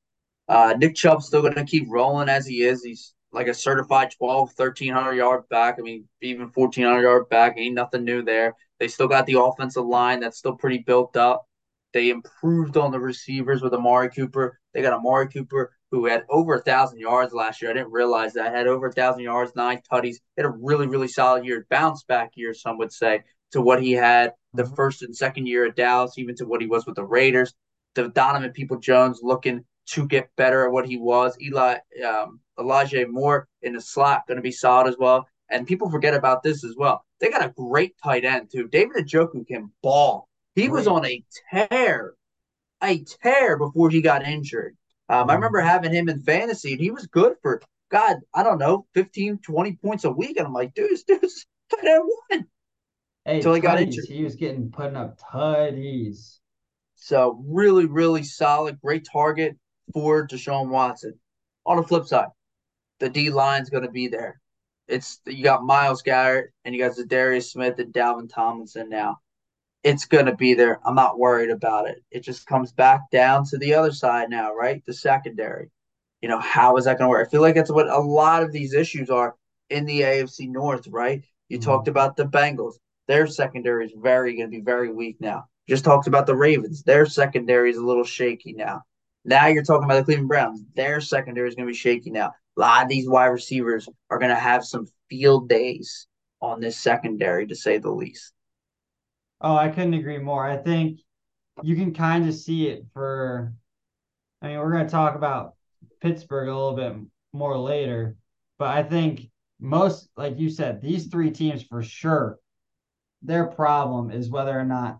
uh, 0.47 0.73
Nick 0.77 0.95
Chubb's 0.95 1.27
still 1.27 1.41
going 1.41 1.55
to 1.55 1.63
keep 1.63 1.85
rolling 1.89 2.29
as 2.29 2.45
he 2.45 2.63
is. 2.63 2.83
He's 2.83 3.13
like 3.31 3.47
a 3.47 3.53
certified 3.53 4.11
12, 4.17 4.51
1300 4.55 5.13
yard 5.13 5.47
back. 5.49 5.75
I 5.77 5.81
mean, 5.81 6.07
even 6.21 6.51
1400 6.53 7.01
yard 7.01 7.29
back. 7.29 7.55
Ain't 7.57 7.75
nothing 7.75 8.03
new 8.03 8.21
there. 8.21 8.55
They 8.79 8.87
still 8.87 9.07
got 9.07 9.25
the 9.25 9.39
offensive 9.39 9.85
line 9.85 10.19
that's 10.19 10.37
still 10.37 10.55
pretty 10.55 10.79
built 10.79 11.15
up. 11.15 11.45
They 11.93 12.09
improved 12.09 12.77
on 12.77 12.91
the 12.91 12.99
receivers 12.99 13.61
with 13.61 13.73
Amari 13.73 14.09
Cooper. 14.09 14.59
They 14.73 14.81
got 14.81 14.93
Amari 14.93 15.27
Cooper 15.27 15.71
who 15.91 16.05
had 16.05 16.23
over 16.29 16.55
a 16.55 16.61
thousand 16.61 16.99
yards 16.99 17.33
last 17.33 17.61
year. 17.61 17.69
I 17.69 17.73
didn't 17.73 17.91
realize 17.91 18.33
that 18.33 18.53
had 18.53 18.67
over 18.67 18.87
a 18.87 18.91
thousand 18.91 19.23
yards, 19.23 19.51
nine 19.55 19.81
tutties. 19.91 20.17
Had 20.37 20.45
a 20.45 20.49
really, 20.49 20.87
really 20.87 21.09
solid 21.09 21.45
year, 21.45 21.67
bounce 21.69 22.03
back 22.03 22.31
year, 22.35 22.53
some 22.53 22.77
would 22.77 22.93
say, 22.93 23.23
to 23.51 23.61
what 23.61 23.83
he 23.83 23.91
had 23.91 24.33
the 24.53 24.63
mm-hmm. 24.63 24.73
first 24.73 25.01
and 25.01 25.15
second 25.15 25.47
year 25.47 25.65
at 25.65 25.75
Dallas, 25.75 26.17
even 26.17 26.35
to 26.35 26.45
what 26.45 26.61
he 26.61 26.67
was 26.67 26.85
with 26.85 26.95
the 26.95 27.03
Raiders. 27.03 27.53
The 27.95 28.07
Donovan 28.07 28.51
Peoples-Jones 28.51 29.19
looking 29.21 29.65
to 29.87 30.07
get 30.07 30.29
better 30.37 30.65
at 30.65 30.71
what 30.71 30.85
he 30.85 30.97
was. 30.97 31.35
Eli 31.41 31.77
um, 32.07 32.39
Elijah 32.57 33.05
Moore 33.07 33.47
in 33.61 33.73
the 33.73 33.81
slot 33.81 34.27
going 34.27 34.37
to 34.37 34.41
be 34.41 34.51
solid 34.51 34.87
as 34.87 34.95
well. 34.97 35.27
And 35.49 35.67
people 35.67 35.91
forget 35.91 36.13
about 36.13 36.43
this 36.43 36.63
as 36.63 36.75
well. 36.77 37.03
They 37.19 37.29
got 37.29 37.45
a 37.45 37.53
great 37.57 37.95
tight 38.01 38.23
end 38.23 38.49
too. 38.51 38.69
David 38.69 39.07
Njoku 39.07 39.45
can 39.45 39.71
ball. 39.83 40.29
He 40.55 40.67
great. 40.67 40.71
was 40.71 40.87
on 40.87 41.05
a 41.05 41.23
tear, 41.53 42.13
a 42.81 43.03
tear 43.03 43.57
before 43.57 43.89
he 43.89 44.01
got 44.01 44.25
injured. 44.25 44.77
Um, 45.11 45.29
I 45.29 45.33
remember 45.33 45.59
having 45.59 45.93
him 45.93 46.07
in 46.07 46.21
fantasy, 46.21 46.71
and 46.71 46.79
he 46.79 46.89
was 46.89 47.05
good 47.07 47.35
for 47.41 47.61
God. 47.89 48.17
I 48.33 48.43
don't 48.43 48.59
know, 48.59 48.85
15, 48.93 49.39
20 49.39 49.73
points 49.83 50.05
a 50.05 50.09
week, 50.09 50.37
and 50.37 50.47
I'm 50.47 50.53
like, 50.53 50.73
dude, 50.73 50.89
this 50.89 51.03
dude's 51.03 51.45
tight 51.69 51.85
end 51.85 52.09
one. 52.29 52.47
Hey, 53.25 53.35
until 53.35 53.53
he 53.53 53.59
got 53.59 53.81
injured. 53.81 54.05
He 54.05 54.23
was 54.23 54.35
getting 54.35 54.71
putting 54.71 54.95
up 54.95 55.19
tutties. 55.19 56.37
So 56.95 57.43
really, 57.45 57.87
really 57.87 58.23
solid, 58.23 58.79
great 58.79 59.05
target 59.11 59.57
for 59.93 60.25
Deshaun 60.25 60.69
Watson. 60.69 61.19
On 61.65 61.75
the 61.75 61.83
flip 61.83 62.05
side, 62.05 62.29
the 63.01 63.09
D 63.09 63.31
line's 63.31 63.69
going 63.69 63.83
to 63.83 63.91
be 63.91 64.07
there. 64.07 64.39
It's 64.87 65.19
you 65.25 65.43
got 65.43 65.65
Myles 65.65 66.03
Garrett 66.03 66.51
and 66.63 66.73
you 66.73 66.81
got 66.81 66.95
Za'Darius 66.95 67.51
Smith 67.51 67.79
and 67.79 67.93
Dalvin 67.93 68.29
Tomlinson 68.29 68.87
now. 68.87 69.17
It's 69.83 70.05
going 70.05 70.27
to 70.27 70.35
be 70.35 70.53
there. 70.53 70.79
I'm 70.85 70.95
not 70.95 71.17
worried 71.17 71.49
about 71.49 71.87
it. 71.87 72.03
It 72.11 72.21
just 72.21 72.45
comes 72.45 72.71
back 72.71 73.09
down 73.11 73.45
to 73.45 73.57
the 73.57 73.73
other 73.73 73.91
side 73.91 74.29
now, 74.29 74.53
right? 74.53 74.83
The 74.85 74.93
secondary. 74.93 75.71
You 76.21 76.29
know, 76.29 76.39
how 76.39 76.77
is 76.77 76.85
that 76.85 76.99
going 76.99 77.07
to 77.07 77.09
work? 77.09 77.27
I 77.27 77.31
feel 77.31 77.41
like 77.41 77.55
that's 77.55 77.71
what 77.71 77.89
a 77.89 77.97
lot 77.97 78.43
of 78.43 78.51
these 78.51 78.73
issues 78.73 79.09
are 79.09 79.35
in 79.71 79.85
the 79.85 80.01
AFC 80.01 80.49
North, 80.49 80.87
right? 80.87 81.23
You 81.49 81.57
mm-hmm. 81.57 81.69
talked 81.69 81.87
about 81.87 82.15
the 82.15 82.25
Bengals. 82.25 82.75
Their 83.07 83.25
secondary 83.25 83.85
is 83.85 83.93
very 83.97 84.35
going 84.35 84.51
to 84.51 84.57
be 84.57 84.63
very 84.63 84.91
weak 84.91 85.17
now. 85.19 85.45
Just 85.67 85.83
talked 85.83 86.07
about 86.07 86.27
the 86.27 86.35
Ravens. 86.35 86.83
Their 86.83 87.05
secondary 87.05 87.71
is 87.71 87.77
a 87.77 87.85
little 87.85 88.03
shaky 88.03 88.53
now. 88.53 88.83
Now 89.25 89.47
you're 89.47 89.63
talking 89.63 89.85
about 89.85 89.97
the 89.97 90.03
Cleveland 90.03 90.27
Browns. 90.27 90.63
Their 90.75 91.01
secondary 91.01 91.47
is 91.47 91.55
going 91.55 91.67
to 91.67 91.71
be 91.71 91.77
shaky 91.77 92.11
now. 92.11 92.33
A 92.57 92.59
lot 92.59 92.83
of 92.83 92.89
these 92.89 93.07
wide 93.07 93.27
receivers 93.27 93.87
are 94.09 94.19
going 94.19 94.29
to 94.29 94.35
have 94.35 94.65
some 94.65 94.87
field 95.09 95.47
days 95.47 96.07
on 96.41 96.59
this 96.59 96.77
secondary, 96.77 97.47
to 97.47 97.55
say 97.55 97.77
the 97.77 97.91
least. 97.91 98.33
Oh, 99.41 99.55
I 99.55 99.69
couldn't 99.69 99.95
agree 99.95 100.19
more. 100.19 100.45
I 100.45 100.57
think 100.57 100.99
you 101.63 101.75
can 101.75 101.93
kind 101.93 102.27
of 102.27 102.35
see 102.35 102.67
it 102.67 102.85
for. 102.93 103.53
I 104.41 104.49
mean, 104.49 104.59
we're 104.59 104.71
going 104.71 104.85
to 104.85 104.91
talk 104.91 105.15
about 105.15 105.55
Pittsburgh 105.99 106.47
a 106.47 106.55
little 106.55 106.75
bit 106.75 106.95
more 107.33 107.57
later, 107.57 108.15
but 108.59 108.69
I 108.69 108.83
think 108.83 109.29
most, 109.59 110.09
like 110.15 110.39
you 110.39 110.49
said, 110.49 110.81
these 110.81 111.07
three 111.07 111.31
teams 111.31 111.63
for 111.63 111.83
sure, 111.83 112.39
their 113.21 113.45
problem 113.45 114.11
is 114.11 114.29
whether 114.29 114.57
or 114.57 114.65
not 114.65 114.99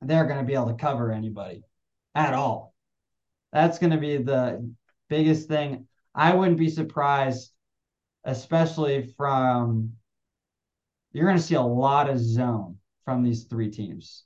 they're 0.00 0.26
going 0.26 0.38
to 0.38 0.46
be 0.46 0.54
able 0.54 0.68
to 0.68 0.74
cover 0.74 1.12
anybody 1.12 1.62
at 2.14 2.34
all. 2.34 2.74
That's 3.52 3.78
going 3.78 3.92
to 3.92 3.98
be 3.98 4.18
the 4.18 4.70
biggest 5.08 5.48
thing. 5.48 5.86
I 6.14 6.34
wouldn't 6.34 6.58
be 6.58 6.70
surprised, 6.70 7.52
especially 8.24 9.12
from 9.16 9.92
you're 11.12 11.26
going 11.26 11.36
to 11.36 11.42
see 11.42 11.56
a 11.56 11.62
lot 11.62 12.08
of 12.08 12.18
zone 12.18 12.79
from 13.10 13.24
these 13.24 13.42
three 13.42 13.68
teams. 13.68 14.22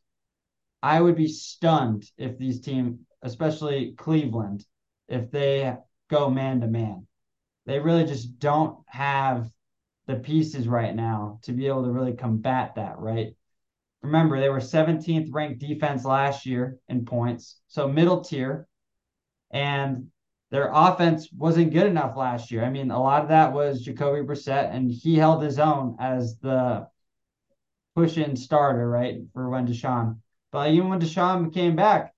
I 0.83 1.01
would 1.01 1.17
be 1.17 1.27
stunned 1.27 2.05
if 2.19 2.37
these 2.37 2.61
teams, 2.61 2.99
especially 3.23 3.95
Cleveland, 3.97 4.67
if 5.09 5.31
they 5.31 5.75
go 6.11 6.29
man 6.29 6.61
to 6.61 6.67
man. 6.67 7.07
They 7.65 7.79
really 7.79 8.05
just 8.05 8.39
don't 8.39 8.77
have 8.89 9.49
the 10.07 10.17
pieces 10.17 10.69
right 10.69 10.95
now 10.95 11.39
to 11.45 11.53
be 11.53 11.67
able 11.67 11.85
to 11.85 11.93
really 11.93 12.13
combat 12.13 12.75
that, 12.75 12.99
right? 12.99 13.35
Remember, 14.03 14.39
they 14.39 14.51
were 14.51 14.59
17th 14.59 15.33
ranked 15.33 15.61
defense 15.61 16.05
last 16.05 16.45
year 16.45 16.77
in 16.87 17.07
points. 17.07 17.59
So 17.69 17.89
middle 17.89 18.21
tier, 18.21 18.69
and 19.51 20.09
their 20.51 20.71
offense 20.71 21.31
wasn't 21.33 21.73
good 21.73 21.87
enough 21.87 22.19
last 22.19 22.51
year. 22.51 22.63
I 22.63 22.69
mean, 22.69 22.91
a 22.91 23.03
lot 23.03 23.23
of 23.23 23.29
that 23.29 23.55
was 23.55 23.81
Jacoby 23.81 24.21
Brissett, 24.21 24.75
and 24.75 24.91
he 24.91 25.17
held 25.17 25.43
his 25.43 25.59
own 25.59 25.97
as 25.99 26.37
the 26.41 26.87
push-in 27.95 28.37
starter, 28.37 28.89
right, 28.89 29.21
for 29.33 29.49
when 29.49 29.67
Deshaun. 29.67 30.19
But 30.53 30.71
even 30.71 30.89
when 30.89 31.01
Deshaun 31.01 31.53
came 31.53 31.77
back, 31.77 32.15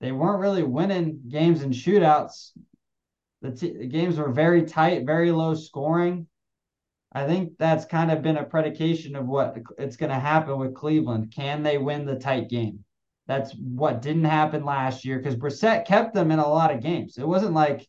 they 0.00 0.12
weren't 0.12 0.40
really 0.40 0.62
winning 0.62 1.20
games 1.28 1.62
in 1.62 1.70
shootouts. 1.70 2.52
The, 3.42 3.52
t- 3.52 3.76
the 3.76 3.86
games 3.86 4.16
were 4.16 4.30
very 4.30 4.64
tight, 4.64 5.06
very 5.06 5.32
low 5.32 5.54
scoring. 5.54 6.26
I 7.12 7.26
think 7.26 7.58
that's 7.58 7.84
kind 7.84 8.10
of 8.10 8.22
been 8.22 8.36
a 8.36 8.44
predication 8.44 9.16
of 9.16 9.26
what 9.26 9.56
it's 9.78 9.96
going 9.96 10.10
to 10.10 10.18
happen 10.18 10.58
with 10.58 10.74
Cleveland. 10.74 11.32
Can 11.34 11.62
they 11.62 11.78
win 11.78 12.06
the 12.06 12.16
tight 12.16 12.48
game? 12.48 12.84
That's 13.26 13.52
what 13.54 14.02
didn't 14.02 14.24
happen 14.24 14.64
last 14.64 15.04
year 15.04 15.18
because 15.18 15.36
Brissett 15.36 15.86
kept 15.86 16.14
them 16.14 16.30
in 16.30 16.38
a 16.38 16.48
lot 16.48 16.72
of 16.72 16.82
games. 16.82 17.18
It 17.18 17.26
wasn't 17.26 17.54
like 17.54 17.86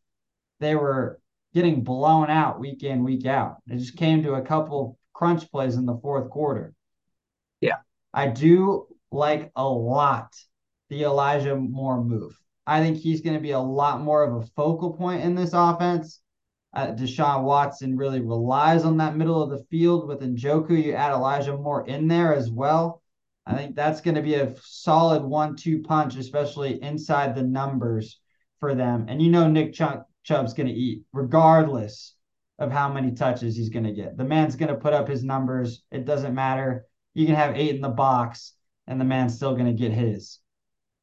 they 0.60 0.76
were 0.76 1.20
getting 1.54 1.84
blown 1.84 2.30
out 2.30 2.60
week 2.60 2.84
in, 2.84 3.04
week 3.04 3.26
out. 3.26 3.58
It 3.68 3.78
just 3.78 3.98
came 3.98 4.24
to 4.24 4.36
a 4.36 4.42
couple 4.42 4.98
crunch 5.14 5.52
plays 5.52 5.76
in 5.76 5.86
the 5.86 5.98
fourth 5.98 6.30
quarter. 6.30 6.74
I 8.14 8.28
do 8.28 8.88
like 9.12 9.52
a 9.56 9.68
lot 9.68 10.34
the 10.90 11.04
Elijah 11.04 11.56
Moore 11.56 12.04
move. 12.04 12.38
I 12.68 12.82
think 12.82 12.98
he's 12.98 13.22
going 13.22 13.36
to 13.36 13.42
be 13.42 13.52
a 13.52 13.60
lot 13.60 14.02
more 14.02 14.24
of 14.24 14.36
a 14.36 14.46
focal 14.56 14.94
point 14.94 15.24
in 15.24 15.36
this 15.36 15.54
offense. 15.54 16.22
Uh, 16.74 16.88
Deshaun 16.88 17.44
Watson 17.44 17.98
really 17.98 18.22
relies 18.22 18.86
on 18.86 18.98
that 18.98 19.16
middle 19.16 19.42
of 19.42 19.50
the 19.50 19.66
field 19.66 20.08
with 20.08 20.22
Njoku. 20.22 20.84
You 20.84 20.94
add 20.94 21.12
Elijah 21.12 21.58
Moore 21.58 21.86
in 21.88 22.08
there 22.08 22.34
as 22.34 22.50
well. 22.50 23.02
I 23.46 23.56
think 23.56 23.76
that's 23.76 24.02
going 24.02 24.16
to 24.16 24.22
be 24.22 24.36
a 24.36 24.54
solid 24.62 25.24
one-two 25.24 25.82
punch, 25.82 26.16
especially 26.16 26.82
inside 26.82 27.36
the 27.36 27.44
numbers 27.44 28.20
for 28.60 28.76
them. 28.76 29.06
And 29.10 29.22
you 29.22 29.32
know 29.32 29.48
Nick 29.48 29.74
Ch- 29.74 29.82
Chubb's 30.24 30.54
going 30.54 30.68
to 30.68 30.74
eat, 30.74 31.04
regardless 31.12 32.16
of 32.60 32.72
how 32.72 32.92
many 32.94 33.12
touches 33.12 33.56
he's 33.56 33.70
going 33.70 33.86
to 33.86 33.94
get. 33.94 34.16
The 34.16 34.24
man's 34.24 34.56
going 34.56 34.70
to 34.70 34.80
put 34.80 34.94
up 34.94 35.08
his 35.08 35.24
numbers. 35.24 35.84
It 35.92 36.06
doesn't 36.06 36.36
matter. 36.36 36.86
You 37.14 37.26
can 37.26 37.36
have 37.36 37.58
eight 37.58 37.76
in 37.76 37.82
the 37.82 37.90
box, 37.90 38.54
and 38.88 39.00
the 39.00 39.06
man's 39.06 39.36
still 39.36 39.54
going 39.54 39.66
to 39.66 39.74
get 39.74 39.92
his. 39.92 40.40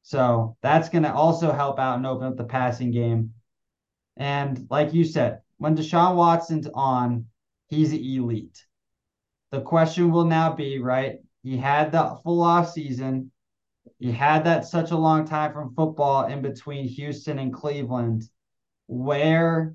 So 0.02 0.56
that's 0.62 0.88
going 0.88 1.02
to 1.02 1.12
also 1.12 1.52
help 1.52 1.78
out 1.78 1.96
and 1.96 2.06
open 2.06 2.26
up 2.26 2.36
the 2.36 2.44
passing 2.44 2.90
game. 2.90 3.34
And 4.16 4.66
like 4.70 4.94
you 4.94 5.04
said, 5.04 5.42
when 5.58 5.76
Deshaun 5.76 6.16
Watson's 6.16 6.68
on, 6.72 7.26
he's 7.66 7.92
elite. 7.92 8.64
The 9.50 9.60
question 9.60 10.10
will 10.10 10.24
now 10.24 10.54
be, 10.54 10.78
right? 10.78 11.18
He 11.42 11.56
had 11.56 11.92
the 11.92 12.18
full 12.22 12.42
off 12.42 12.72
season. 12.72 13.30
He 13.98 14.12
had 14.12 14.44
that 14.44 14.66
such 14.66 14.90
a 14.90 14.96
long 14.96 15.26
time 15.26 15.52
from 15.52 15.74
football 15.74 16.26
in 16.26 16.42
between 16.42 16.88
Houston 16.88 17.38
and 17.38 17.52
Cleveland. 17.52 18.24
Where 18.86 19.74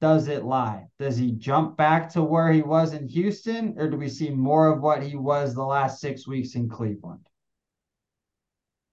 does 0.00 0.28
it 0.28 0.44
lie? 0.44 0.86
Does 0.98 1.16
he 1.16 1.32
jump 1.32 1.76
back 1.76 2.10
to 2.10 2.22
where 2.22 2.52
he 2.52 2.62
was 2.62 2.92
in 2.92 3.08
Houston, 3.08 3.74
or 3.78 3.88
do 3.88 3.96
we 3.96 4.08
see 4.08 4.30
more 4.30 4.72
of 4.72 4.82
what 4.82 5.02
he 5.02 5.16
was 5.16 5.54
the 5.54 5.64
last 5.64 6.00
six 6.00 6.26
weeks 6.26 6.54
in 6.54 6.68
Cleveland? 6.68 7.26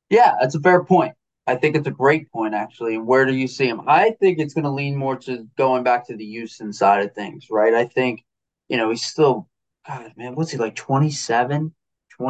Yeah, 0.09 0.35
that's 0.39 0.55
a 0.55 0.61
fair 0.61 0.83
point. 0.83 1.13
I 1.45 1.55
think 1.55 1.75
it's 1.75 1.87
a 1.87 1.91
great 1.91 2.31
point, 2.31 2.53
actually. 2.53 2.95
And 2.95 3.05
where 3.05 3.25
do 3.25 3.33
you 3.33 3.47
see 3.47 3.67
him? 3.67 3.81
I 3.87 4.11
think 4.19 4.39
it's 4.39 4.53
going 4.53 4.63
to 4.63 4.69
lean 4.69 4.95
more 4.95 5.17
to 5.17 5.45
going 5.57 5.83
back 5.83 6.07
to 6.07 6.15
the 6.15 6.25
Houston 6.25 6.71
side 6.71 7.03
of 7.03 7.13
things, 7.13 7.47
right? 7.49 7.73
I 7.73 7.85
think, 7.85 8.23
you 8.69 8.77
know, 8.77 8.89
he's 8.89 9.05
still, 9.05 9.49
God, 9.85 10.13
man, 10.15 10.35
what's 10.35 10.51
he 10.51 10.57
like, 10.57 10.75
27? 10.75 11.73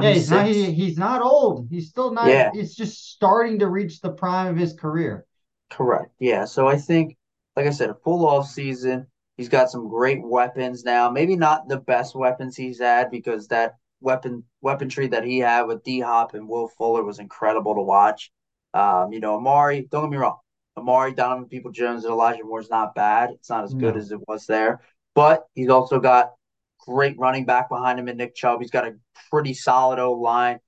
Yeah, 0.02 0.14
he's 0.14 0.32
not, 0.32 0.48
he, 0.48 0.72
he's 0.72 0.98
not 0.98 1.22
old. 1.22 1.68
He's 1.70 1.90
still 1.90 2.12
not. 2.12 2.28
Yeah. 2.28 2.50
He's 2.54 2.74
just 2.74 3.12
starting 3.12 3.60
to 3.60 3.68
reach 3.68 4.02
the 4.02 4.14
prime 4.14 4.48
of 4.48 4.58
his 4.58 4.74
career. 4.74 5.26
Correct. 5.70 6.10
Yeah. 6.20 6.46
So 6.46 6.68
I 6.68 6.78
think, 6.78 7.18
like 7.56 7.68
I 7.68 7.72
said, 7.72 7.90
a 7.90 7.96
full 7.96 8.28
off 8.28 8.48
season. 8.48 9.08
He's 9.38 9.50
got 9.50 9.70
some 9.72 9.90
great 9.90 10.22
weapons 10.24 10.84
now. 10.84 11.10
Maybe 11.10 11.36
not 11.36 11.68
the 11.68 11.78
best 11.80 12.16
weapons 12.16 12.56
he's 12.56 12.80
had 12.80 13.10
because 13.12 13.48
that 13.48 13.76
weapon 14.02 14.44
weaponry 14.62 15.08
that 15.08 15.24
he 15.24 15.40
had 15.40 15.64
with 15.64 15.84
D 15.84 16.00
Hop 16.02 16.34
and 16.34 16.48
Will 16.48 16.68
Fuller 16.68 17.04
was 17.04 17.20
incredible 17.20 17.76
to 17.76 17.82
watch. 17.82 18.32
Um, 18.74 19.14
you 19.14 19.20
know, 19.20 19.36
Amari, 19.36 19.88
don't 19.92 20.06
get 20.06 20.12
me 20.12 20.18
wrong. 20.18 20.38
Amari, 20.76 21.14
Donovan 21.14 21.46
Peoples-Jones, 21.48 22.04
and 22.04 22.12
Elijah 22.12 22.44
Moore 22.44 22.60
is 22.60 22.70
not 22.70 22.96
bad. 22.96 23.30
It's 23.32 23.50
not 23.50 23.64
as 23.64 23.74
good 23.76 23.96
as 23.96 24.12
it 24.12 24.20
was 24.28 24.46
there. 24.48 24.82
But 25.14 25.44
he's 25.54 25.70
also 25.70 26.00
got 26.00 26.32
great 26.80 27.18
running 27.20 27.46
back 27.46 27.70
behind 27.70 28.00
him 28.00 28.08
in 28.08 28.18
Nick 28.18 28.34
Chubb. 28.36 28.60
He's 28.60 28.72
got 28.72 28.88
a 28.88 28.96
pretty 29.30 29.54
solid 29.54 30.00
O 30.00 30.14
line. 30.14 30.60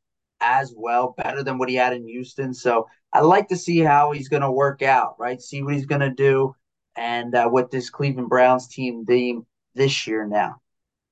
as 0.41 0.73
well, 0.75 1.13
better 1.17 1.43
than 1.43 1.57
what 1.57 1.69
he 1.69 1.75
had 1.75 1.93
in 1.93 2.07
Houston. 2.07 2.53
So 2.53 2.87
I 3.13 3.21
like 3.21 3.47
to 3.49 3.57
see 3.57 3.79
how 3.79 4.11
he's 4.11 4.29
going 4.29 4.41
to 4.41 4.51
work 4.51 4.81
out, 4.81 5.15
right? 5.19 5.41
See 5.41 5.63
what 5.63 5.73
he's 5.73 5.85
going 5.85 6.01
to 6.01 6.11
do, 6.11 6.55
and 6.95 7.35
uh, 7.35 7.49
with 7.51 7.71
this 7.71 7.89
Cleveland 7.89 8.29
Browns 8.29 8.67
team 8.67 9.05
team 9.05 9.45
this 9.73 10.07
year 10.07 10.25
now. 10.25 10.55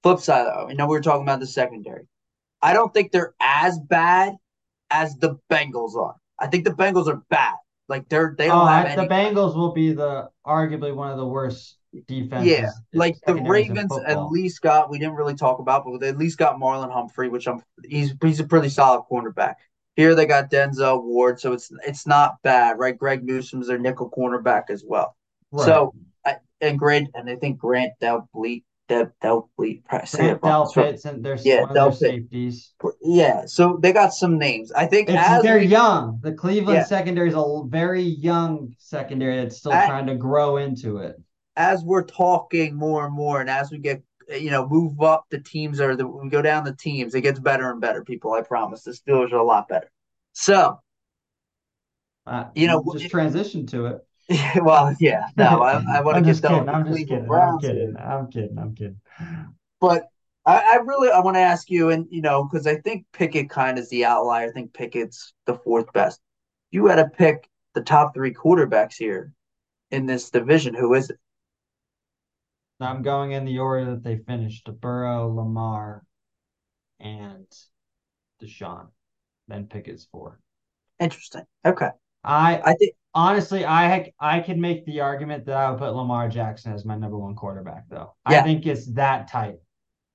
Flip 0.04 0.20
side, 0.20 0.46
though, 0.46 0.68
I 0.70 0.74
know 0.74 0.86
we 0.86 0.98
were 0.98 1.02
talking 1.02 1.24
about 1.24 1.40
the 1.40 1.48
secondary. 1.48 2.08
I 2.62 2.74
don't 2.74 2.94
think 2.94 3.12
they're 3.12 3.34
as 3.40 3.80
bad 3.80 4.36
as 4.90 5.16
the 5.16 5.38
Bengals 5.52 5.96
are. 5.96 6.16
I 6.40 6.48
think 6.48 6.66
the 6.66 6.72
Bengals 6.72 7.08
are 7.08 7.22
bad. 7.30 7.56
Like 7.90 8.08
they're 8.10 8.34
they 8.38 8.48
don't 8.48 8.62
oh, 8.62 8.66
have 8.66 8.96
the 8.96 9.08
Bengals 9.08 9.56
will 9.56 9.74
be 9.74 9.92
the 9.92 10.30
arguably 10.48 10.96
one 10.96 11.12
of 11.12 11.18
the 11.18 11.26
worst 11.26 11.78
defenses. 12.08 12.50
Yeah, 12.50 12.70
like 12.94 13.16
the 13.28 13.36
Ravens 13.36 13.92
at 14.06 14.32
least 14.32 14.62
got 14.62 14.90
we 14.90 15.00
didn't 15.00 15.16
really 15.16 15.36
talk 15.36 15.60
about, 15.60 15.84
but 15.86 16.00
they 16.00 16.08
at 16.08 16.18
least 16.18 16.38
got 16.38 16.60
Marlon 16.60 16.92
Humphrey, 16.92 17.28
which 17.28 17.48
I'm 17.48 17.62
he's 17.84 18.14
he's 18.22 18.40
a 18.40 18.46
pretty 18.46 18.70
solid 18.70 19.04
cornerback. 19.12 19.56
Here 19.96 20.16
they 20.16 20.26
got 20.26 20.50
Denzel 20.50 21.04
Ward, 21.04 21.40
so 21.40 21.52
it's 21.52 21.72
it's 21.86 22.08
not 22.08 22.42
bad, 22.42 22.80
right? 22.80 22.98
Greg 22.98 23.24
Newsome's 23.24 23.68
their 23.68 23.78
nickel 23.78 24.10
cornerback 24.10 24.70
as 24.70 24.84
well. 24.86 25.16
Right. 25.54 25.66
So 25.66 25.94
I, 26.26 26.38
and 26.62 26.80
Grant 26.80 27.10
and 27.14 27.30
I 27.30 27.36
think 27.36 27.60
Grant 27.60 27.94
Delpit 28.02 28.64
Del 28.90 29.12
Delpit 29.24 29.84
Grant 29.86 30.42
Delpit 30.42 31.06
and 31.06 31.24
there's 31.24 31.46
yeah 31.46 31.66
Del 31.74 31.92
safeties. 31.92 32.74
Yeah, 33.02 33.46
so 33.46 33.80
they 33.82 33.94
got 33.94 34.14
some 34.14 34.40
names. 34.40 34.72
I 34.72 34.88
think 34.88 35.10
as 35.10 35.44
they're 35.44 35.60
we, 35.60 35.66
young. 35.66 36.20
The 36.24 36.34
Cleveland 36.34 36.78
yeah. 36.78 36.84
secondary 36.86 37.30
is 37.30 37.36
a 37.36 37.62
very 37.68 38.02
young 38.02 38.76
secondary 38.80 39.38
that's 39.38 39.58
still 39.58 39.74
at, 39.74 39.88
trying 39.88 40.08
to 40.08 40.16
grow 40.16 40.58
into 40.58 40.98
it. 40.98 41.22
As 41.56 41.84
we're 41.84 42.04
talking 42.04 42.76
more 42.76 43.06
and 43.06 43.14
more, 43.14 43.40
and 43.40 43.50
as 43.50 43.70
we 43.70 43.78
get 43.78 44.02
you 44.30 44.50
know, 44.50 44.68
move 44.68 45.02
up 45.02 45.26
the 45.30 45.40
teams 45.40 45.80
or 45.80 45.96
the, 45.96 46.08
we 46.08 46.30
go 46.30 46.42
down 46.42 46.64
the 46.64 46.76
teams, 46.76 47.14
it 47.14 47.22
gets 47.22 47.40
better 47.40 47.70
and 47.70 47.82
better. 47.82 48.04
People, 48.04 48.34
I 48.34 48.42
promise, 48.42 48.84
the 48.84 48.92
Steelers 48.92 49.32
are 49.32 49.38
a 49.38 49.44
lot 49.44 49.68
better. 49.68 49.92
So, 50.34 50.80
uh, 52.26 52.46
you 52.56 52.68
know, 52.68 52.84
just 52.94 53.12
transition 53.12 53.66
to 53.68 53.88
it. 53.88 54.08
well, 54.62 54.96
yeah, 55.00 55.28
no, 55.36 55.62
I, 55.62 55.84
I 55.98 56.02
want 56.04 56.24
to 56.24 56.34
get 56.34 56.42
done. 56.42 56.70
I'm 56.70 56.86
just 56.86 57.08
kidding. 57.08 57.32
I'm 57.32 57.60
kidding. 57.60 57.96
I'm 57.98 58.32
kidding. 58.32 58.58
I'm 58.58 58.76
kidding. 58.76 59.00
But 59.82 60.08
I, 60.46 60.60
I 60.74 60.76
really 60.78 61.10
I 61.10 61.20
want 61.20 61.36
to 61.36 61.42
ask 61.42 61.70
you, 61.70 61.90
and 61.90 62.08
you 62.10 62.22
know, 62.22 62.44
because 62.44 62.68
I 62.68 62.78
think 62.78 63.06
Pickett 63.14 63.50
kind 63.50 63.78
of 63.78 63.84
is 63.84 63.90
the 63.90 64.06
outlier. 64.06 64.50
I 64.50 64.52
think 64.52 64.74
Pickett's 64.74 65.34
the 65.46 65.56
fourth 65.56 65.92
best. 65.94 66.22
You 66.72 66.88
had 66.88 66.96
to 66.96 67.10
pick 67.10 67.50
the 67.76 67.82
top 67.82 68.14
three 68.14 68.34
quarterbacks 68.34 68.96
here 68.96 69.34
in 69.92 70.06
this 70.06 70.30
division. 70.30 70.74
Who 70.74 70.94
is 70.94 71.10
it? 71.10 71.20
I'm 72.80 73.02
going 73.02 73.32
in 73.32 73.46
the 73.46 73.60
order 73.60 73.92
that 73.92 74.04
they 74.04 74.18
finished: 74.18 74.70
Burrow, 74.80 75.34
Lamar, 75.34 76.04
and 77.00 77.48
Deshaun. 78.42 78.88
Then 79.48 79.68
Pickett's 79.68 80.08
four. 80.12 80.40
Interesting. 81.00 81.46
Okay. 81.66 81.90
I 82.24 82.62
I 82.64 82.74
think 82.76 82.96
honestly, 83.14 83.66
I 83.66 84.12
I 84.20 84.40
can 84.40 84.60
make 84.60 84.86
the 84.86 85.02
argument 85.02 85.46
that 85.46 85.56
I 85.56 85.70
would 85.70 85.80
put 85.80 85.94
Lamar 85.94 86.30
Jackson 86.30 86.74
as 86.74 86.86
my 86.86 86.96
number 86.96 87.18
one 87.18 87.36
quarterback, 87.36 87.86
though. 87.90 88.16
Yeah. 88.30 88.40
I 88.40 88.44
think 88.44 88.66
it's 88.66 88.88
that 88.94 89.30
tight. 89.30 89.58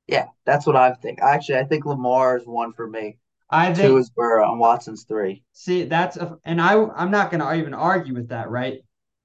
Yeah, 0.06 0.26
that's 0.46 0.66
what 0.66 0.76
I 0.76 0.94
think. 0.94 1.20
Actually, 1.20 1.58
I 1.58 1.64
think 1.64 1.84
Lamar 1.84 2.38
is 2.38 2.46
one 2.46 2.72
for 2.72 2.88
me. 2.88 3.18
I 3.50 3.72
think 3.72 3.88
two 3.88 3.96
is 3.98 4.10
Burrow 4.10 4.46
uh, 4.46 4.50
and 4.50 4.60
Watson's 4.60 5.04
three. 5.04 5.42
See, 5.52 5.84
that's 5.84 6.16
a, 6.16 6.38
and 6.44 6.60
I 6.60 6.74
I'm 6.74 7.10
not 7.10 7.30
going 7.30 7.40
to 7.40 7.54
even 7.54 7.74
argue 7.74 8.14
with 8.14 8.28
that, 8.28 8.50
right? 8.50 8.80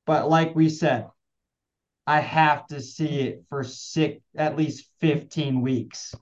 But 0.06 0.30
like 0.30 0.56
we 0.56 0.70
said, 0.70 1.08
I 2.06 2.20
have 2.20 2.68
to 2.68 2.82
see 2.82 3.22
it 3.22 3.44
for 3.50 3.64
six, 3.64 4.20
at 4.36 4.58
least 4.58 4.90
15 5.00 5.62
weeks. 5.62 6.14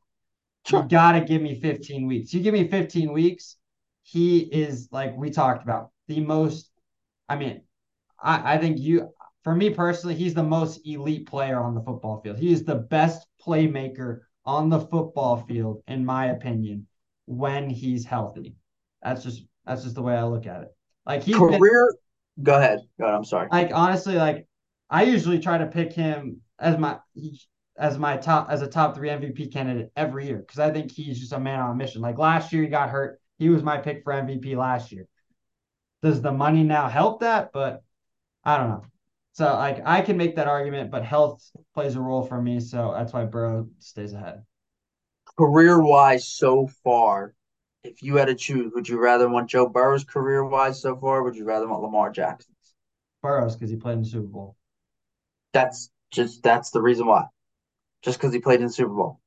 Sure. 0.67 0.83
You 0.83 0.87
got 0.87 1.13
to 1.13 1.21
give 1.21 1.41
me 1.41 1.59
15 1.59 2.07
weeks. 2.07 2.33
You 2.33 2.41
give 2.41 2.53
me 2.53 2.67
15 2.67 3.11
weeks, 3.11 3.57
he 4.03 4.39
is 4.39 4.89
like 4.91 5.15
we 5.17 5.31
talked 5.31 5.63
about 5.63 5.89
the 6.13 6.19
most. 6.21 6.69
I 7.29 7.35
mean, 7.37 7.61
I, 8.21 8.55
I 8.55 8.57
think 8.57 8.79
you, 8.79 9.09
for 9.43 9.55
me 9.55 9.69
personally, 9.69 10.15
he's 10.15 10.33
the 10.33 10.43
most 10.43 10.81
elite 10.85 11.27
player 11.27 11.59
on 11.59 11.73
the 11.73 11.81
football 11.81 12.21
field. 12.21 12.37
He 12.37 12.51
is 12.51 12.63
the 12.63 12.75
best 12.75 13.25
playmaker 13.45 14.19
on 14.45 14.69
the 14.69 14.79
football 14.79 15.37
field, 15.47 15.83
in 15.87 16.05
my 16.05 16.27
opinion, 16.27 16.87
when 17.25 17.69
he's 17.69 18.05
healthy. 18.05 18.55
That's 19.01 19.23
just 19.23 19.43
that's 19.65 19.83
just 19.83 19.95
the 19.95 20.01
way 20.01 20.15
I 20.15 20.25
look 20.25 20.45
at 20.45 20.63
it. 20.63 20.75
Like 21.05 21.23
he's 21.23 21.35
career. 21.35 21.93
Been, 22.35 22.43
go 22.43 22.57
ahead. 22.57 22.79
Go 22.99 23.05
ahead. 23.05 23.15
I'm 23.15 23.25
sorry. 23.25 23.47
Like 23.51 23.71
honestly, 23.73 24.15
like 24.15 24.47
I 24.89 25.03
usually 25.03 25.39
try 25.39 25.57
to 25.57 25.67
pick 25.67 25.93
him 25.93 26.41
as 26.59 26.77
my 26.77 26.99
as 27.77 27.97
my 27.97 28.17
top 28.17 28.49
as 28.49 28.61
a 28.61 28.67
top 28.67 28.95
three 28.95 29.09
MVP 29.09 29.51
candidate 29.53 29.91
every 29.95 30.27
year 30.27 30.37
because 30.37 30.59
I 30.59 30.71
think 30.71 30.91
he's 30.91 31.19
just 31.19 31.33
a 31.33 31.39
man 31.39 31.59
on 31.59 31.71
a 31.71 31.75
mission. 31.75 32.01
Like 32.01 32.17
last 32.17 32.51
year, 32.51 32.63
he 32.63 32.69
got 32.69 32.89
hurt. 32.89 33.19
He 33.39 33.49
was 33.49 33.63
my 33.63 33.77
pick 33.77 34.03
for 34.03 34.13
MVP 34.13 34.55
last 34.55 34.91
year. 34.91 35.07
Does 36.01 36.21
the 36.21 36.31
money 36.31 36.63
now 36.63 36.87
help 36.87 37.21
that? 37.21 37.51
But 37.53 37.83
I 38.43 38.57
don't 38.57 38.69
know. 38.69 38.85
So 39.33 39.45
like 39.45 39.81
I 39.85 40.01
can 40.01 40.17
make 40.17 40.35
that 40.35 40.47
argument, 40.47 40.91
but 40.91 41.05
health 41.05 41.49
plays 41.73 41.95
a 41.95 42.01
role 42.01 42.23
for 42.23 42.41
me, 42.41 42.59
so 42.59 42.93
that's 42.95 43.13
why 43.13 43.25
Burrow 43.25 43.67
stays 43.79 44.13
ahead. 44.13 44.43
Career 45.37 45.81
wise, 45.81 46.27
so 46.27 46.67
far, 46.83 47.33
if 47.83 48.03
you 48.03 48.17
had 48.17 48.25
to 48.25 48.35
choose, 48.35 48.71
would 48.75 48.89
you 48.89 48.99
rather 48.99 49.29
want 49.29 49.49
Joe 49.49 49.67
Burrow's 49.69 50.03
career 50.03 50.43
wise 50.43 50.81
so 50.81 50.97
far, 50.97 51.23
would 51.23 51.35
you 51.35 51.45
rather 51.45 51.67
want 51.67 51.81
Lamar 51.81 52.11
Jackson's? 52.11 52.57
Burrow's 53.21 53.55
because 53.55 53.69
he 53.69 53.77
played 53.77 53.93
in 53.93 54.03
the 54.03 54.09
Super 54.09 54.27
Bowl. 54.27 54.57
That's 55.53 55.91
just 56.11 56.43
that's 56.43 56.71
the 56.71 56.81
reason 56.81 57.07
why. 57.07 57.25
Just 58.01 58.19
because 58.19 58.33
he 58.33 58.39
played 58.39 58.59
in 58.59 58.67
the 58.67 58.73
Super 58.73 58.93
Bowl. 58.93 59.19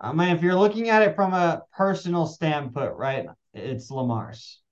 I 0.00 0.12
mean, 0.12 0.28
if 0.28 0.42
you're 0.42 0.54
looking 0.54 0.88
at 0.88 1.02
it 1.02 1.16
from 1.16 1.34
a 1.34 1.64
personal 1.72 2.26
standpoint, 2.26 2.94
right, 2.94 3.26
it's 3.52 3.90
Lamar's. 3.90 4.62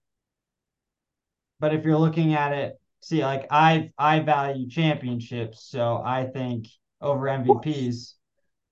But 1.61 1.75
if 1.75 1.85
you're 1.85 1.99
looking 1.99 2.35
at 2.35 2.53
it, 2.53 2.79
see, 3.01 3.23
like 3.23 3.47
I 3.51 3.91
I 3.99 4.21
value 4.21 4.69
championships, 4.69 5.65
so 5.69 6.03
I 6.05 6.25
think 6.25 6.69
over 7.01 7.27
MVPs. 7.27 8.15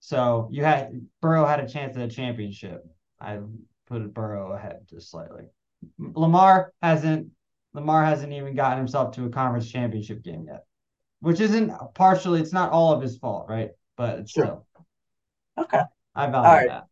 So 0.00 0.48
you 0.52 0.64
had 0.64 1.06
Burrow 1.20 1.46
had 1.46 1.60
a 1.60 1.68
chance 1.68 1.96
at 1.96 2.02
a 2.02 2.08
championship. 2.08 2.86
I 3.20 3.40
put 3.86 4.14
Burrow 4.14 4.52
ahead 4.52 4.80
just 4.88 5.10
slightly. 5.10 5.44
Lamar 5.98 6.72
hasn't 6.82 7.30
Lamar 7.72 8.04
hasn't 8.04 8.32
even 8.32 8.54
gotten 8.54 8.78
himself 8.78 9.14
to 9.16 9.24
a 9.24 9.30
conference 9.30 9.70
championship 9.70 10.22
game 10.22 10.46
yet 10.48 10.64
which 11.20 11.40
isn't 11.40 11.72
partially. 11.94 12.40
It's 12.40 12.52
not 12.52 12.72
all 12.72 12.92
of 12.92 13.02
his 13.02 13.18
fault, 13.18 13.46
right? 13.48 13.70
But 13.96 14.20
it's 14.20 14.30
sure. 14.30 14.44
still 14.44 14.66
okay. 15.58 15.82
I 16.14 16.26
value 16.28 16.48
right. 16.48 16.68
that. 16.68 16.86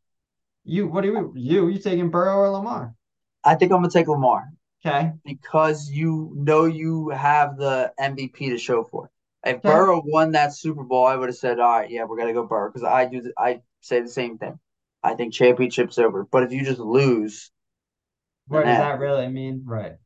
You, 0.65 0.89
what 0.89 1.03
do 1.03 1.09
you, 1.09 1.33
you, 1.37 1.69
you 1.69 1.79
taking 1.79 2.11
Burrow 2.11 2.39
or 2.39 2.49
Lamar? 2.49 2.95
I 3.45 3.55
think 3.55 3.73
I'm 3.73 3.79
gonna 3.79 3.91
take 3.91 4.09
Lamar. 4.09 4.49
Okay. 4.85 5.13
Because 5.25 5.91
you 5.91 6.33
know 6.35 6.65
you 6.65 7.11
have 7.11 7.57
the 7.57 7.93
MVP 7.99 8.51
to 8.51 8.59
show 8.59 8.85
for 8.85 9.07
it. 9.07 9.11
If 9.49 9.57
okay. 9.57 9.69
Burrow 9.69 10.03
won 10.05 10.33
that 10.33 10.55
Super 10.55 10.85
Bowl, 10.85 11.07
I 11.07 11.17
would 11.17 11.29
have 11.29 11.37
said, 11.37 11.59
"All 11.61 11.79
right, 11.79 11.91
yeah, 11.91 12.05
we're 12.05 12.17
gonna 12.17 12.33
go 12.33 12.47
Burrow." 12.47 12.71
Because 12.71 12.85
I 12.85 13.07
do, 13.07 13.33
I 13.39 13.61
say 13.81 14.01
the 14.01 14.09
same 14.09 14.39
thing. 14.39 14.59
I 15.03 15.15
think 15.15 15.35
championship's 15.35 15.99
over. 15.99 16.25
But 16.25 16.45
if 16.45 16.53
you 16.53 16.65
just 16.65 16.81
lose, 16.81 17.51
what 18.49 18.65
does 18.65 18.79
that 18.79 18.99
really 18.99 19.29
mean? 19.29 19.63
Right 19.65 19.97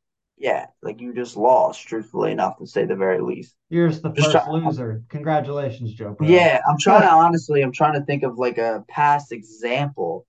yeah, 0.40 0.66
like 0.82 1.00
you 1.00 1.12
just 1.12 1.36
lost, 1.36 1.86
truthfully 1.86 2.32
enough, 2.32 2.58
to 2.58 2.66
say 2.66 2.84
the 2.84 2.94
very 2.94 3.20
least. 3.20 3.54
You're 3.70 3.90
the 3.90 4.10
just 4.10 4.32
first 4.32 4.46
try- 4.46 4.50
loser. 4.50 5.02
Congratulations, 5.08 5.92
Joe. 5.94 6.14
Bro. 6.14 6.28
Yeah, 6.28 6.60
I'm 6.68 6.78
trying 6.78 7.02
to 7.02 7.10
honestly, 7.10 7.62
I'm 7.62 7.72
trying 7.72 7.94
to 7.94 8.04
think 8.04 8.22
of 8.22 8.38
like 8.38 8.58
a 8.58 8.84
past 8.88 9.32
example, 9.32 10.26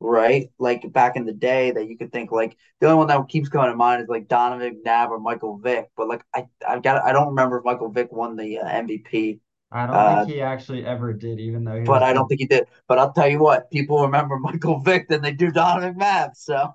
right? 0.00 0.48
Like 0.58 0.92
back 0.92 1.16
in 1.16 1.24
the 1.26 1.32
day 1.32 1.70
that 1.72 1.88
you 1.88 1.96
could 1.96 2.12
think 2.12 2.30
like 2.30 2.56
the 2.80 2.86
only 2.86 2.98
one 2.98 3.06
that 3.08 3.28
keeps 3.28 3.48
coming 3.48 3.70
to 3.70 3.76
mind 3.76 4.02
is 4.02 4.08
like 4.08 4.28
Donovan 4.28 4.80
McNabb 4.84 5.10
or 5.10 5.18
Michael 5.18 5.58
Vick. 5.58 5.90
But 5.96 6.08
like 6.08 6.22
I, 6.34 6.46
I've 6.66 6.82
got, 6.82 7.02
I 7.04 7.12
don't 7.12 7.28
remember 7.28 7.58
if 7.58 7.64
Michael 7.64 7.90
Vick 7.90 8.12
won 8.12 8.36
the 8.36 8.58
uh, 8.58 8.66
MVP. 8.66 9.40
I 9.70 9.86
don't 9.86 9.96
uh, 9.96 10.24
think 10.24 10.34
he 10.34 10.40
actually 10.40 10.86
ever 10.86 11.12
did, 11.12 11.40
even 11.40 11.64
though. 11.64 11.84
but 11.84 12.02
I 12.02 12.14
don't 12.14 12.26
think 12.26 12.40
he 12.40 12.46
did. 12.46 12.66
But 12.86 12.98
I'll 12.98 13.12
tell 13.12 13.28
you 13.28 13.38
what, 13.38 13.70
people 13.70 14.00
remember 14.02 14.38
Michael 14.40 14.80
Vick 14.80 15.08
than 15.08 15.20
they 15.20 15.32
do 15.32 15.50
Donovan 15.50 15.94
McNabb. 15.94 16.36
So. 16.36 16.74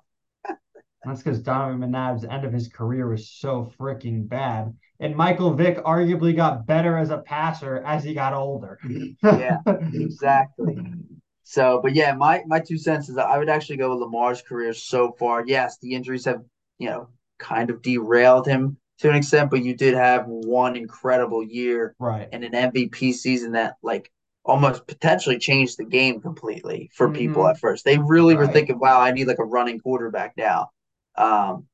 That's 1.04 1.22
because 1.22 1.40
Donovan 1.40 1.80
McNabb's 1.80 2.24
end 2.24 2.46
of 2.46 2.52
his 2.52 2.68
career 2.68 3.06
was 3.06 3.28
so 3.28 3.70
freaking 3.78 4.26
bad. 4.26 4.74
And 5.00 5.14
Michael 5.14 5.52
Vick 5.52 5.76
arguably 5.84 6.34
got 6.34 6.66
better 6.66 6.96
as 6.96 7.10
a 7.10 7.18
passer 7.18 7.82
as 7.84 8.04
he 8.04 8.14
got 8.14 8.32
older. 8.32 8.78
yeah, 9.22 9.58
exactly. 9.92 10.78
So, 11.44 11.80
but 11.82 11.94
yeah, 11.94 12.14
my 12.14 12.42
my 12.46 12.58
two 12.58 12.78
cents 12.78 13.08
is 13.08 13.18
I 13.18 13.38
would 13.38 13.50
actually 13.50 13.76
go 13.76 13.90
with 13.90 14.00
Lamar's 14.00 14.42
career 14.42 14.72
so 14.72 15.12
far. 15.12 15.44
Yes, 15.46 15.78
the 15.78 15.94
injuries 15.94 16.24
have, 16.24 16.42
you 16.78 16.88
know, 16.88 17.08
kind 17.38 17.70
of 17.70 17.82
derailed 17.82 18.46
him 18.46 18.78
to 18.98 19.10
an 19.10 19.16
extent, 19.16 19.50
but 19.50 19.62
you 19.62 19.76
did 19.76 19.94
have 19.94 20.24
one 20.26 20.74
incredible 20.74 21.42
year 21.42 21.94
right 21.98 22.28
and 22.32 22.44
an 22.44 22.52
MVP 22.52 23.12
season 23.12 23.52
that 23.52 23.76
like 23.82 24.10
almost 24.44 24.86
potentially 24.86 25.38
changed 25.38 25.78
the 25.78 25.84
game 25.84 26.20
completely 26.20 26.90
for 26.94 27.08
mm-hmm. 27.08 27.16
people 27.16 27.46
at 27.46 27.58
first. 27.58 27.84
They 27.84 27.98
really 27.98 28.34
right. 28.34 28.46
were 28.46 28.52
thinking, 28.52 28.78
wow, 28.78 29.00
I 29.00 29.12
need 29.12 29.26
like 29.26 29.38
a 29.38 29.44
running 29.44 29.80
quarterback 29.80 30.34
now. 30.36 30.70
Um, 31.16 31.66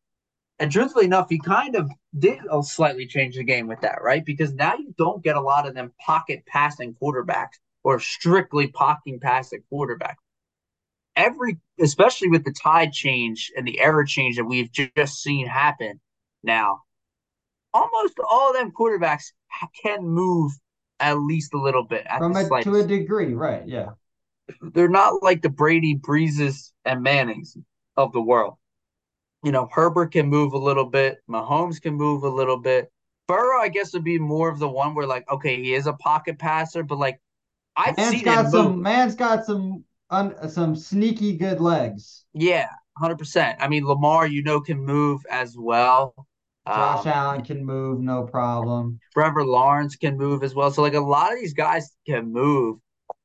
and 0.59 0.71
truthfully 0.71 1.07
enough, 1.07 1.29
he 1.31 1.39
kind 1.39 1.75
of 1.75 1.91
did 2.19 2.41
slightly 2.63 3.07
change 3.07 3.37
the 3.37 3.45
game 3.45 3.67
with 3.67 3.81
that, 3.81 4.03
right? 4.03 4.25
Because 4.25 4.53
now 4.53 4.75
you 4.75 4.95
don't 4.99 5.23
get 5.23 5.37
a 5.37 5.41
lot 5.41 5.67
of 5.67 5.75
them 5.75 5.93
pocket 6.05 6.45
passing 6.47 6.95
quarterbacks 7.01 7.59
or 7.83 7.99
strictly 8.01 8.69
pocket 8.69 9.21
passing 9.21 9.63
quarterbacks. 9.73 10.17
every, 11.17 11.59
especially 11.81 12.29
with 12.29 12.45
the 12.45 12.53
tide 12.53 12.93
change 12.93 13.51
and 13.57 13.67
the 13.67 13.81
era 13.81 14.07
change 14.07 14.37
that 14.37 14.45
we've 14.45 14.71
just 14.73 15.23
seen 15.23 15.47
happen 15.47 16.01
now, 16.43 16.83
almost 17.73 18.15
all 18.31 18.51
of 18.51 18.57
them 18.57 18.73
quarterbacks 18.73 19.33
can 19.83 20.03
move 20.05 20.53
at 20.99 21.19
least 21.19 21.55
a 21.55 21.59
little 21.61 21.83
bit 21.85 22.07
from 22.19 22.37
a, 22.37 22.63
to 22.63 22.77
a 22.77 22.85
degree, 22.87 23.35
right? 23.35 23.67
Yeah, 23.67 23.91
they're 24.61 24.89
not 24.89 25.23
like 25.23 25.43
the 25.43 25.49
Brady 25.49 25.95
Breeses 25.95 26.73
and 26.85 27.03
Mannings 27.03 27.57
of 27.97 28.13
the 28.13 28.21
world. 28.21 28.55
You 29.43 29.53
know, 29.53 29.69
Herbert 29.73 30.13
can 30.13 30.27
move 30.29 30.53
a 30.53 30.59
little 30.59 30.85
bit, 30.85 31.19
Mahomes 31.29 31.81
can 31.81 31.95
move 31.95 32.25
a 32.25 32.29
little 32.29 32.59
bit. 32.59 32.91
Burrow, 33.27 33.61
I 33.61 33.69
guess, 33.69 33.93
would 33.95 34.05
be 34.05 34.19
more 34.19 34.49
of 34.51 34.59
the 34.59 34.69
one 34.69 34.95
where 34.95 35.07
like, 35.07 35.31
okay, 35.31 35.57
he 35.63 35.75
is 35.75 35.87
a 35.87 35.93
pocket 35.95 36.39
passer, 36.39 36.83
but 36.83 36.99
like 36.99 37.21
I've 37.77 37.97
man's 37.97 38.11
seen 38.11 38.25
got 38.25 38.51
some 38.51 38.67
move. 38.73 38.79
man's 38.79 39.15
got 39.15 39.45
some 39.45 39.85
un, 40.11 40.49
some 40.49 40.77
sneaky 40.77 41.37
good 41.37 41.61
legs. 41.61 42.25
Yeah, 42.33 42.69
hundred 42.97 43.19
percent. 43.19 43.59
I 43.61 43.69
mean, 43.69 43.85
Lamar, 43.87 44.27
you 44.27 44.43
know, 44.43 44.61
can 44.61 44.79
move 44.79 45.23
as 45.31 45.57
well. 45.57 46.15
Josh 46.67 47.07
um, 47.07 47.13
Allen 47.13 47.43
can 47.43 47.65
move, 47.65 48.01
no 48.01 48.25
problem. 48.25 49.01
Trevor 49.15 49.45
Lawrence 49.45 49.97
can 49.97 50.17
move 50.17 50.43
as 50.43 50.55
well. 50.55 50.71
So 50.71 50.83
like 50.83 50.95
a 50.95 51.01
lot 51.01 51.33
of 51.33 51.39
these 51.39 51.55
guys 51.55 51.91
can 52.07 52.33
move. 52.33 52.79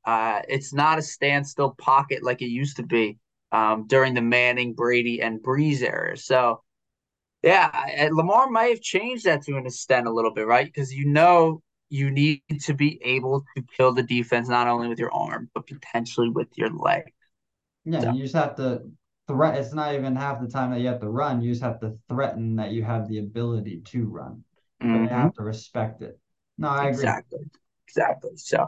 Uh, 0.04 0.40
it's 0.48 0.72
not 0.72 0.98
a 0.98 1.02
standstill 1.02 1.74
pocket 1.78 2.22
like 2.22 2.42
it 2.42 2.46
used 2.46 2.76
to 2.76 2.82
be 2.82 3.18
um, 3.52 3.86
during 3.86 4.14
the 4.14 4.22
Manning, 4.22 4.74
Brady, 4.74 5.20
and 5.20 5.40
Brees 5.40 5.82
era. 5.82 6.16
So 6.16 6.62
yeah, 7.42 8.08
Lamar 8.10 8.50
might 8.50 8.70
have 8.70 8.80
changed 8.80 9.24
that 9.24 9.42
to 9.42 9.56
an 9.56 9.66
extent 9.66 10.06
a 10.06 10.12
little 10.12 10.32
bit, 10.32 10.46
right? 10.46 10.66
Because 10.66 10.92
you 10.92 11.06
know 11.06 11.62
you 11.88 12.10
need 12.10 12.42
to 12.60 12.74
be 12.74 13.00
able 13.04 13.44
to 13.56 13.64
kill 13.76 13.92
the 13.92 14.02
defense 14.02 14.48
not 14.48 14.66
only 14.66 14.88
with 14.88 14.98
your 14.98 15.12
arm 15.12 15.48
but 15.54 15.66
potentially 15.66 16.28
with 16.28 16.48
your 16.56 16.70
leg. 16.70 17.12
Yeah, 17.84 18.00
so. 18.00 18.12
you 18.12 18.22
just 18.22 18.34
have 18.34 18.56
to 18.56 18.82
threat. 19.28 19.58
It's 19.58 19.72
not 19.72 19.94
even 19.94 20.16
half 20.16 20.40
the 20.40 20.48
time 20.48 20.70
that 20.70 20.80
you 20.80 20.88
have 20.88 21.00
to 21.00 21.08
run. 21.08 21.40
You 21.40 21.52
just 21.52 21.62
have 21.62 21.80
to 21.80 21.96
threaten 22.08 22.56
that 22.56 22.72
you 22.72 22.82
have 22.84 23.08
the 23.08 23.18
ability 23.18 23.82
to 23.86 24.06
run. 24.06 24.44
But 24.80 24.86
mm-hmm. 24.86 25.02
you 25.04 25.08
have 25.08 25.34
to 25.34 25.42
respect 25.42 26.02
it. 26.02 26.18
No, 26.58 26.68
I 26.68 26.88
exactly. 26.88 27.38
agree. 27.38 27.50
Exactly. 27.88 28.30
So, 28.36 28.58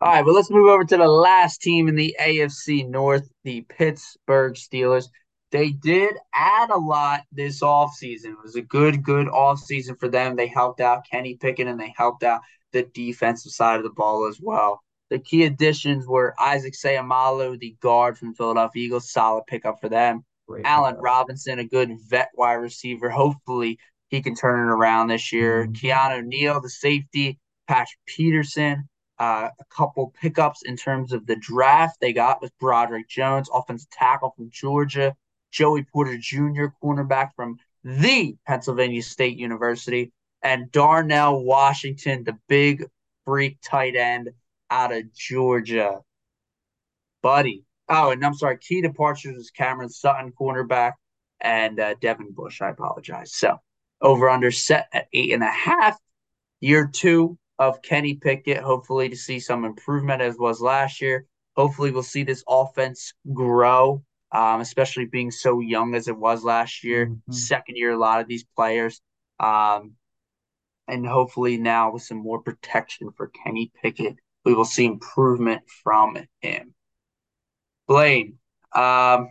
all 0.00 0.08
right, 0.08 0.24
well, 0.24 0.34
let's 0.34 0.50
move 0.50 0.68
over 0.68 0.84
to 0.84 0.96
the 0.96 1.06
last 1.06 1.60
team 1.60 1.88
in 1.88 1.94
the 1.94 2.16
AFC 2.20 2.88
North, 2.88 3.28
the 3.44 3.62
Pittsburgh 3.62 4.54
Steelers. 4.54 5.06
They 5.50 5.70
did 5.70 6.14
add 6.34 6.70
a 6.70 6.78
lot 6.78 7.22
this 7.30 7.60
offseason. 7.60 8.32
It 8.32 8.42
was 8.42 8.56
a 8.56 8.62
good, 8.62 9.02
good 9.02 9.26
offseason 9.26 10.00
for 10.00 10.08
them. 10.08 10.34
They 10.34 10.46
helped 10.46 10.80
out 10.80 11.06
Kenny 11.08 11.36
Pickett 11.36 11.68
and 11.68 11.78
they 11.78 11.92
helped 11.96 12.22
out 12.22 12.40
the 12.72 12.82
defensive 12.94 13.52
side 13.52 13.76
of 13.76 13.84
the 13.84 13.90
ball 13.90 14.26
as 14.26 14.40
well. 14.40 14.82
The 15.10 15.18
key 15.18 15.44
additions 15.44 16.06
were 16.06 16.34
Isaac 16.40 16.74
Seumalo, 16.74 17.58
the 17.58 17.76
guard 17.80 18.16
from 18.16 18.34
Philadelphia 18.34 18.84
Eagles, 18.84 19.12
solid 19.12 19.44
pickup 19.46 19.80
for 19.80 19.88
them. 19.88 20.24
Great 20.48 20.64
Allen 20.64 20.92
pickup. 20.92 21.04
Robinson, 21.04 21.58
a 21.58 21.64
good 21.64 21.90
vet 22.08 22.30
wide 22.34 22.54
receiver. 22.54 23.10
Hopefully, 23.10 23.78
he 24.08 24.22
can 24.22 24.34
turn 24.34 24.60
it 24.60 24.72
around 24.72 25.08
this 25.08 25.32
year. 25.32 25.66
Mm-hmm. 25.66 25.86
Keanu 25.86 26.24
Neal, 26.24 26.60
the 26.60 26.70
safety. 26.70 27.38
Patrick 27.68 28.00
Peterson, 28.06 28.88
uh, 29.18 29.48
a 29.58 29.64
couple 29.74 30.12
pickups 30.20 30.62
in 30.62 30.76
terms 30.76 31.12
of 31.12 31.26
the 31.26 31.36
draft 31.36 31.96
they 32.00 32.12
got 32.12 32.42
with 32.42 32.52
Broderick 32.58 33.08
Jones, 33.08 33.48
offensive 33.52 33.88
tackle 33.90 34.32
from 34.36 34.50
Georgia. 34.50 35.14
Joey 35.52 35.84
Porter 35.84 36.16
Jr., 36.18 36.66
cornerback 36.82 37.30
from 37.36 37.58
the 37.84 38.36
Pennsylvania 38.46 39.02
State 39.02 39.38
University, 39.38 40.12
and 40.42 40.70
Darnell 40.72 41.42
Washington, 41.44 42.24
the 42.24 42.38
big 42.48 42.84
freak 43.24 43.58
tight 43.64 43.96
end 43.96 44.30
out 44.70 44.92
of 44.92 45.12
Georgia. 45.14 46.00
Buddy. 47.22 47.64
Oh, 47.88 48.10
and 48.10 48.24
I'm 48.24 48.34
sorry, 48.34 48.58
key 48.58 48.80
departures 48.80 49.36
is 49.36 49.50
Cameron 49.50 49.90
Sutton, 49.90 50.32
cornerback, 50.32 50.92
and 51.40 51.78
uh, 51.78 51.94
Devin 52.00 52.32
Bush. 52.32 52.62
I 52.62 52.70
apologize. 52.70 53.34
So 53.34 53.58
over 54.00 54.28
under 54.28 54.50
set 54.50 54.88
at 54.92 55.06
eight 55.12 55.32
and 55.32 55.42
a 55.42 55.50
half. 55.50 55.98
Year 56.60 56.88
two 56.92 57.38
of 57.58 57.82
Kenny 57.82 58.14
Pickett, 58.14 58.58
hopefully 58.58 59.08
to 59.08 59.16
see 59.16 59.40
some 59.40 59.64
improvement 59.64 60.22
as 60.22 60.36
was 60.38 60.60
last 60.60 61.00
year. 61.00 61.26
Hopefully 61.56 61.90
we'll 61.90 62.02
see 62.02 62.22
this 62.22 62.42
offense 62.48 63.14
grow, 63.32 64.02
um, 64.32 64.60
especially 64.60 65.06
being 65.06 65.30
so 65.30 65.60
young 65.60 65.94
as 65.94 66.08
it 66.08 66.16
was 66.16 66.44
last 66.44 66.82
year. 66.82 67.06
Mm-hmm. 67.06 67.32
Second 67.32 67.76
year, 67.76 67.92
a 67.92 67.98
lot 67.98 68.20
of 68.20 68.28
these 68.28 68.44
players. 68.56 69.00
Um, 69.38 69.92
and 70.88 71.06
hopefully 71.06 71.56
now 71.56 71.92
with 71.92 72.02
some 72.02 72.18
more 72.18 72.40
protection 72.40 73.10
for 73.16 73.28
Kenny 73.28 73.70
Pickett 73.82 74.16
we 74.44 74.54
will 74.54 74.64
see 74.64 74.84
improvement 74.84 75.62
from 75.82 76.16
him. 76.40 76.74
Blaine, 77.86 78.38
um, 78.74 79.28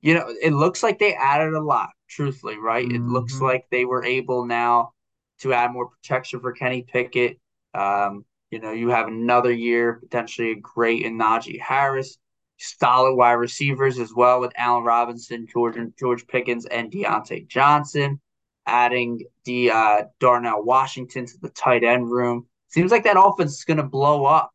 you 0.00 0.14
know, 0.14 0.26
it 0.42 0.52
looks 0.52 0.82
like 0.82 0.98
they 0.98 1.14
added 1.14 1.54
a 1.54 1.60
lot, 1.60 1.90
truthfully, 2.08 2.58
right? 2.58 2.86
Mm-hmm. 2.86 2.96
It 2.96 3.12
looks 3.12 3.34
mm-hmm. 3.34 3.44
like 3.44 3.66
they 3.70 3.84
were 3.84 4.04
able 4.04 4.46
now 4.46 4.92
to 5.40 5.52
add 5.52 5.72
more 5.72 5.88
protection 5.88 6.40
for 6.40 6.52
Kenny 6.52 6.82
Pickett. 6.82 7.38
Um, 7.74 8.24
you 8.50 8.60
know, 8.60 8.72
you 8.72 8.90
have 8.90 9.08
another 9.08 9.52
year, 9.52 9.94
potentially 9.94 10.52
a 10.52 10.56
great 10.56 11.02
in 11.04 11.18
Najee 11.18 11.60
Harris, 11.60 12.16
solid 12.58 13.16
wide 13.16 13.32
receivers 13.32 13.98
as 13.98 14.14
well 14.14 14.40
with 14.40 14.52
Allen 14.56 14.84
Robinson, 14.84 15.46
George, 15.52 15.76
George 15.98 16.26
Pickens, 16.26 16.64
and 16.66 16.90
Diontae 16.90 17.48
Johnson, 17.48 18.20
adding 18.66 19.24
the 19.44 19.70
uh, 19.70 20.02
Darnell 20.20 20.64
Washington 20.64 21.26
to 21.26 21.38
the 21.40 21.50
tight 21.50 21.84
end 21.84 22.10
room. 22.10 22.46
Seems 22.68 22.90
like 22.90 23.04
that 23.04 23.20
offense 23.20 23.58
is 23.58 23.64
going 23.64 23.76
to 23.78 23.82
blow 23.82 24.24
up, 24.24 24.52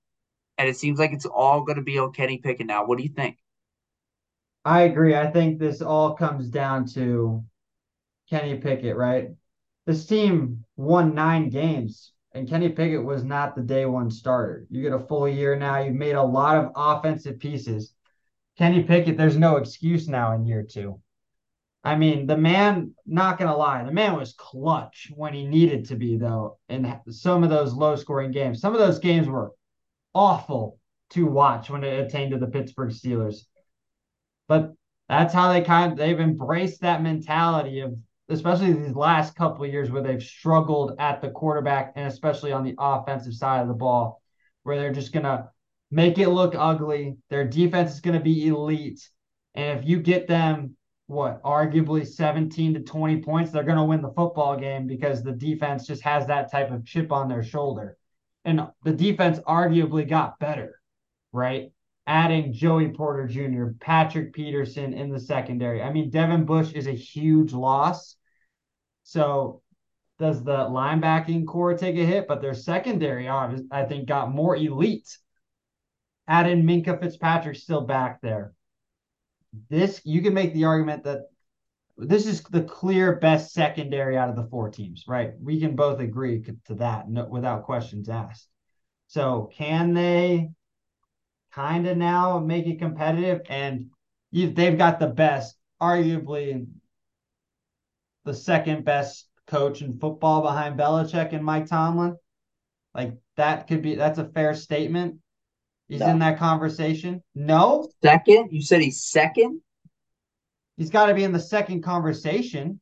and 0.57 0.67
it 0.67 0.77
seems 0.77 0.99
like 0.99 1.11
it's 1.11 1.25
all 1.25 1.61
going 1.63 1.77
to 1.77 1.83
be 1.83 1.97
on 1.97 2.11
Kenny 2.11 2.37
Pickett 2.37 2.67
now. 2.67 2.85
What 2.85 2.97
do 2.97 3.03
you 3.03 3.09
think? 3.09 3.37
I 4.63 4.81
agree. 4.81 5.15
I 5.15 5.27
think 5.27 5.57
this 5.57 5.81
all 5.81 6.13
comes 6.13 6.49
down 6.49 6.85
to 6.89 7.43
Kenny 8.29 8.57
Pickett, 8.57 8.95
right? 8.95 9.29
This 9.87 10.05
team 10.05 10.63
won 10.75 11.15
nine 11.15 11.49
games, 11.49 12.11
and 12.33 12.47
Kenny 12.47 12.69
Pickett 12.69 13.03
was 13.03 13.23
not 13.23 13.55
the 13.55 13.63
day 13.63 13.85
one 13.85 14.11
starter. 14.11 14.67
You 14.69 14.83
get 14.83 14.93
a 14.93 14.99
full 14.99 15.27
year 15.27 15.55
now. 15.55 15.79
You've 15.79 15.95
made 15.95 16.15
a 16.15 16.23
lot 16.23 16.57
of 16.57 16.71
offensive 16.75 17.39
pieces. 17.39 17.93
Kenny 18.57 18.83
Pickett, 18.83 19.17
there's 19.17 19.37
no 19.37 19.57
excuse 19.57 20.07
now 20.07 20.33
in 20.33 20.45
year 20.45 20.63
two. 20.63 20.99
I 21.83 21.95
mean, 21.95 22.27
the 22.27 22.37
man, 22.37 22.93
not 23.05 23.39
gonna 23.39 23.55
lie, 23.57 23.83
the 23.83 23.91
man 23.91 24.15
was 24.15 24.33
clutch 24.33 25.11
when 25.15 25.33
he 25.33 25.47
needed 25.47 25.85
to 25.85 25.95
be, 25.95 26.17
though, 26.17 26.59
in 26.69 26.99
some 27.09 27.43
of 27.43 27.49
those 27.49 27.73
low 27.73 27.95
scoring 27.95 28.31
games. 28.31 28.61
Some 28.61 28.73
of 28.73 28.79
those 28.79 28.99
games 28.99 29.27
were 29.27 29.51
awful 30.13 30.77
to 31.11 31.25
watch 31.25 31.69
when 31.69 31.83
it 31.83 32.05
attained 32.05 32.31
to 32.31 32.37
the 32.37 32.47
Pittsburgh 32.47 32.91
Steelers. 32.91 33.45
But 34.47 34.73
that's 35.09 35.33
how 35.33 35.51
they 35.51 35.61
kind 35.61 35.91
of 35.91 35.97
they've 35.97 36.19
embraced 36.19 36.81
that 36.81 37.01
mentality 37.01 37.81
of 37.81 37.95
especially 38.29 38.71
these 38.71 38.95
last 38.95 39.35
couple 39.35 39.65
of 39.65 39.71
years 39.71 39.91
where 39.91 40.01
they've 40.01 40.23
struggled 40.23 40.95
at 40.99 41.21
the 41.21 41.29
quarterback 41.29 41.93
and 41.95 42.07
especially 42.07 42.51
on 42.51 42.63
the 42.63 42.75
offensive 42.79 43.33
side 43.33 43.61
of 43.61 43.67
the 43.67 43.73
ball, 43.73 44.21
where 44.63 44.77
they're 44.77 44.93
just 44.93 45.11
gonna 45.11 45.49
make 45.89 46.17
it 46.17 46.29
look 46.29 46.55
ugly. 46.55 47.17
Their 47.29 47.45
defense 47.45 47.91
is 47.91 48.01
gonna 48.01 48.21
be 48.21 48.47
elite. 48.47 49.09
And 49.55 49.79
if 49.79 49.85
you 49.85 49.99
get 49.99 50.27
them 50.27 50.77
what 51.11 51.43
arguably 51.43 52.07
17 52.07 52.73
to 52.73 52.79
20 52.79 53.21
points, 53.21 53.51
they're 53.51 53.63
going 53.63 53.77
to 53.77 53.83
win 53.83 54.01
the 54.01 54.13
football 54.13 54.57
game 54.57 54.87
because 54.87 55.21
the 55.21 55.33
defense 55.33 55.85
just 55.85 56.01
has 56.03 56.25
that 56.27 56.49
type 56.49 56.71
of 56.71 56.85
chip 56.85 57.11
on 57.11 57.27
their 57.27 57.43
shoulder. 57.43 57.97
And 58.45 58.67
the 58.83 58.93
defense 58.93 59.37
arguably 59.39 60.07
got 60.07 60.39
better, 60.39 60.79
right? 61.33 61.71
Adding 62.07 62.53
Joey 62.53 62.89
Porter 62.89 63.27
Jr., 63.27 63.73
Patrick 63.79 64.33
Peterson 64.33 64.93
in 64.93 65.11
the 65.11 65.19
secondary. 65.19 65.83
I 65.83 65.91
mean, 65.91 66.09
Devin 66.09 66.45
Bush 66.45 66.71
is 66.71 66.87
a 66.87 66.93
huge 66.93 67.51
loss. 67.51 68.15
So 69.03 69.61
does 70.17 70.43
the 70.43 70.57
linebacking 70.57 71.45
corps 71.45 71.77
take 71.77 71.97
a 71.97 72.05
hit? 72.05 72.27
But 72.27 72.41
their 72.41 72.53
secondary, 72.53 73.27
I 73.27 73.85
think, 73.85 74.07
got 74.07 74.31
more 74.31 74.55
elite. 74.55 75.17
Adding 76.27 76.63
Minkah 76.63 76.99
Fitzpatrick 77.01 77.57
still 77.57 77.81
back 77.81 78.21
there 78.21 78.53
this 79.69 80.01
you 80.05 80.21
can 80.21 80.33
make 80.33 80.53
the 80.53 80.65
argument 80.65 81.03
that 81.03 81.23
this 81.97 82.25
is 82.25 82.41
the 82.43 82.63
clear 82.63 83.17
best 83.17 83.53
secondary 83.53 84.17
out 84.17 84.29
of 84.29 84.35
the 84.35 84.47
four 84.49 84.69
teams, 84.69 85.05
right? 85.07 85.33
We 85.41 85.59
can 85.59 85.75
both 85.75 85.99
agree 85.99 86.43
to 86.65 86.75
that 86.75 87.09
no, 87.09 87.25
without 87.25 87.63
questions 87.63 88.09
asked. 88.09 88.47
So, 89.07 89.49
can 89.53 89.93
they 89.93 90.51
kind 91.51 91.85
of 91.87 91.97
now 91.97 92.39
make 92.39 92.65
it 92.65 92.79
competitive? 92.79 93.41
And 93.49 93.91
you, 94.31 94.49
they've 94.51 94.77
got 94.77 94.99
the 94.99 95.07
best, 95.07 95.57
arguably 95.81 96.65
the 98.23 98.33
second 98.33 98.85
best 98.85 99.27
coach 99.47 99.81
in 99.81 99.99
football 99.99 100.41
behind 100.41 100.79
Belichick 100.79 101.33
and 101.33 101.43
Mike 101.43 101.67
Tomlin. 101.67 102.15
Like 102.93 103.17
that 103.35 103.67
could 103.67 103.81
be 103.81 103.95
that's 103.95 104.19
a 104.19 104.29
fair 104.29 104.55
statement. 104.55 105.17
He's 105.91 105.99
no. 105.99 106.07
in 106.07 106.19
that 106.19 106.39
conversation. 106.39 107.21
No. 107.35 107.89
Second? 108.01 108.53
You 108.53 108.61
said 108.61 108.79
he's 108.79 109.03
second? 109.03 109.59
He's 110.77 110.89
got 110.89 111.07
to 111.07 111.13
be 111.13 111.25
in 111.25 111.33
the 111.33 111.39
second 111.39 111.83
conversation. 111.83 112.79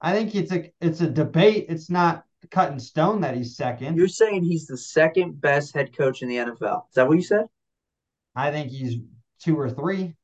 I 0.00 0.12
think 0.12 0.34
it's 0.34 0.50
a 0.50 0.72
it's 0.80 1.02
a 1.02 1.08
debate. 1.08 1.66
It's 1.68 1.88
not 1.88 2.24
cut 2.50 2.72
in 2.72 2.80
stone 2.80 3.20
that 3.20 3.36
he's 3.36 3.56
second. 3.56 3.96
You're 3.96 4.08
saying 4.08 4.42
he's 4.42 4.66
the 4.66 4.76
second 4.76 5.40
best 5.40 5.72
head 5.72 5.96
coach 5.96 6.20
in 6.20 6.28
the 6.28 6.38
NFL. 6.38 6.88
Is 6.88 6.94
that 6.96 7.06
what 7.06 7.16
you 7.16 7.22
said? 7.22 7.46
I 8.34 8.50
think 8.50 8.72
he's 8.72 8.98
two 9.38 9.56
or 9.56 9.70
three. 9.70 10.16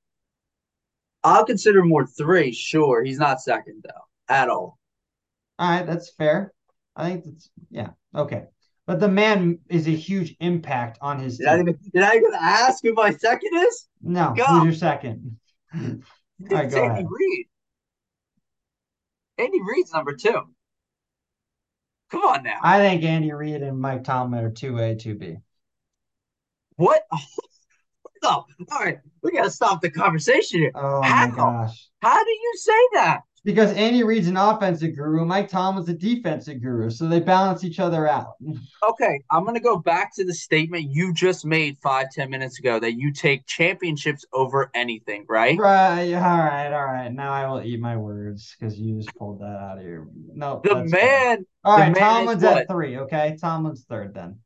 I'll 1.22 1.44
consider 1.44 1.84
more 1.84 2.04
three. 2.04 2.50
Sure, 2.50 3.04
he's 3.04 3.20
not 3.20 3.40
second 3.40 3.84
though 3.84 4.34
at 4.34 4.48
all. 4.48 4.76
All 5.60 5.70
right, 5.70 5.86
that's 5.86 6.10
fair. 6.10 6.52
I 6.96 7.10
think 7.10 7.26
that's 7.26 7.48
yeah 7.70 7.90
okay. 8.12 8.46
But 8.90 8.98
the 8.98 9.08
man 9.08 9.60
is 9.68 9.86
a 9.86 9.92
huge 9.92 10.34
impact 10.40 10.98
on 11.00 11.20
his 11.20 11.38
team. 11.38 11.46
Did 11.46 11.54
I 11.54 11.60
even, 11.60 11.78
did 11.94 12.02
I 12.02 12.16
even 12.16 12.32
ask 12.34 12.82
who 12.82 12.92
my 12.92 13.12
second 13.12 13.50
is? 13.54 13.86
No. 14.02 14.34
Go. 14.36 14.44
Who's 14.44 14.64
your 14.64 14.72
second? 14.72 15.38
All 15.72 15.80
right, 16.50 16.64
it's 16.64 16.74
Andy 16.74 17.06
Reid. 17.08 17.46
Andy 19.38 19.60
Reid's 19.62 19.92
number 19.92 20.16
two. 20.16 20.40
Come 22.10 22.24
on 22.24 22.42
now. 22.42 22.58
I 22.64 22.80
think 22.80 23.04
Andy 23.04 23.30
Reid 23.30 23.62
and 23.62 23.78
Mike 23.78 24.02
Tomlin 24.02 24.44
are 24.44 24.50
two 24.50 24.76
A, 24.80 24.96
two 24.96 25.14
B. 25.14 25.36
What? 26.74 27.02
All 28.24 28.48
right, 28.72 28.98
we 29.22 29.30
gotta 29.30 29.52
stop 29.52 29.82
the 29.82 29.90
conversation 29.92 30.62
here. 30.62 30.72
Oh 30.74 31.00
How? 31.00 31.28
my 31.28 31.36
gosh! 31.36 31.88
How 32.02 32.24
do 32.24 32.30
you 32.30 32.52
say 32.56 32.88
that? 32.94 33.20
Because 33.42 33.72
Andy 33.72 34.02
Reid's 34.02 34.28
an 34.28 34.36
offensive 34.36 34.94
guru, 34.94 35.24
Mike 35.24 35.48
Tomlin's 35.48 35.88
a 35.88 35.94
defensive 35.94 36.60
guru, 36.60 36.90
so 36.90 37.08
they 37.08 37.20
balance 37.20 37.64
each 37.64 37.80
other 37.80 38.06
out. 38.06 38.34
Okay, 38.88 39.20
I'm 39.30 39.44
gonna 39.44 39.60
go 39.60 39.76
back 39.76 40.14
to 40.16 40.24
the 40.24 40.32
statement 40.32 40.86
you 40.90 41.12
just 41.12 41.44
made 41.44 41.78
five 41.78 42.06
ten 42.10 42.30
minutes 42.30 42.58
ago 42.58 42.80
that 42.80 42.94
you 42.94 43.12
take 43.12 43.46
championships 43.46 44.24
over 44.32 44.70
anything, 44.74 45.26
right? 45.28 45.58
Right. 45.58 46.14
All 46.14 46.20
right. 46.20 46.72
All 46.72 46.86
right. 46.86 47.12
Now 47.12 47.30
I 47.30 47.46
will 47.46 47.62
eat 47.62 47.78
my 47.78 47.98
words 47.98 48.56
because 48.58 48.78
you 48.78 48.96
just 48.96 49.14
pulled 49.16 49.40
that 49.40 49.58
out 49.60 49.78
of 49.78 49.84
your. 49.84 50.08
No. 50.34 50.62
The 50.64 50.76
man. 50.76 51.36
Fine. 51.36 51.46
All 51.64 51.78
right. 51.78 51.94
Tomlin's 51.94 52.42
at 52.42 52.68
three. 52.68 52.96
Okay. 52.96 53.36
Tomlin's 53.38 53.84
third 53.84 54.14
then. 54.14 54.38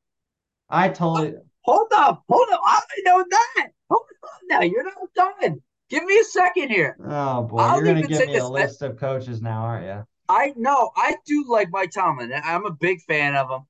I 0.68 0.88
told 0.88 1.20
you. 1.20 1.40
Hold 1.62 1.92
up. 1.94 2.24
Hold 2.28 2.48
up. 2.52 2.60
I 2.66 2.80
know 3.04 3.24
that. 3.30 3.68
Hold 3.88 4.02
on 4.24 4.48
now. 4.48 4.60
You're 4.62 4.82
not 4.82 4.96
done. 5.14 5.62
Give 5.94 6.04
me 6.06 6.18
a 6.18 6.24
second 6.24 6.70
here. 6.70 6.96
Oh 7.06 7.44
boy, 7.44 7.58
I'll 7.58 7.76
you're 7.76 7.84
gonna 7.84 8.02
give 8.04 8.26
me 8.26 8.36
a 8.36 8.44
list 8.44 8.82
of 8.82 8.98
coaches 8.98 9.40
now, 9.40 9.60
aren't 9.62 9.86
you? 9.86 10.04
I 10.28 10.52
know 10.56 10.90
I 10.96 11.14
do 11.24 11.44
like 11.48 11.68
Mike 11.70 11.92
Tomlin. 11.92 12.32
I'm 12.34 12.66
a 12.66 12.72
big 12.72 13.00
fan 13.02 13.36
of 13.36 13.48
him. 13.48 13.60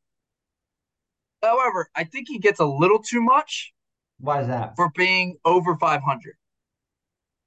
However, 1.42 1.90
I 1.94 2.04
think 2.04 2.28
he 2.28 2.38
gets 2.38 2.60
a 2.60 2.64
little 2.64 3.00
too 3.02 3.20
much. 3.20 3.74
Why 4.20 4.40
is 4.40 4.46
that? 4.46 4.74
For 4.74 4.90
being 4.96 5.36
over 5.44 5.76
500. 5.76 6.36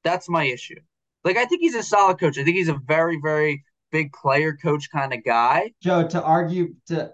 That's 0.03 0.29
my 0.29 0.43
issue. 0.43 0.79
Like 1.23 1.37
I 1.37 1.45
think 1.45 1.61
he's 1.61 1.73
a 1.73 1.81
solid 1.81 2.19
coach. 2.19 2.37
I 2.37 2.43
think 2.43 2.55
he's 2.55 2.69
a 2.69 2.79
very, 2.85 3.17
very 3.19 3.63
big 3.91 4.13
player 4.13 4.55
coach 4.55 4.91
kind 4.91 5.11
of 5.11 5.23
guy. 5.25 5.71
Joe, 5.81 6.07
to 6.07 6.21
argue 6.21 6.75
to 6.85 7.11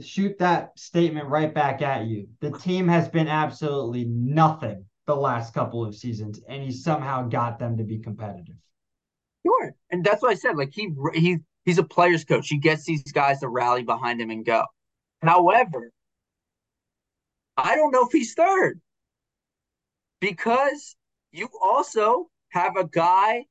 shoot 0.00 0.38
that 0.38 0.78
statement 0.78 1.28
right 1.28 1.52
back 1.52 1.82
at 1.82 2.06
you. 2.06 2.28
The 2.40 2.52
team 2.52 2.88
has 2.88 3.06
been 3.06 3.28
absolutely 3.28 4.06
nothing 4.06 4.86
the 5.06 5.16
last 5.16 5.52
couple 5.54 5.84
of 5.84 5.94
seasons, 5.94 6.40
and 6.48 6.62
he 6.62 6.70
somehow 6.70 7.28
got 7.28 7.58
them 7.58 7.76
to 7.76 7.84
be 7.84 7.98
competitive. 7.98 8.56
Sure, 9.44 9.74
and 9.90 10.04
that's 10.04 10.22
what 10.22 10.30
I 10.30 10.34
said. 10.34 10.56
Like 10.56 10.72
he 10.72 10.90
he 11.14 11.38
he's 11.64 11.78
a 11.78 11.84
players 11.84 12.24
coach. 12.24 12.48
He 12.48 12.58
gets 12.58 12.84
these 12.84 13.02
guys 13.12 13.40
to 13.40 13.48
rally 13.48 13.82
behind 13.82 14.20
him 14.20 14.30
and 14.30 14.44
go. 14.44 14.64
However, 15.20 15.90
I 17.56 17.74
don't 17.76 17.92
know 17.92 18.06
if 18.06 18.12
he's 18.12 18.34
third 18.34 18.80
because 20.20 20.96
you 21.32 21.48
also 21.62 22.28
have 22.50 22.76
a 22.76 22.86
guy 22.86 23.44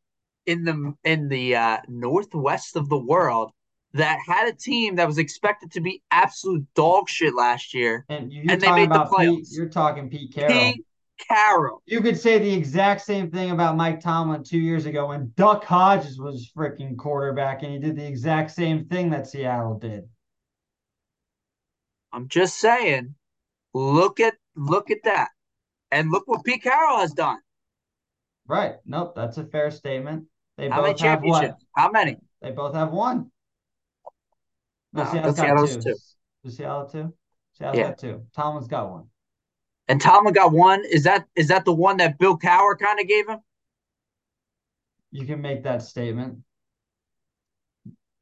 in 0.45 0.64
the 0.64 0.93
in 1.04 1.28
the 1.28 1.56
uh, 1.56 1.78
northwest 1.88 2.78
of 2.78 2.88
the 2.88 2.97
world 2.97 3.52
that 3.93 4.20
had 4.26 4.47
a 4.47 4.54
team 4.54 4.95
that 4.95 5.08
was 5.08 5.18
expected 5.18 5.72
to 5.74 5.82
be 5.82 6.02
absolute 6.12 6.66
dog 6.76 7.10
shit 7.10 7.36
last 7.36 7.74
year, 7.74 8.06
and, 8.08 8.32
and 8.32 8.62
they 8.62 8.72
made 8.72 8.89
the 8.89 8.99
playoffs. 8.99 9.36
Pete, 9.36 9.47
you're 9.52 9.70
talking 9.70 10.10
Pete 10.10 10.34
Carroll. 10.34 10.54
Pete 10.54 10.86
Carroll. 11.28 11.82
You 11.86 12.01
could 12.01 12.19
say 12.19 12.39
the 12.39 12.53
exact 12.53 13.01
same 13.01 13.32
thing 13.32 13.51
about 13.51 13.78
Mike 13.78 13.99
Tomlin 13.99 14.43
two 14.43 14.59
years 14.59 14.86
ago 14.86 15.07
when 15.07 15.32
Duck 15.36 15.63
Hodges 15.63 16.19
was 16.19 16.51
freaking 16.55 16.97
quarterback 16.97 17.63
and 17.63 17.72
he 17.72 17.80
did 17.80 17.95
the 17.95 18.05
exact 18.05 18.51
same 18.51 18.86
thing 18.86 19.09
that 19.11 19.28
Seattle 19.28 19.78
did. 19.78 20.07
I'm 22.13 22.28
just 22.28 22.57
saying, 22.57 23.15
look 23.74 24.19
at 24.19 24.34
look 24.55 24.91
at 24.91 25.03
that. 25.03 25.30
And 25.91 26.09
look 26.09 26.28
what 26.28 26.43
Pete 26.45 26.63
Carroll 26.63 26.99
has 26.99 27.11
done. 27.11 27.39
Right. 28.47 28.76
Nope, 28.86 29.13
that's 29.15 29.38
a 29.38 29.45
fair 29.45 29.72
statement. 29.72 30.26
They 30.57 30.69
How 30.69 30.82
both 30.82 30.99
have 31.01 31.22
one. 31.22 31.53
How 31.76 31.91
many? 31.91 32.17
They 32.41 32.51
both 32.51 32.74
have 32.76 32.91
one. 32.91 33.32
No, 34.93 35.03
no 35.03 35.32
Seattle's 35.32 35.76
got 35.76 35.82
two. 35.82 35.95
two. 36.43 36.49
Seattle 36.49 36.86
two? 36.86 37.13
Seattle's 37.53 37.78
yeah. 37.78 37.88
got 37.89 37.97
two. 37.97 38.26
Tomlin's 38.36 38.67
got 38.67 38.89
one. 38.89 39.05
And 39.92 40.00
Tomlin 40.00 40.34
got 40.34 40.54
one. 40.54 40.86
Is 40.86 41.04
that 41.04 41.28
is 41.36 41.50
that 41.50 41.66
the 41.66 41.74
one 41.74 41.98
that 41.98 42.18
Bill 42.18 42.38
Cowher 42.38 42.80
kind 42.80 42.98
of 42.98 43.10
gave 43.10 43.28
him? 43.28 43.39
You 45.12 45.26
can 45.26 45.42
make 45.42 45.64
that 45.64 45.82
statement. 45.82 46.38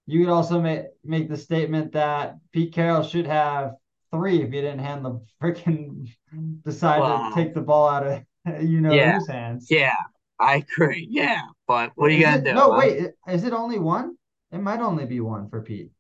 You 0.08 0.26
could 0.26 0.32
also 0.32 0.60
make 0.60 0.86
make 1.04 1.30
the 1.30 1.38
statement 1.38 1.92
that 1.92 2.38
Pete 2.52 2.74
Carroll 2.74 3.04
should 3.04 3.28
have 3.28 3.76
three 4.12 4.42
if 4.42 4.52
he 4.52 4.62
didn't 4.62 4.80
hand 4.80 5.06
the 5.06 5.22
freaking 5.40 6.10
decide 6.66 7.02
wow. 7.02 7.30
to 7.30 7.36
take 7.36 7.54
the 7.54 7.62
ball 7.62 7.88
out 7.88 8.08
of 8.08 8.24
you 8.68 8.82
know 8.82 8.92
yeah. 8.92 9.20
whose 9.20 9.28
hands. 9.28 9.68
Yeah, 9.70 9.96
I 10.40 10.66
agree. 10.68 11.08
Yeah, 11.08 11.42
but 11.68 11.92
what 11.94 12.10
are 12.10 12.14
you 12.16 12.22
gonna 12.22 12.38
it, 12.38 12.46
do? 12.46 12.54
No, 12.54 12.72
huh? 12.72 12.80
wait. 12.80 13.12
Is 13.28 13.44
it 13.44 13.54
only 13.54 13.78
one? 13.78 14.16
It 14.52 14.58
might 14.58 14.80
only 14.80 15.06
be 15.06 15.20
one 15.20 15.48
for 15.52 15.62
Pete 15.62 15.92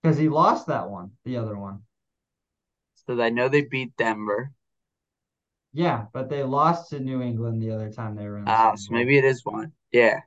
because 0.00 0.16
he 0.16 0.28
lost 0.28 0.68
that 0.68 0.88
one, 0.88 1.10
the 1.24 1.38
other 1.38 1.58
one. 1.58 1.80
So 3.08 3.20
I 3.22 3.30
know 3.30 3.48
they 3.48 3.62
beat 3.62 3.96
Denver. 3.96 4.52
Yeah, 5.72 6.04
but 6.12 6.28
they 6.28 6.42
lost 6.42 6.90
to 6.90 7.00
New 7.00 7.22
England 7.22 7.62
the 7.62 7.70
other 7.70 7.90
time 7.90 8.14
they 8.14 8.24
were 8.24 8.36
in. 8.36 8.44
The 8.44 8.50
ah, 8.50 8.74
so 8.74 8.92
maybe 8.92 9.16
it 9.16 9.24
is 9.24 9.44
one. 9.46 9.72
Yeah. 9.92 10.20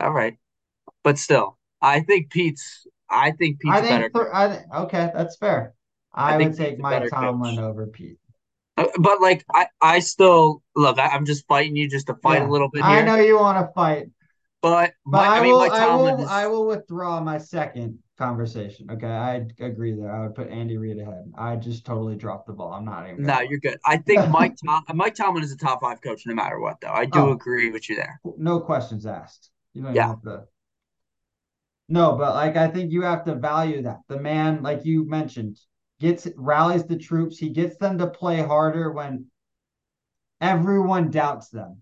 All 0.00 0.12
right. 0.12 0.36
But 1.02 1.16
still, 1.18 1.56
I 1.80 2.00
think 2.00 2.30
Pete's. 2.30 2.86
I 3.08 3.30
think 3.30 3.60
Pete's 3.60 3.74
I 3.74 3.80
think 3.80 3.90
better. 3.90 4.10
Th- 4.10 4.66
I, 4.70 4.82
okay, 4.82 5.10
that's 5.14 5.36
fair. 5.36 5.74
I, 6.12 6.34
I 6.34 6.36
would 6.36 6.56
take 6.56 6.78
Mike 6.78 7.08
Tomlin 7.08 7.56
coach. 7.56 7.64
over 7.64 7.86
Pete. 7.86 8.18
Uh, 8.76 8.86
but 8.98 9.22
like, 9.22 9.42
I, 9.54 9.68
I 9.80 10.00
still 10.00 10.62
look. 10.76 10.98
I, 10.98 11.16
am 11.16 11.24
just 11.24 11.46
fighting 11.46 11.74
you 11.74 11.88
just 11.88 12.08
to 12.08 12.14
fight 12.16 12.42
yeah, 12.42 12.48
a 12.48 12.50
little 12.50 12.68
bit. 12.68 12.84
Here. 12.84 12.98
I 12.98 13.02
know 13.02 13.16
you 13.16 13.38
want 13.38 13.66
to 13.66 13.72
fight, 13.72 14.08
but, 14.62 14.92
but 15.06 15.18
my, 15.18 15.26
I, 15.26 15.38
I 15.38 15.42
mean, 15.42 15.52
will. 15.52 15.72
I 15.72 15.94
will. 15.96 16.20
Is... 16.20 16.28
I 16.28 16.46
will 16.46 16.66
withdraw 16.66 17.20
my 17.20 17.38
second 17.38 17.98
conversation. 18.18 18.90
Okay, 18.90 19.06
I 19.06 19.46
agree 19.58 19.94
there. 19.94 20.14
I 20.14 20.20
would 20.22 20.34
put 20.34 20.48
Andy 20.48 20.76
Reid 20.76 20.98
ahead. 20.98 21.32
I 21.36 21.56
just 21.56 21.86
totally 21.86 22.16
dropped 22.16 22.46
the 22.46 22.52
ball. 22.52 22.72
I'm 22.72 22.84
not 22.84 23.08
even. 23.08 23.24
No, 23.24 23.40
you're 23.40 23.58
good. 23.58 23.78
I 23.86 23.96
think 23.96 24.28
Mike 24.30 24.56
Tom- 24.64 24.84
Mike 24.94 25.14
Tomlin 25.14 25.42
is 25.42 25.52
a 25.52 25.56
top 25.56 25.80
five 25.80 26.02
coach 26.02 26.26
no 26.26 26.34
matter 26.34 26.60
what, 26.60 26.80
though. 26.80 26.92
I 26.92 27.06
do 27.06 27.20
oh, 27.20 27.32
agree 27.32 27.70
with 27.70 27.88
you 27.88 27.96
there. 27.96 28.20
No 28.36 28.60
questions 28.60 29.06
asked. 29.06 29.50
You 29.72 29.82
know, 29.82 29.92
yeah. 29.92 30.14
To... 30.24 30.44
No, 31.88 32.16
but 32.16 32.34
like 32.34 32.56
I 32.56 32.68
think 32.68 32.92
you 32.92 33.02
have 33.02 33.24
to 33.24 33.34
value 33.34 33.82
that 33.82 34.00
the 34.08 34.18
man, 34.18 34.62
like 34.62 34.84
you 34.84 35.08
mentioned, 35.08 35.58
gets 36.00 36.28
rallies 36.36 36.84
the 36.84 36.96
troops. 36.96 37.38
He 37.38 37.48
gets 37.48 37.76
them 37.78 37.98
to 37.98 38.08
play 38.08 38.42
harder 38.42 38.92
when 38.92 39.26
everyone 40.40 41.10
doubts 41.10 41.48
them. 41.48 41.78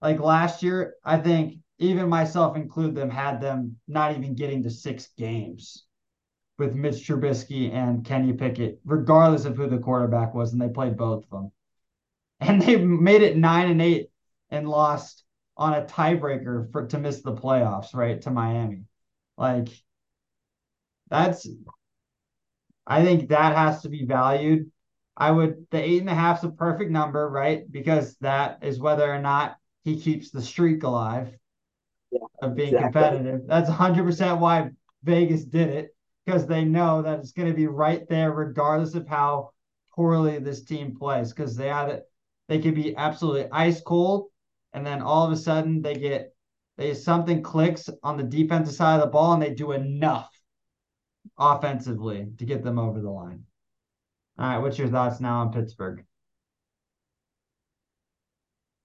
Like 0.00 0.20
last 0.20 0.62
year, 0.62 0.94
I 1.04 1.18
think 1.18 1.58
even 1.82 2.08
myself 2.08 2.56
include 2.56 2.94
them, 2.94 3.10
had 3.10 3.40
them 3.40 3.76
not 3.88 4.16
even 4.16 4.34
getting 4.34 4.62
to 4.62 4.70
six 4.70 5.08
games 5.18 5.84
with 6.58 6.74
Mitch 6.74 7.06
Trubisky 7.06 7.72
and 7.72 8.04
Kenny 8.04 8.32
Pickett, 8.32 8.80
regardless 8.84 9.44
of 9.44 9.56
who 9.56 9.68
the 9.68 9.78
quarterback 9.78 10.34
was, 10.34 10.52
and 10.52 10.60
they 10.60 10.68
played 10.68 10.96
both 10.96 11.24
of 11.24 11.30
them. 11.30 11.52
And 12.40 12.60
they 12.60 12.76
made 12.76 13.22
it 13.22 13.36
nine 13.36 13.70
and 13.70 13.80
eight 13.80 14.10
and 14.50 14.68
lost 14.68 15.24
on 15.56 15.74
a 15.74 15.84
tiebreaker 15.84 16.72
for 16.72 16.86
to 16.88 16.98
miss 16.98 17.22
the 17.22 17.34
playoffs, 17.34 17.94
right? 17.94 18.20
To 18.22 18.30
Miami. 18.30 18.84
Like 19.36 19.68
that's 21.08 21.46
I 22.86 23.04
think 23.04 23.28
that 23.28 23.56
has 23.56 23.82
to 23.82 23.88
be 23.88 24.04
valued. 24.04 24.70
I 25.16 25.30
would 25.30 25.66
the 25.70 25.80
eight 25.80 26.00
and 26.00 26.10
a 26.10 26.14
half 26.14 26.38
is 26.38 26.44
a 26.44 26.50
perfect 26.50 26.90
number, 26.90 27.28
right? 27.28 27.70
Because 27.70 28.16
that 28.22 28.58
is 28.62 28.80
whether 28.80 29.08
or 29.08 29.20
not 29.20 29.56
he 29.84 30.00
keeps 30.00 30.30
the 30.30 30.42
streak 30.42 30.82
alive 30.82 31.36
yeah, 32.12 32.18
of 32.42 32.54
being 32.54 32.74
exactly. 32.74 33.00
competitive. 33.00 33.40
That's 33.46 33.70
100% 33.70 34.38
why 34.38 34.70
Vegas 35.02 35.44
did 35.44 35.68
it 35.68 35.96
because 36.24 36.46
they 36.46 36.64
know 36.64 37.02
that 37.02 37.18
it's 37.18 37.32
going 37.32 37.48
to 37.48 37.54
be 37.54 37.66
right 37.66 38.06
there, 38.08 38.32
regardless 38.32 38.94
of 38.94 39.08
how 39.08 39.50
poorly 39.94 40.38
this 40.38 40.62
team 40.64 40.94
plays. 40.94 41.32
Because 41.32 41.56
they 41.56 41.68
had 41.68 41.88
it, 41.88 42.04
they 42.48 42.60
could 42.60 42.74
be 42.74 42.96
absolutely 42.96 43.50
ice 43.50 43.80
cold, 43.80 44.28
and 44.72 44.86
then 44.86 45.02
all 45.02 45.26
of 45.26 45.32
a 45.32 45.36
sudden 45.36 45.82
they 45.82 45.94
get 45.94 46.34
they 46.76 46.94
something 46.94 47.42
clicks 47.42 47.88
on 48.02 48.16
the 48.16 48.22
defensive 48.22 48.74
side 48.74 48.96
of 48.96 49.00
the 49.02 49.06
ball, 49.08 49.32
and 49.32 49.42
they 49.42 49.54
do 49.54 49.72
enough 49.72 50.30
offensively 51.38 52.28
to 52.38 52.44
get 52.44 52.62
them 52.62 52.78
over 52.78 53.00
the 53.00 53.10
line. 53.10 53.44
All 54.38 54.46
right, 54.46 54.58
what's 54.58 54.78
your 54.78 54.88
thoughts 54.88 55.20
now 55.20 55.40
on 55.40 55.52
Pittsburgh? 55.52 56.04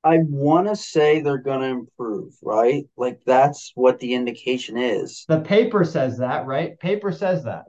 I 0.03 0.19
want 0.19 0.67
to 0.67 0.75
say 0.75 1.19
they're 1.19 1.37
going 1.37 1.61
to 1.61 1.67
improve, 1.67 2.33
right? 2.41 2.85
Like 2.95 3.21
that's 3.25 3.71
what 3.75 3.99
the 3.99 4.13
indication 4.13 4.77
is. 4.77 5.25
The 5.27 5.41
paper 5.41 5.83
says 5.83 6.19
that, 6.19 6.45
right? 6.45 6.79
Paper 6.79 7.11
says 7.11 7.43
that. 7.43 7.65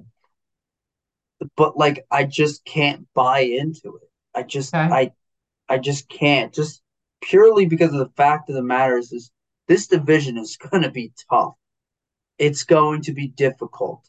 But 1.56 1.76
like 1.76 2.04
I 2.10 2.24
just 2.24 2.64
can't 2.64 3.06
buy 3.14 3.40
into 3.40 3.98
it. 4.02 4.08
I 4.34 4.42
just 4.42 4.74
okay. 4.74 4.94
I 4.94 5.12
I 5.68 5.78
just 5.78 6.08
can't. 6.08 6.52
Just 6.52 6.82
purely 7.22 7.66
because 7.66 7.92
of 7.92 7.98
the 7.98 8.12
fact 8.16 8.48
of 8.48 8.54
the 8.54 8.62
matter 8.62 8.98
is, 8.98 9.12
is 9.12 9.30
this 9.66 9.86
division 9.86 10.38
is 10.38 10.56
going 10.70 10.82
to 10.82 10.90
be 10.90 11.12
tough. 11.30 11.54
It's 12.38 12.64
going 12.64 13.02
to 13.02 13.12
be 13.12 13.28
difficult. 13.28 14.08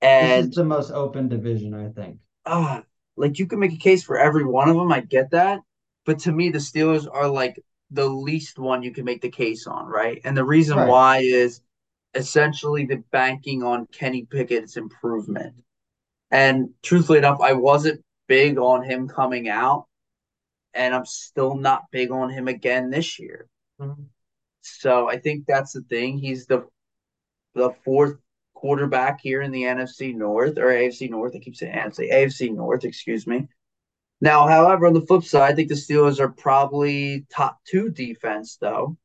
And 0.00 0.46
it's 0.46 0.56
the 0.56 0.64
most 0.64 0.90
open 0.90 1.28
division, 1.28 1.74
I 1.74 1.88
think. 1.88 2.18
Uh, 2.44 2.80
like 3.16 3.38
you 3.38 3.46
can 3.46 3.60
make 3.60 3.72
a 3.72 3.76
case 3.76 4.02
for 4.02 4.18
every 4.18 4.44
one 4.44 4.68
of 4.68 4.76
them. 4.76 4.92
I 4.92 5.00
get 5.00 5.30
that. 5.30 5.60
But 6.04 6.18
to 6.20 6.32
me, 6.32 6.50
the 6.50 6.58
Steelers 6.58 7.06
are 7.10 7.28
like 7.28 7.62
the 7.90 8.08
least 8.08 8.58
one 8.58 8.82
you 8.82 8.92
can 8.92 9.04
make 9.04 9.20
the 9.20 9.30
case 9.30 9.66
on, 9.66 9.86
right? 9.86 10.20
And 10.24 10.36
the 10.36 10.44
reason 10.44 10.76
right. 10.76 10.88
why 10.88 11.18
is 11.18 11.60
essentially 12.14 12.84
the 12.84 13.02
banking 13.10 13.62
on 13.62 13.86
Kenny 13.86 14.24
Pickett's 14.24 14.76
improvement. 14.76 15.54
And 16.30 16.70
truthfully 16.82 17.18
enough, 17.18 17.40
I 17.40 17.52
wasn't 17.52 18.02
big 18.26 18.58
on 18.58 18.82
him 18.82 19.08
coming 19.08 19.48
out, 19.48 19.86
and 20.74 20.94
I'm 20.94 21.06
still 21.06 21.56
not 21.56 21.90
big 21.90 22.10
on 22.10 22.30
him 22.30 22.48
again 22.48 22.90
this 22.90 23.18
year. 23.18 23.48
Mm-hmm. 23.80 24.02
So 24.62 25.08
I 25.08 25.18
think 25.18 25.44
that's 25.46 25.72
the 25.72 25.82
thing. 25.82 26.18
He's 26.18 26.46
the 26.46 26.66
the 27.54 27.70
fourth 27.84 28.16
quarterback 28.54 29.20
here 29.20 29.42
in 29.42 29.50
the 29.50 29.64
NFC 29.64 30.14
North 30.14 30.56
or 30.56 30.66
AFC 30.66 31.10
North. 31.10 31.34
I 31.34 31.40
keep 31.40 31.56
saying 31.56 31.74
NFC, 31.74 32.10
AFC 32.10 32.54
North, 32.54 32.84
excuse 32.84 33.26
me. 33.26 33.48
Now, 34.22 34.46
however, 34.46 34.86
on 34.86 34.94
the 34.94 35.00
flip 35.00 35.24
side, 35.24 35.50
I 35.50 35.54
think 35.54 35.68
the 35.68 35.74
Steelers 35.74 36.20
are 36.20 36.28
probably 36.28 37.26
top 37.28 37.58
two 37.64 37.90
defense, 37.90 38.56
though, 38.56 38.96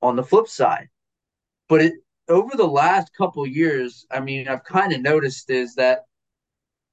on 0.00 0.14
the 0.14 0.22
flip 0.22 0.46
side. 0.46 0.88
But 1.68 1.82
it 1.82 1.94
over 2.28 2.56
the 2.56 2.64
last 2.64 3.12
couple 3.18 3.44
years, 3.48 4.06
I 4.12 4.20
mean, 4.20 4.46
I've 4.46 4.62
kind 4.62 4.92
of 4.92 5.00
noticed 5.00 5.50
is 5.50 5.74
that 5.74 6.04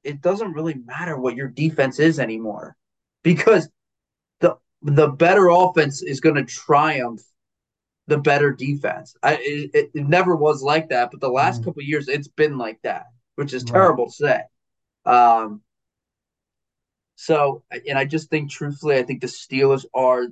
it 0.03 0.21
doesn't 0.21 0.53
really 0.53 0.73
matter 0.73 1.19
what 1.19 1.35
your 1.35 1.49
defense 1.49 1.99
is 1.99 2.19
anymore 2.19 2.75
because 3.21 3.69
the 4.39 4.57
the 4.81 5.09
better 5.09 5.49
offense 5.49 6.01
is 6.01 6.21
going 6.21 6.35
to 6.35 6.45
triumph 6.45 7.21
the 8.07 8.17
better 8.17 8.51
defense. 8.51 9.15
I 9.21 9.35
it, 9.39 9.91
it, 9.93 10.07
never 10.07 10.35
was 10.35 10.63
like 10.63 10.89
that, 10.89 11.11
but 11.11 11.21
the 11.21 11.29
last 11.29 11.61
mm. 11.61 11.65
couple 11.65 11.83
years 11.83 12.07
it's 12.07 12.27
been 12.27 12.57
like 12.57 12.79
that, 12.81 13.05
which 13.35 13.53
is 13.53 13.63
terrible 13.63 14.07
to 14.07 14.11
say. 14.11 14.41
Um 15.05 15.61
so 17.21 17.63
and 17.85 17.97
I 17.97 18.05
just 18.05 18.29
think 18.29 18.49
truthfully, 18.49 18.95
I 18.95 19.03
think 19.03 19.19
the 19.19 19.27
Steelers 19.27 19.83
are 19.93 20.27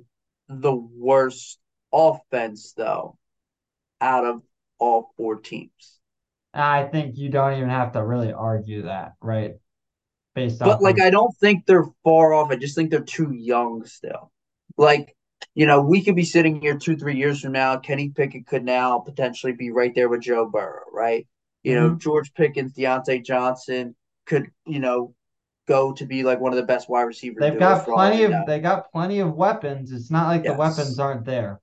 the 0.48 0.74
worst 0.74 1.58
offense 1.92 2.72
though 2.72 3.18
out 4.00 4.24
of 4.24 4.40
all 4.78 5.12
four 5.18 5.36
teams. 5.36 5.98
I 6.54 6.84
think 6.84 7.18
you 7.18 7.28
don't 7.28 7.58
even 7.58 7.68
have 7.68 7.92
to 7.92 8.02
really 8.02 8.32
argue 8.32 8.84
that, 8.84 9.16
right? 9.20 9.56
Based 10.34 10.58
but 10.58 10.80
like, 10.80 10.96
of... 10.96 11.04
I 11.04 11.10
don't 11.10 11.36
think 11.36 11.66
they're 11.66 11.84
far 12.04 12.32
off. 12.32 12.50
I 12.50 12.56
just 12.56 12.74
think 12.74 12.90
they're 12.90 13.00
too 13.00 13.34
young 13.34 13.84
still. 13.84 14.32
Like, 14.78 15.14
you 15.54 15.66
know, 15.66 15.82
we 15.82 16.02
could 16.02 16.16
be 16.16 16.24
sitting 16.24 16.58
here 16.58 16.78
two, 16.78 16.96
three 16.96 17.16
years 17.16 17.42
from 17.42 17.52
now. 17.52 17.76
Kenny 17.76 18.08
Pickett 18.08 18.46
could 18.46 18.64
now 18.64 18.98
potentially 19.00 19.52
be 19.52 19.70
right 19.72 19.94
there 19.94 20.08
with 20.08 20.22
Joe 20.22 20.48
Burrow, 20.48 20.84
right? 20.90 21.26
You 21.62 21.74
mm-hmm. 21.74 21.86
know, 21.86 21.94
George 21.96 22.32
Pickens, 22.32 22.72
Diontae 22.72 23.22
Johnson 23.22 23.94
could, 24.24 24.46
you 24.66 24.80
know, 24.80 25.14
go 25.68 25.92
to 25.92 26.06
be 26.06 26.24
like 26.24 26.40
one 26.40 26.52
of 26.52 26.56
the 26.56 26.64
best 26.64 26.88
wide 26.88 27.02
receivers. 27.02 27.40
They've 27.40 27.58
got 27.58 27.84
plenty 27.84 28.24
of 28.24 28.32
they 28.46 28.58
got 28.58 28.90
plenty 28.90 29.20
of 29.20 29.34
weapons. 29.34 29.92
It's 29.92 30.10
not 30.10 30.26
like 30.26 30.44
yes. 30.44 30.54
the 30.54 30.58
weapons 30.58 30.98
aren't 30.98 31.24
there. 31.24 31.60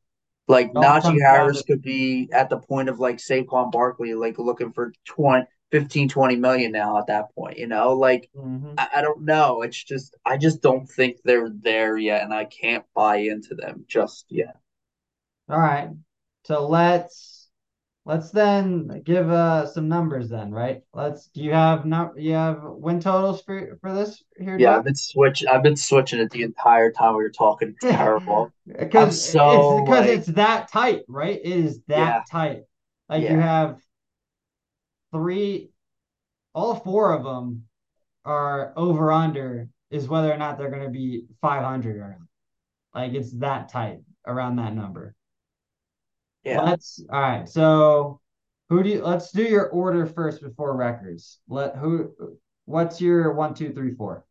Like 0.47 0.73
Najee 0.73 1.19
Harris 1.19 1.63
could 1.63 1.81
be 1.81 2.29
at 2.31 2.49
the 2.49 2.59
point 2.59 2.87
of 2.87 2.99
like 2.99 3.17
Saquon 3.17 3.71
Barkley, 3.71 4.13
like 4.13 4.37
looking 4.37 4.71
for 4.71 4.93
20, 5.05 5.47
15, 5.71 6.07
20 6.07 6.35
million 6.35 6.71
now 6.71 6.99
at 6.99 7.07
that 7.07 7.33
point, 7.33 7.57
you 7.57 7.67
know? 7.67 7.93
Like, 7.93 8.29
mm-hmm. 8.35 8.73
I, 8.77 8.87
I, 8.97 9.01
don't 9.01 9.23
know. 9.23 9.63
It's 9.63 9.83
just, 9.83 10.15
I 10.23 10.37
just 10.37 10.61
don't 10.61 10.87
think 10.87 11.17
they're 11.23 11.49
there 11.49 11.97
yet, 11.97 12.21
and 12.23 12.33
I 12.33 12.45
can't 12.45 12.85
buy 12.93 13.17
into 13.17 13.55
them 13.55 13.85
just 13.87 14.25
yet. 14.29 14.57
All 15.49 15.59
right. 15.59 15.89
So 16.45 16.67
let's 16.67 17.34
let's 18.05 18.29
then 18.29 19.01
give 19.03 19.29
uh 19.29 19.65
some 19.65 19.87
numbers 19.89 20.29
then, 20.29 20.51
right? 20.51 20.81
Let's 20.93 21.27
do 21.27 21.41
you 21.41 21.51
have 21.51 21.85
not 21.85 22.17
you 22.17 22.33
have 22.33 22.59
win 22.63 22.99
totals 22.99 23.41
for 23.41 23.77
for 23.81 23.93
this 23.93 24.23
here? 24.37 24.57
Yeah, 24.57 24.77
I've 24.77 24.83
been 24.83 24.95
switch 24.95 25.43
I've 25.45 25.63
been 25.63 25.75
switching 25.75 26.19
it 26.19 26.29
the 26.29 26.43
entire 26.43 26.91
time 26.91 27.15
we 27.15 27.23
were 27.23 27.29
talking. 27.29 27.69
It's 27.69 27.95
terrible. 27.95 28.51
Because 28.67 29.23
so, 29.23 29.77
it's 29.77 29.81
because 29.85 30.07
like, 30.07 30.17
it's 30.17 30.27
that 30.29 30.71
tight, 30.71 31.03
right? 31.07 31.39
It 31.39 31.45
is 31.45 31.81
that 31.87 31.97
yeah. 31.97 32.21
tight. 32.31 32.63
Like 33.07 33.21
yeah. 33.21 33.33
you 33.33 33.39
have 33.39 33.79
three 35.13 35.69
all 36.55 36.75
four 36.75 37.13
of 37.13 37.23
them 37.23 37.65
are 38.23 38.73
over 38.75 39.11
under 39.11 39.69
is 39.91 40.07
whether 40.07 40.33
or 40.33 40.37
not 40.37 40.57
they're 40.57 40.71
going 40.71 40.83
to 40.83 40.89
be 40.89 41.25
500 41.41 41.97
or 41.97 42.17
not. 42.19 42.27
Like 42.99 43.13
it's 43.13 43.31
that 43.33 43.69
tight 43.69 43.99
around 44.25 44.55
that 44.55 44.73
number. 44.73 45.13
Yeah. 46.45 46.61
Let's 46.61 47.03
all 47.11 47.19
right. 47.19 47.49
So 47.49 48.21
who 48.69 48.83
do 48.83 48.89
you 48.89 49.03
let's 49.03 49.31
do 49.31 49.43
your 49.43 49.69
order 49.69 50.05
first 50.05 50.41
before 50.41 50.75
records. 50.77 51.39
Let 51.49 51.75
who 51.75 52.13
what's 52.65 53.01
your 53.01 53.33
one, 53.33 53.53
two, 53.55 53.73
three, 53.73 53.93
four? 53.93 54.25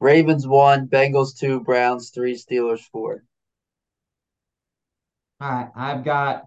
Ravens 0.00 0.46
one, 0.46 0.86
Bengals 0.86 1.36
two, 1.38 1.60
Browns 1.60 2.10
three, 2.10 2.34
Steelers 2.34 2.82
four. 2.92 3.24
All 5.40 5.50
right. 5.50 5.70
I've 5.74 6.04
got 6.04 6.44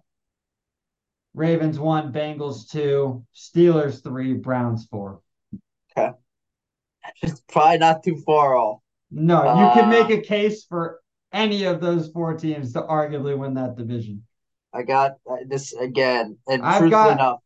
Ravens 1.34 1.80
one, 1.80 2.14
Bengals 2.14 2.70
two, 2.70 3.26
Steelers 3.36 4.04
three, 4.04 4.34
Browns 4.34 4.86
four. 4.86 5.22
Okay. 5.98 6.12
It's 7.22 7.42
probably 7.50 7.80
not 7.80 8.04
too 8.04 8.22
far 8.26 8.56
off. 8.56 8.80
No, 9.12 9.44
you 9.44 9.50
uh, 9.50 9.74
can 9.74 9.90
make 9.90 10.10
a 10.10 10.22
case 10.22 10.64
for 10.64 11.00
any 11.32 11.66
of 11.66 11.82
those 11.82 12.10
four 12.10 12.36
teams 12.36 12.74
to 12.74 12.82
arguably 12.82 13.38
win 13.38 13.56
that 13.56 13.76
division. 13.76 14.24
I 14.74 14.84
got 14.84 15.14
uh, 15.30 15.38
this 15.48 15.74
again, 15.74 16.38
and 16.48 16.64
I've 16.64 16.80
truthfully 16.80 16.90
got, 16.90 17.12
enough, 17.12 17.40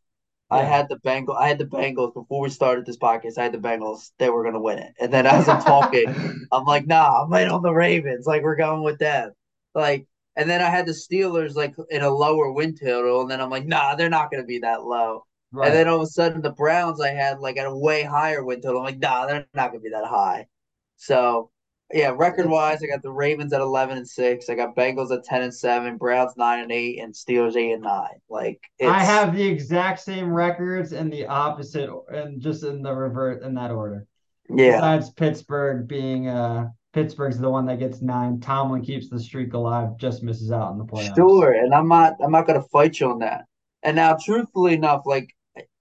yeah. 0.51 0.57
I 0.57 0.63
had 0.63 0.87
the 0.89 0.97
Bengals. 0.97 1.37
I 1.37 1.47
had 1.47 1.57
the 1.57 1.65
Bengals 1.65 2.13
before 2.13 2.41
we 2.41 2.49
started 2.49 2.85
this 2.85 2.97
podcast. 2.97 3.37
I 3.37 3.43
had 3.43 3.51
the 3.51 3.57
Bengals; 3.57 4.11
they 4.17 4.29
were 4.29 4.43
going 4.43 4.53
to 4.53 4.61
win 4.61 4.79
it. 4.79 4.93
And 4.99 5.13
then 5.13 5.25
as 5.25 5.49
I'm 5.49 5.61
talking, 5.61 6.05
I'm 6.51 6.63
like, 6.63 6.87
"Nah, 6.87 7.23
I'm 7.23 7.33
in 7.33 7.49
on 7.49 7.63
the 7.63 7.73
Ravens. 7.73 8.25
Like 8.25 8.43
we're 8.43 8.55
going 8.55 8.83
with 8.83 8.99
them." 8.99 9.33
Like, 9.75 10.07
and 10.35 10.49
then 10.49 10.61
I 10.61 10.69
had 10.69 10.85
the 10.85 10.93
Steelers 10.93 11.55
like 11.55 11.75
in 11.89 12.01
a 12.01 12.09
lower 12.09 12.51
win 12.51 12.75
total, 12.75 13.21
and 13.21 13.29
then 13.29 13.41
I'm 13.41 13.49
like, 13.49 13.65
"Nah, 13.65 13.95
they're 13.95 14.09
not 14.09 14.31
going 14.31 14.41
to 14.41 14.47
be 14.47 14.59
that 14.59 14.83
low." 14.83 15.25
Right. 15.51 15.67
And 15.67 15.75
then 15.75 15.87
all 15.87 15.97
of 15.97 16.03
a 16.03 16.07
sudden, 16.07 16.41
the 16.41 16.51
Browns 16.51 17.01
I 17.01 17.09
had 17.09 17.39
like 17.39 17.57
at 17.57 17.67
a 17.67 17.75
way 17.75 18.03
higher 18.03 18.43
win 18.43 18.61
total. 18.61 18.79
I'm 18.79 18.85
like, 18.85 18.99
"Nah, 18.99 19.25
they're 19.25 19.45
not 19.53 19.71
going 19.71 19.81
to 19.81 19.83
be 19.83 19.89
that 19.89 20.05
high." 20.05 20.47
So 20.95 21.51
yeah, 21.93 22.13
record 22.15 22.49
wise, 22.49 22.83
I 22.83 22.87
got 22.87 23.01
the 23.01 23.11
Ravens 23.11 23.53
at 23.53 23.61
eleven 23.61 23.97
and 23.97 24.07
six. 24.07 24.49
I 24.49 24.55
got 24.55 24.75
Bengals 24.75 25.11
at 25.11 25.23
ten 25.23 25.41
and 25.41 25.53
seven, 25.53 25.97
Browns 25.97 26.33
nine 26.35 26.59
and 26.59 26.71
eight, 26.71 26.99
and 26.99 27.13
Steelers 27.13 27.55
eight 27.55 27.71
and 27.71 27.83
nine. 27.83 28.19
Like 28.29 28.61
I 28.81 29.03
have 29.03 29.35
the 29.35 29.47
exact 29.47 30.01
same 30.01 30.31
records 30.31 30.91
and 30.91 31.11
the 31.11 31.25
opposite, 31.27 31.89
and 32.09 32.41
just 32.41 32.63
in 32.63 32.81
the 32.81 32.93
revert 32.93 33.43
in 33.43 33.53
that 33.55 33.71
order. 33.71 34.05
Yeah. 34.49 34.77
Besides 34.77 35.11
Pittsburgh 35.11 35.87
being 35.87 36.27
uh 36.27 36.69
Pittsburgh's 36.93 37.37
the 37.37 37.49
one 37.49 37.65
that 37.67 37.79
gets 37.79 38.01
nine. 38.01 38.39
Tomlin 38.39 38.81
keeps 38.81 39.09
the 39.09 39.19
streak 39.19 39.53
alive, 39.53 39.97
just 39.97 40.23
misses 40.23 40.51
out 40.51 40.71
in 40.71 40.77
the 40.77 40.85
playoffs. 40.85 41.15
Sure, 41.15 41.53
and 41.53 41.73
I'm 41.73 41.87
not 41.87 42.15
I'm 42.21 42.31
not 42.31 42.47
gonna 42.47 42.63
fight 42.63 42.99
you 42.99 43.11
on 43.11 43.19
that. 43.19 43.45
And 43.83 43.95
now, 43.95 44.17
truthfully 44.21 44.73
enough, 44.73 45.03
like 45.05 45.33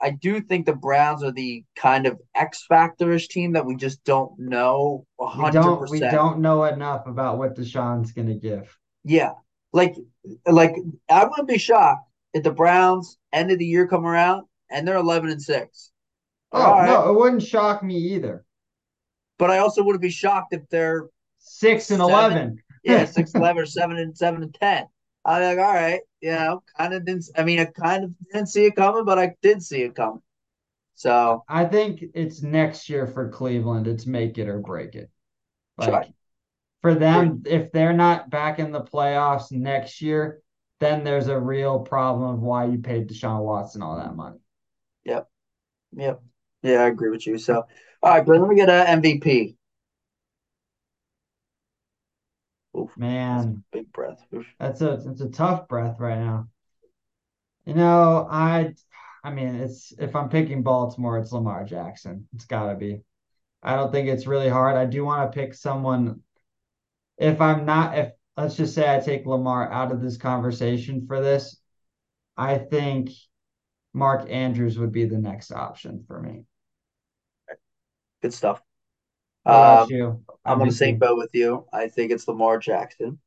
I 0.07 0.11
do 0.11 0.41
think 0.41 0.67
the 0.67 0.73
Browns 0.73 1.25
are 1.25 1.33
the 1.33 1.65
kind 1.75 2.07
of 2.07 2.17
X 2.37 2.65
factorish 2.71 3.27
team 3.27 3.55
that 3.55 3.67
we 3.67 3.75
just 3.75 4.05
don't 4.05 4.39
know 4.39 5.05
100%. 5.21 5.47
We 5.47 5.51
don't, 5.51 5.91
we 5.91 5.99
don't 5.99 6.39
know 6.39 6.63
enough 6.63 7.09
about 7.09 7.39
what 7.39 7.57
Deshaun's 7.57 8.13
going 8.13 8.29
to 8.29 8.35
give. 8.35 8.73
Yeah. 9.03 9.33
Like, 9.73 9.97
like 10.47 10.77
I 11.11 11.25
wouldn't 11.25 11.49
be 11.49 11.59
shocked 11.59 12.09
if 12.35 12.45
the 12.45 12.53
Browns 12.53 13.19
end 13.33 13.51
of 13.51 13.59
the 13.59 13.67
year 13.67 13.89
come 13.89 14.07
around 14.07 14.47
and 14.71 14.87
they're 14.87 14.95
11 14.95 15.29
and 15.29 15.43
6. 15.43 15.91
Oh, 16.53 16.63
right. 16.63 16.87
no, 16.87 17.11
it 17.11 17.19
wouldn't 17.19 17.43
shock 17.43 17.83
me 17.83 17.97
either. 17.97 18.45
But 19.41 19.51
I 19.51 19.59
also 19.59 19.83
wouldn't 19.83 20.03
be 20.03 20.11
shocked 20.11 20.55
if 20.55 20.63
they're 20.71 21.09
6 21.41 21.91
and 21.91 21.99
seven, 21.99 22.13
11. 22.13 22.63
yeah, 22.85 23.05
6 23.07 23.35
11 23.35 23.61
or 23.61 23.67
7 23.67 23.97
and 23.97 24.17
7 24.17 24.41
and 24.45 24.55
10. 24.55 24.87
I'm 25.27 25.43
like, 25.43 25.59
all 25.67 25.75
right, 25.75 26.01
you 26.23 26.31
know, 26.31 26.63
kind 26.79 26.95
of 26.95 27.05
didn't. 27.05 27.27
I 27.37 27.45
mean, 27.45 27.61
I 27.61 27.67
kind 27.67 28.05
of 28.05 28.13
didn't 28.33 28.49
see 28.49 28.67
it 28.67 28.77
coming, 28.77 29.05
but 29.05 29.19
I 29.19 29.35
did 29.43 29.63
see 29.63 29.83
it 29.83 29.97
coming. 29.97 30.23
So 30.95 31.45
I 31.49 31.65
think 31.65 32.05
it's 32.15 32.43
next 32.43 32.89
year 32.89 33.07
for 33.07 33.29
Cleveland. 33.29 33.87
It's 33.87 34.07
make 34.07 34.39
it 34.39 34.49
or 34.49 34.61
break 34.61 34.95
it. 34.95 35.11
Like 35.79 36.09
for 36.83 36.95
them, 36.95 37.43
if 37.47 37.73
they're 37.73 37.93
not 37.93 38.31
back 38.31 38.59
in 38.59 38.73
the 38.73 38.83
playoffs 38.83 39.53
next 39.53 40.03
year, 40.03 40.43
then 40.81 41.05
there's 41.05 41.29
a 41.29 41.39
real 41.39 41.81
problem 41.81 42.35
of 42.35 42.41
why 42.41 42.67
you 42.67 42.79
paid 42.79 43.09
Deshaun 43.09 43.43
Watson 43.43 43.83
all 43.83 43.97
that 43.97 44.17
money. 44.17 44.39
Yep. 45.05 45.29
Yep. 45.97 46.23
Yeah, 46.63 46.83
I 46.85 46.89
agree 46.89 47.11
with 47.11 47.27
you. 47.27 47.39
So, 47.39 47.67
all 48.03 48.11
right, 48.11 48.27
but 48.27 48.41
let 48.41 48.49
me 48.49 48.57
get 48.57 48.71
an 48.71 48.87
MVP. 48.87 49.56
Oof, 52.77 52.97
Man, 52.97 53.63
big 53.73 53.93
breath. 53.93 54.23
Oof. 54.35 54.47
That's 54.59 54.81
a 54.81 55.03
it's 55.07 55.21
a 55.21 55.31
tough 55.31 55.69
breath 55.69 55.99
right 55.99 56.19
now. 56.19 56.49
You 57.65 57.75
know, 57.75 58.27
I 58.31 58.75
I 59.25 59.31
mean, 59.31 59.57
it's 59.57 59.93
if 59.99 60.15
I'm 60.15 60.29
picking 60.29 60.63
Baltimore, 60.63 61.19
it's 61.19 61.33
Lamar 61.33 61.65
Jackson. 61.65 62.29
It's 62.35 62.45
got 62.45 62.71
to 62.71 62.77
be. 62.77 63.03
I 63.63 63.75
don't 63.75 63.91
think 63.91 64.09
it's 64.09 64.27
really 64.27 64.49
hard. 64.49 64.77
I 64.77 64.87
do 64.87 65.05
want 65.05 65.33
to 65.33 65.37
pick 65.37 65.55
someone 65.55 66.23
if 67.19 67.41
I'm 67.41 67.65
not, 67.65 67.97
if 67.99 68.13
let's 68.37 68.57
just 68.57 68.75
say 68.75 68.95
I 68.95 69.01
take 69.01 69.27
Lamar 69.27 69.71
out 69.71 69.93
of 69.93 70.01
this 70.01 70.17
conversation 70.17 71.07
for 71.07 71.21
this, 71.21 71.57
I 72.37 72.59
think 72.59 73.11
Mark 73.95 74.31
Andrews 74.31 74.79
would 74.79 74.93
be 74.93 75.07
the 75.07 75.19
next 75.19 75.51
option 75.51 76.05
for 76.07 76.21
me. 76.21 76.45
Good 78.21 78.35
stuff. 78.35 78.61
Um, 79.47 79.91
you? 79.91 80.25
I'm 80.45 80.61
on 80.61 80.69
the 80.69 80.75
same 80.75 80.99
boat 80.99 81.17
with 81.17 81.31
you. 81.33 81.67
I 81.73 81.89
think 81.89 82.13
it's 82.13 82.27
Lamar 82.29 82.59
Jackson. 82.59 83.19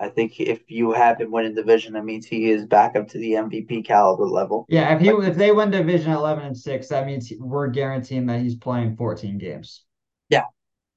I 0.00 0.08
think 0.08 0.40
if 0.40 0.70
you 0.70 0.92
have 0.92 1.20
him 1.20 1.30
winning 1.30 1.54
division, 1.54 1.92
that 1.92 2.04
means 2.04 2.26
he 2.26 2.50
is 2.50 2.66
back 2.66 2.96
up 2.96 3.08
to 3.08 3.18
the 3.18 3.32
MVP 3.32 3.84
caliber 3.84 4.26
level. 4.26 4.66
Yeah, 4.68 4.94
if 4.94 5.00
he 5.00 5.08
if 5.08 5.36
they 5.36 5.52
win 5.52 5.70
division 5.70 6.12
eleven 6.12 6.44
and 6.44 6.56
six, 6.56 6.88
that 6.88 7.06
means 7.06 7.32
we're 7.38 7.68
guaranteeing 7.68 8.26
that 8.26 8.40
he's 8.40 8.56
playing 8.56 8.96
14 8.96 9.38
games. 9.38 9.84
Yeah, 10.28 10.44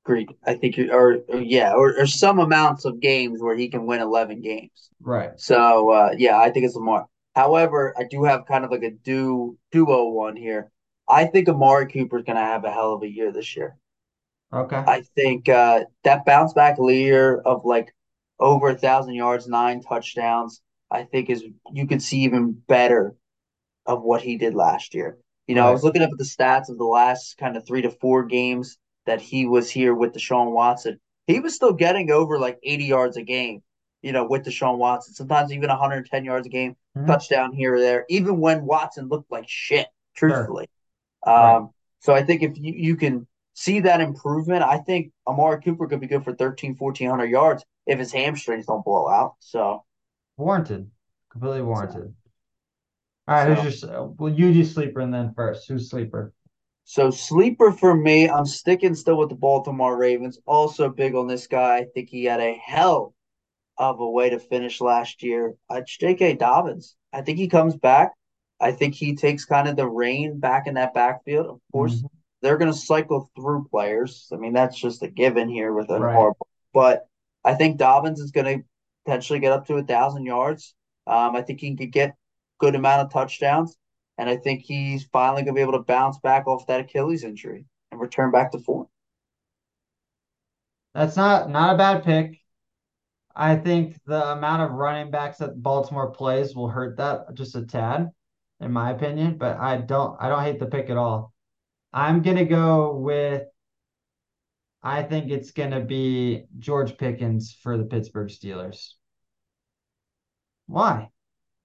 agreed. 0.04 0.34
I 0.46 0.56
think 0.56 0.80
or, 0.80 1.20
or 1.30 1.40
yeah, 1.40 1.74
or, 1.74 2.00
or 2.00 2.08
some 2.08 2.40
amounts 2.40 2.86
of 2.86 3.00
games 3.00 3.42
where 3.42 3.56
he 3.56 3.70
can 3.70 3.86
win 3.86 4.02
11 4.02 4.42
games. 4.42 4.90
Right. 5.00 5.32
So 5.36 5.92
uh, 5.92 6.16
yeah, 6.18 6.38
I 6.40 6.50
think 6.50 6.66
it's 6.66 6.76
Lamar. 6.76 7.06
However, 7.36 7.94
I 7.98 8.06
do 8.10 8.24
have 8.24 8.48
kind 8.48 8.66
of 8.66 8.72
like 8.72 8.84
a 8.84 8.92
do 8.92 9.58
duo 9.72 10.10
one 10.10 10.36
here. 10.36 10.72
I 11.08 11.26
think 11.26 11.48
Amari 11.48 11.88
Cooper 11.88 12.18
is 12.18 12.26
going 12.26 12.36
to 12.36 12.42
have 12.42 12.66
a 12.66 12.72
hell 12.72 12.94
of 12.94 13.04
a 13.04 13.08
year 13.08 13.32
this 13.32 13.56
year. 13.56 13.78
Okay. 14.54 14.78
I 14.78 15.02
think 15.16 15.50
uh, 15.50 15.86
that 16.04 16.26
bounce 16.26 16.54
back 16.54 16.78
year 16.80 17.38
of 17.38 17.66
like 17.66 17.94
over 18.40 18.70
a 18.70 18.78
thousand 18.78 19.16
yards, 19.16 19.48
nine 19.48 19.82
touchdowns, 19.82 20.62
I 20.90 21.04
think 21.04 21.30
is 21.30 21.44
you 21.74 21.88
could 21.88 22.02
see 22.02 22.20
even 22.22 22.54
better 22.54 23.16
of 23.86 24.04
what 24.04 24.22
he 24.22 24.38
did 24.38 24.54
last 24.54 24.94
year. 24.94 25.18
You 25.48 25.56
know, 25.56 25.64
right. 25.64 25.70
I 25.70 25.72
was 25.72 25.84
looking 25.84 26.02
up 26.02 26.12
at 26.12 26.18
the 26.18 26.24
stats 26.24 26.70
of 26.70 26.78
the 26.78 26.86
last 26.86 27.38
kind 27.38 27.58
of 27.58 27.66
three 27.66 27.82
to 27.82 27.90
four 27.90 28.26
games 28.26 28.78
that 29.06 29.22
he 29.22 29.46
was 29.46 29.70
here 29.70 29.94
with 29.94 30.14
Deshaun 30.14 30.52
Watson. 30.52 31.00
He 31.26 31.40
was 31.40 31.56
still 31.56 31.74
getting 31.74 32.12
over 32.12 32.40
like 32.40 32.60
80 32.64 32.86
yards 32.86 33.18
a 33.18 33.24
game, 33.24 33.64
you 34.02 34.12
know, 34.12 34.26
with 34.26 34.46
Deshaun 34.46 34.78
Watson. 34.78 35.14
Sometimes 35.14 35.52
even 35.52 35.70
110 35.70 36.26
yards 36.26 36.48
a 36.48 36.50
game, 36.50 36.76
mm-hmm. 36.98 37.08
touchdown 37.08 37.54
here 37.54 37.76
or 37.76 37.80
there, 37.80 38.06
even 38.10 38.40
when 38.40 38.66
Watson 38.66 39.08
looked 39.08 39.32
like 39.32 39.46
shit, 39.48 39.88
truthfully. 40.16 40.70
Sure. 41.26 41.34
Um, 41.34 41.64
right. 41.64 41.72
So 42.00 42.14
I 42.14 42.24
think 42.24 42.44
if 42.44 42.58
you, 42.58 42.74
you 42.76 42.96
can 42.96 43.28
see 43.58 43.80
that 43.80 44.02
improvement, 44.02 44.62
I 44.62 44.78
think 44.78 45.12
Amari 45.26 45.60
Cooper 45.62 45.88
could 45.88 46.00
be 46.00 46.06
good 46.06 46.24
for 46.24 46.34
13, 46.34 46.76
1400 46.78 47.26
yards 47.26 47.66
if 47.88 47.98
his 47.98 48.12
hamstrings 48.12 48.68
don't 48.68 48.86
blow 48.86 49.10
out. 49.10 49.34
So 49.40 49.84
warranted, 50.38 50.92
completely 51.32 51.64
warranted. 51.64 52.14
All 53.28 53.36
right, 53.36 53.58
so, 53.58 53.64
who's 53.64 53.82
your 53.82 54.04
well? 54.06 54.32
You 54.32 54.54
do 54.54 54.64
sleeper 54.64 55.00
and 55.00 55.12
then 55.12 55.34
first. 55.36 55.68
Who's 55.68 55.90
sleeper? 55.90 56.34
So 56.84 57.10
sleeper 57.10 57.72
for 57.72 57.96
me, 57.96 58.30
I'm 58.30 58.46
sticking 58.46 58.94
still 58.94 59.18
with 59.18 59.30
the 59.30 59.36
Baltimore 59.36 59.98
Ravens. 59.98 60.40
Also 60.46 60.90
big 60.90 61.16
on 61.16 61.28
this 61.28 61.48
guy. 61.48 61.78
I 61.78 61.86
think 61.94 62.10
he 62.10 62.26
had 62.26 62.40
a 62.40 62.54
hell 62.54 63.16
of 63.78 64.00
a 64.00 64.10
way 64.10 64.30
to 64.30 64.40
finish 64.40 64.80
last 64.80 65.24
year. 65.24 65.56
Uh, 65.70 65.82
J.K. 65.86 66.36
Dobbins. 66.36 66.96
I 67.12 67.22
think 67.22 67.40
he 67.40 67.48
comes 67.48 67.76
back. 67.76 68.14
I 68.60 68.72
think 68.72 68.94
he 68.94 69.16
takes 69.16 69.46
kind 69.46 69.68
of 69.68 69.76
the 69.76 69.88
reign 69.88 70.40
back 70.40 70.68
in 70.68 70.76
that 70.76 70.94
backfield. 70.94 71.48
Of 71.48 71.60
course, 71.72 71.96
mm-hmm. 71.96 72.08
They're 72.42 72.58
going 72.58 72.72
to 72.72 72.78
cycle 72.78 73.30
through 73.36 73.68
players. 73.70 74.28
I 74.32 74.38
mean, 74.38 74.54
that's 74.54 74.80
just 74.80 75.04
a 75.04 75.08
given 75.08 75.50
here 75.50 75.74
with 75.74 75.90
a 75.90 76.00
right. 76.00 76.34
But 76.74 77.08
I 77.44 77.56
think 77.56 77.78
Dobbins 77.78 78.20
is 78.20 78.32
going 78.32 78.60
to 78.60 78.66
potentially 79.06 79.40
get 79.40 79.54
up 79.54 79.68
to 79.68 79.76
a 79.76 79.84
thousand 79.84 80.26
yards. 80.26 80.76
Um, 81.08 81.36
I 81.36 81.42
think 81.42 81.60
he 81.60 81.76
could 81.76 81.92
get 81.92 82.16
good 82.60 82.76
amount 82.76 83.02
of 83.02 83.12
touchdowns, 83.12 83.78
and 84.18 84.30
I 84.30 84.38
think 84.38 84.62
he's 84.62 85.06
finally 85.06 85.44
going 85.44 85.56
to 85.56 85.60
be 85.60 85.62
able 85.62 85.74
to 85.74 85.80
bounce 85.80 86.20
back 86.20 86.48
off 86.48 86.68
that 86.68 86.82
Achilles 86.82 87.24
injury 87.24 87.66
and 87.92 88.02
return 88.02 88.32
back 88.32 88.52
to 88.52 88.60
form. 88.60 88.88
That's 90.94 91.16
not 91.16 91.50
not 91.50 91.76
a 91.76 91.78
bad 91.78 92.04
pick. 92.04 92.40
I 93.36 93.56
think 93.56 94.00
the 94.06 94.32
amount 94.32 94.64
of 94.64 94.72
running 94.72 95.12
backs 95.12 95.38
that 95.38 95.62
Baltimore 95.62 96.10
plays 96.12 96.56
will 96.56 96.70
hurt 96.70 96.98
that 96.98 97.36
just 97.36 97.56
a 97.56 97.66
tad, 97.66 98.10
in 98.60 98.72
my 98.72 98.92
opinion. 98.92 99.38
But 99.38 99.58
I 99.58 99.78
don't 99.78 100.18
I 100.20 100.28
don't 100.28 100.44
hate 100.44 100.60
the 100.60 100.66
pick 100.66 100.90
at 100.90 100.98
all. 100.98 101.34
I'm 101.94 102.22
gonna 102.22 102.46
go 102.46 102.96
with 102.96 103.44
I 104.88 105.04
think 105.04 105.32
it's 105.32 105.52
going 105.52 105.72
to 105.72 105.82
be 105.82 106.46
George 106.60 106.98
Pickens 106.98 107.56
for 107.62 107.78
the 107.78 107.84
Pittsburgh 107.84 108.30
Steelers. 108.30 108.94
Why? 110.68 111.10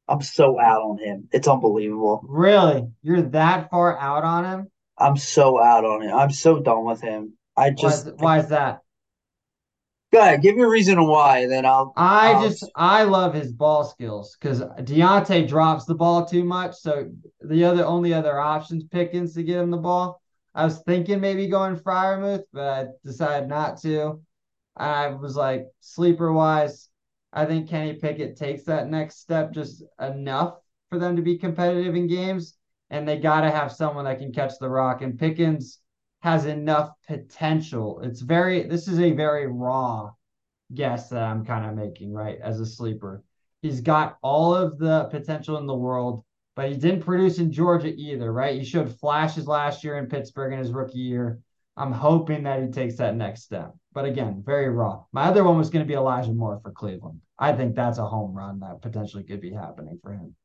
I'm 0.08 0.22
so 0.22 0.58
out 0.58 0.82
on 0.82 0.98
him. 0.98 1.28
It's 1.30 1.46
unbelievable. 1.46 2.24
Really? 2.26 2.88
You're 3.02 3.22
that 3.22 3.70
far 3.70 3.96
out 3.96 4.24
on 4.24 4.44
him? 4.44 4.70
I'm 4.98 5.16
so 5.16 5.62
out 5.62 5.84
on 5.84 6.02
him. 6.02 6.16
I'm 6.16 6.32
so 6.32 6.60
done 6.60 6.84
with 6.84 7.00
him. 7.00 7.34
I 7.56 7.70
just 7.70 8.06
why 8.06 8.12
is, 8.12 8.18
why 8.18 8.38
is 8.40 8.48
that? 8.48 8.81
Go 10.12 10.20
ahead, 10.20 10.42
give 10.42 10.56
me 10.56 10.62
a 10.62 10.68
reason 10.68 11.06
why, 11.06 11.46
then 11.46 11.64
I'll. 11.64 11.94
I 11.96 12.32
I'll... 12.32 12.48
just 12.48 12.70
I 12.76 13.04
love 13.04 13.32
his 13.32 13.50
ball 13.50 13.84
skills 13.84 14.36
because 14.38 14.60
Diontae 14.60 15.48
drops 15.48 15.86
the 15.86 15.94
ball 15.94 16.26
too 16.26 16.44
much. 16.44 16.74
So 16.74 17.10
the 17.40 17.64
other 17.64 17.86
only 17.86 18.12
other 18.12 18.38
options 18.38 18.84
Pickens 18.84 19.32
to 19.34 19.42
get 19.42 19.58
him 19.58 19.70
the 19.70 19.78
ball. 19.78 20.20
I 20.54 20.64
was 20.64 20.80
thinking 20.80 21.20
maybe 21.20 21.48
going 21.48 21.78
Freiermuth, 21.78 22.44
but 22.52 22.62
I 22.62 22.86
decided 23.06 23.48
not 23.48 23.80
to. 23.82 24.20
I 24.76 25.08
was 25.08 25.34
like, 25.34 25.66
sleeper 25.80 26.30
wise, 26.30 26.90
I 27.32 27.46
think 27.46 27.70
Kenny 27.70 27.94
Pickett 27.94 28.36
takes 28.36 28.64
that 28.64 28.90
next 28.90 29.20
step 29.20 29.52
just 29.52 29.82
enough 29.98 30.58
for 30.90 30.98
them 30.98 31.16
to 31.16 31.22
be 31.22 31.38
competitive 31.38 31.94
in 31.94 32.06
games. 32.06 32.56
And 32.90 33.08
they 33.08 33.16
got 33.16 33.40
to 33.40 33.50
have 33.50 33.72
someone 33.72 34.04
that 34.04 34.18
can 34.18 34.32
catch 34.32 34.58
the 34.60 34.68
rock. 34.68 35.00
And 35.00 35.18
Pickens 35.18 35.78
has 36.22 36.46
enough 36.46 36.92
potential. 37.06 38.00
It's 38.02 38.20
very, 38.20 38.62
this 38.64 38.88
is 38.88 39.00
a 39.00 39.12
very 39.12 39.46
raw 39.46 40.12
guess 40.72 41.08
that 41.10 41.22
I'm 41.22 41.44
kind 41.44 41.66
of 41.66 41.76
making, 41.76 42.12
right? 42.12 42.38
As 42.42 42.60
a 42.60 42.66
sleeper. 42.66 43.22
He's 43.60 43.80
got 43.80 44.18
all 44.22 44.54
of 44.54 44.78
the 44.78 45.04
potential 45.10 45.58
in 45.58 45.66
the 45.66 45.74
world 45.74 46.24
but 46.54 46.68
he 46.68 46.76
didn't 46.76 47.02
produce 47.02 47.38
in 47.38 47.52
Georgia 47.52 47.92
either, 47.94 48.32
right? 48.32 48.58
He 48.58 48.64
showed 48.64 48.98
flashes 48.98 49.46
last 49.46 49.82
year 49.82 49.96
in 49.98 50.06
Pittsburgh 50.06 50.52
in 50.52 50.58
his 50.58 50.72
rookie 50.72 50.98
year. 50.98 51.40
I'm 51.76 51.92
hoping 51.92 52.42
that 52.42 52.62
he 52.62 52.68
takes 52.68 52.96
that 52.96 53.16
next 53.16 53.42
step. 53.42 53.74
But 53.94 54.04
again, 54.04 54.42
very 54.44 54.68
raw. 54.68 55.04
My 55.12 55.24
other 55.24 55.44
one 55.44 55.56
was 55.56 55.70
going 55.70 55.84
to 55.84 55.88
be 55.88 55.94
Elijah 55.94 56.32
Moore 56.32 56.60
for 56.62 56.70
Cleveland. 56.70 57.20
I 57.38 57.52
think 57.54 57.74
that's 57.74 57.98
a 57.98 58.06
home 58.06 58.34
run 58.34 58.60
that 58.60 58.82
potentially 58.82 59.24
could 59.24 59.40
be 59.40 59.52
happening 59.52 59.98
for 60.02 60.12
him. 60.12 60.36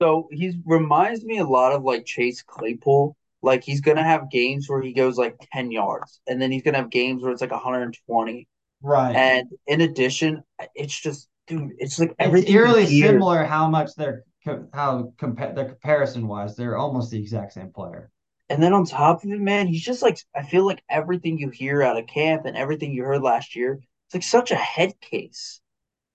So 0.00 0.28
he 0.30 0.60
reminds 0.64 1.24
me 1.24 1.38
a 1.38 1.46
lot 1.46 1.72
of 1.72 1.82
like 1.82 2.06
Chase 2.06 2.42
Claypool. 2.42 3.16
Like 3.44 3.62
he's 3.62 3.80
gonna 3.80 4.02
have 4.02 4.30
games 4.30 4.68
where 4.68 4.82
he 4.82 4.92
goes 4.92 5.18
like 5.18 5.36
10 5.52 5.70
yards, 5.70 6.20
and 6.26 6.40
then 6.40 6.50
he's 6.50 6.62
gonna 6.62 6.78
have 6.78 6.90
games 6.90 7.22
where 7.22 7.30
it's 7.30 7.40
like 7.40 7.50
120. 7.50 8.48
Right. 8.82 9.14
And 9.14 9.48
in 9.66 9.82
addition, 9.82 10.42
it's 10.74 10.98
just 10.98 11.28
dude, 11.46 11.72
it's 11.78 11.98
like 11.98 12.14
everything. 12.18 12.48
It's 12.48 12.54
eerily 12.54 12.86
similar 12.86 13.44
how 13.44 13.68
much 13.68 13.94
they're 13.96 14.24
how 14.72 15.12
compa- 15.16 15.54
the 15.54 15.64
comparison 15.66 16.26
wise, 16.26 16.56
they're 16.56 16.76
almost 16.76 17.10
the 17.10 17.20
exact 17.20 17.52
same 17.52 17.70
player. 17.70 18.10
And 18.50 18.62
then 18.62 18.74
on 18.74 18.84
top 18.84 19.24
of 19.24 19.30
it, 19.30 19.40
man, 19.40 19.66
he's 19.66 19.84
just 19.84 20.02
like 20.02 20.18
I 20.34 20.42
feel 20.42 20.66
like 20.66 20.82
everything 20.88 21.38
you 21.38 21.50
hear 21.50 21.82
out 21.82 21.98
of 21.98 22.06
camp 22.06 22.44
and 22.44 22.56
everything 22.56 22.92
you 22.92 23.04
heard 23.04 23.22
last 23.22 23.56
year, 23.56 23.80
it's 24.06 24.14
like 24.14 24.22
such 24.22 24.50
a 24.50 24.56
head 24.56 25.00
case. 25.00 25.60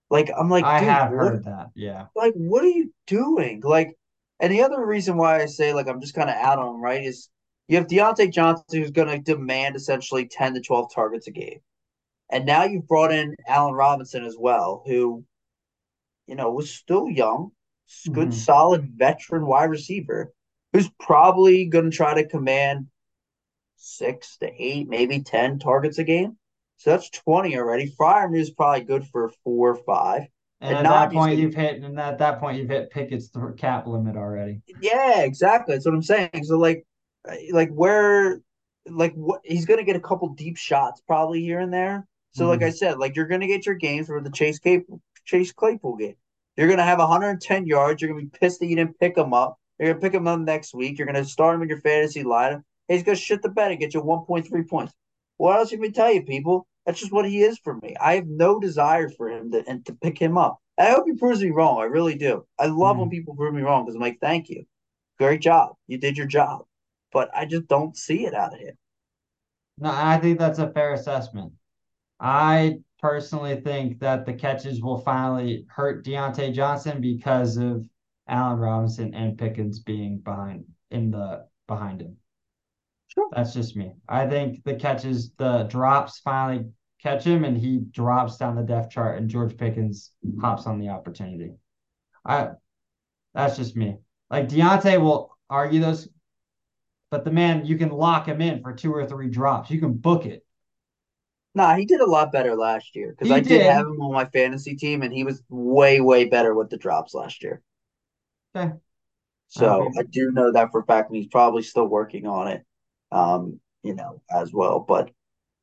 Like 0.09 0.31
I'm 0.37 0.49
like, 0.49 0.63
I 0.63 0.79
have 0.79 1.11
what, 1.11 1.17
heard 1.17 1.43
that, 1.45 1.69
yeah. 1.75 2.07
Like, 2.15 2.33
what 2.33 2.63
are 2.63 2.67
you 2.69 2.91
doing? 3.05 3.61
Like, 3.63 3.95
and 4.39 4.51
the 4.51 4.63
other 4.63 4.83
reason 4.85 5.17
why 5.17 5.41
I 5.41 5.45
say 5.45 5.73
like 5.73 5.87
I'm 5.87 6.01
just 6.01 6.15
kind 6.15 6.29
of 6.29 6.35
out 6.35 6.59
on 6.59 6.75
him, 6.75 6.81
right, 6.81 7.03
is 7.03 7.29
you 7.67 7.77
have 7.77 7.87
Diontae 7.87 8.33
Johnson 8.33 8.79
who's 8.79 8.91
going 8.91 9.09
to 9.09 9.19
demand 9.19 9.75
essentially 9.75 10.27
ten 10.27 10.53
to 10.53 10.61
twelve 10.61 10.93
targets 10.93 11.27
a 11.27 11.31
game, 11.31 11.59
and 12.29 12.45
now 12.45 12.63
you've 12.63 12.87
brought 12.87 13.11
in 13.11 13.35
Allen 13.47 13.73
Robinson 13.73 14.23
as 14.23 14.35
well, 14.37 14.83
who, 14.85 15.23
you 16.27 16.35
know, 16.35 16.51
was 16.51 16.71
still 16.71 17.09
young, 17.09 17.51
good, 18.11 18.29
mm-hmm. 18.29 18.31
solid 18.31 18.91
veteran 18.95 19.45
wide 19.45 19.69
receiver 19.69 20.33
who's 20.73 20.89
probably 20.99 21.65
going 21.65 21.89
to 21.89 21.95
try 21.95 22.13
to 22.13 22.27
command 22.27 22.87
six 23.77 24.37
to 24.37 24.51
eight, 24.57 24.87
maybe 24.87 25.21
10 25.21 25.59
targets 25.59 25.97
a 25.97 26.03
game. 26.03 26.37
So 26.77 26.91
that's 26.91 27.09
20 27.09 27.57
already. 27.57 27.93
Freiermuth 27.99 28.39
is 28.39 28.51
probably 28.51 28.83
good 28.83 29.07
for 29.07 29.31
four 29.43 29.71
or 29.71 29.83
five. 29.83 30.27
And, 30.61 30.75
and 30.75 30.87
at 30.87 30.89
that 30.89 31.11
point, 31.11 31.31
gonna... 31.31 31.41
you've 31.41 31.55
hit, 31.55 31.81
and 31.81 31.99
at 31.99 32.17
that 32.17 32.39
point, 32.39 32.57
you've 32.57 32.69
hit 32.69 32.91
Pickett's 32.91 33.31
cap 33.57 33.87
limit 33.87 34.17
already. 34.17 34.61
Yeah, 34.81 35.21
exactly. 35.21 35.75
That's 35.75 35.85
what 35.85 35.95
I'm 35.95 36.03
saying. 36.03 36.43
So, 36.43 36.57
like, 36.57 36.85
like 37.51 37.69
where, 37.69 38.41
like, 38.85 39.13
what 39.13 39.41
he's 39.43 39.65
going 39.65 39.79
to 39.79 39.85
get 39.85 39.95
a 39.95 40.01
couple 40.01 40.29
deep 40.29 40.57
shots 40.57 41.01
probably 41.07 41.41
here 41.41 41.59
and 41.59 41.73
there. 41.73 42.07
So, 42.31 42.43
mm-hmm. 42.43 42.49
like 42.49 42.63
I 42.63 42.71
said, 42.71 42.99
like 42.99 43.15
you're 43.15 43.27
going 43.27 43.41
to 43.41 43.47
get 43.47 43.65
your 43.65 43.75
games 43.75 44.07
for 44.07 44.21
the 44.21 44.31
Chase 44.31 44.59
Cape, 44.59 44.85
Chase 45.25 45.51
Claypool 45.51 45.95
game. 45.95 46.15
You're 46.57 46.67
going 46.67 46.79
to 46.79 46.83
have 46.83 46.99
110 46.99 47.65
yards. 47.65 48.01
You're 48.01 48.11
going 48.11 48.25
to 48.25 48.29
be 48.29 48.37
pissed 48.37 48.59
that 48.59 48.67
you 48.67 48.75
didn't 48.75 48.99
pick 48.99 49.17
him 49.17 49.33
up. 49.33 49.57
You're 49.79 49.93
going 49.93 50.01
to 50.01 50.05
pick 50.05 50.13
him 50.13 50.27
up 50.27 50.41
next 50.41 50.73
week. 50.73 50.97
You're 50.97 51.07
going 51.07 51.23
to 51.23 51.23
start 51.23 51.55
him 51.55 51.61
in 51.61 51.69
your 51.69 51.79
fantasy 51.79 52.23
lineup. 52.25 52.63
He's 52.89 53.03
going 53.03 53.15
to 53.15 53.21
shit 53.21 53.41
the 53.41 53.49
bed 53.49 53.71
and 53.71 53.79
get 53.79 53.93
you 53.93 54.01
1.3 54.01 54.67
points. 54.67 54.93
What 55.37 55.55
else 55.55 55.69
can 55.69 55.79
we 55.79 55.91
tell 55.91 56.11
you, 56.11 56.23
people? 56.23 56.67
That's 56.89 57.01
just 57.01 57.11
what 57.11 57.29
he 57.29 57.43
is 57.43 57.59
for 57.59 57.75
me. 57.75 57.95
I 58.01 58.15
have 58.15 58.25
no 58.25 58.59
desire 58.59 59.09
for 59.09 59.29
him 59.29 59.51
to 59.51 59.63
and 59.67 59.85
to 59.85 59.93
pick 59.93 60.17
him 60.17 60.39
up. 60.39 60.57
I 60.75 60.89
hope 60.89 61.05
he 61.05 61.13
proves 61.13 61.39
me 61.39 61.51
wrong. 61.51 61.79
I 61.79 61.83
really 61.83 62.15
do. 62.15 62.47
I 62.57 62.65
love 62.65 62.97
mm 62.97 63.01
when 63.01 63.11
people 63.11 63.35
prove 63.35 63.53
me 63.53 63.61
wrong 63.61 63.85
because 63.85 63.93
I'm 63.93 64.01
like, 64.01 64.17
thank 64.19 64.49
you. 64.49 64.65
Great 65.19 65.39
job. 65.39 65.75
You 65.85 65.99
did 65.99 66.17
your 66.17 66.25
job. 66.25 66.65
But 67.13 67.29
I 67.35 67.45
just 67.45 67.67
don't 67.67 67.95
see 67.95 68.25
it 68.25 68.33
out 68.33 68.55
of 68.55 68.59
him. 68.59 68.75
No, 69.77 69.91
I 69.93 70.17
think 70.17 70.39
that's 70.39 70.57
a 70.57 70.71
fair 70.71 70.93
assessment. 70.93 71.53
I 72.19 72.79
personally 72.99 73.61
think 73.61 73.99
that 73.99 74.25
the 74.25 74.33
catches 74.33 74.81
will 74.81 74.97
finally 74.97 75.67
hurt 75.69 76.03
Diontae 76.03 76.55
Johnson 76.55 77.01
because 77.01 77.57
of 77.57 77.87
Allen 78.27 78.57
Robinson 78.57 79.13
and 79.13 79.37
Pickens 79.37 79.77
being 79.77 80.17
behind 80.17 80.65
in 80.89 81.11
the 81.11 81.45
behind 81.67 82.01
him. 82.01 82.17
Sure. 83.09 83.29
That's 83.31 83.53
just 83.53 83.75
me. 83.75 83.91
I 84.07 84.25
think 84.25 84.63
the 84.63 84.73
catches, 84.73 85.29
the 85.37 85.65
drops 85.65 86.17
finally 86.19 86.65
catch 87.01 87.23
him 87.23 87.43
and 87.43 87.57
he 87.57 87.77
drops 87.77 88.37
down 88.37 88.55
the 88.55 88.63
depth 88.63 88.91
chart 88.91 89.17
and 89.17 89.29
George 89.29 89.55
Pickens 89.57 90.11
hops 90.41 90.67
on 90.67 90.79
the 90.79 90.89
opportunity. 90.89 91.53
I 92.25 92.49
that's 93.33 93.57
just 93.57 93.75
me. 93.75 93.97
Like 94.29 94.49
Diontae 94.49 95.01
will 95.01 95.37
argue 95.49 95.79
those, 95.79 96.09
but 97.09 97.23
the 97.23 97.31
man 97.31 97.65
you 97.65 97.77
can 97.77 97.89
lock 97.89 98.27
him 98.27 98.41
in 98.41 98.61
for 98.61 98.73
two 98.73 98.93
or 98.93 99.05
three 99.05 99.29
drops. 99.29 99.69
You 99.71 99.79
can 99.79 99.93
book 99.93 100.25
it. 100.25 100.45
Nah, 101.55 101.75
he 101.75 101.85
did 101.85 101.99
a 101.99 102.05
lot 102.05 102.31
better 102.31 102.55
last 102.55 102.95
year 102.95 103.15
because 103.17 103.31
I 103.31 103.39
did. 103.39 103.49
did 103.49 103.61
have 103.63 103.87
him 103.87 103.99
on 104.01 104.13
my 104.13 104.25
fantasy 104.25 104.75
team, 104.75 105.01
and 105.01 105.11
he 105.11 105.23
was 105.23 105.41
way, 105.49 105.99
way 105.99 106.25
better 106.25 106.53
with 106.53 106.69
the 106.69 106.77
drops 106.77 107.13
last 107.13 107.41
year. 107.41 107.61
Okay. 108.55 108.73
So 109.47 109.83
okay. 109.83 109.99
I 109.99 110.03
do 110.03 110.31
know 110.31 110.51
that 110.51 110.71
for 110.71 110.81
a 110.81 110.85
fact, 110.85 111.09
and 111.09 111.17
he's 111.17 111.27
probably 111.27 111.63
still 111.63 111.87
working 111.87 112.27
on 112.27 112.49
it, 112.49 112.63
um, 113.11 113.59
you 113.81 113.95
know, 113.95 114.21
as 114.31 114.53
well. 114.53 114.79
But 114.79 115.09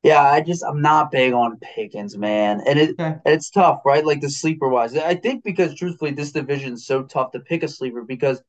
yeah, 0.03 0.21
I 0.21 0.41
just 0.41 0.63
I'm 0.63 0.81
not 0.81 1.11
big 1.11 1.33
on 1.33 1.57
Pickens, 1.57 2.17
man, 2.17 2.61
and 2.67 2.79
it 2.79 2.89
okay. 2.99 3.17
it's 3.25 3.49
tough, 3.49 3.81
right? 3.85 4.05
Like 4.05 4.21
the 4.21 4.29
sleeper 4.29 4.69
wise, 4.69 4.95
I 4.95 5.15
think 5.15 5.43
because 5.43 5.73
truthfully, 5.73 6.11
this 6.11 6.31
division 6.31 6.73
is 6.73 6.85
so 6.85 7.03
tough 7.03 7.31
to 7.31 7.39
pick 7.39 7.63
a 7.63 7.67
sleeper 7.67 8.03
because 8.03 8.41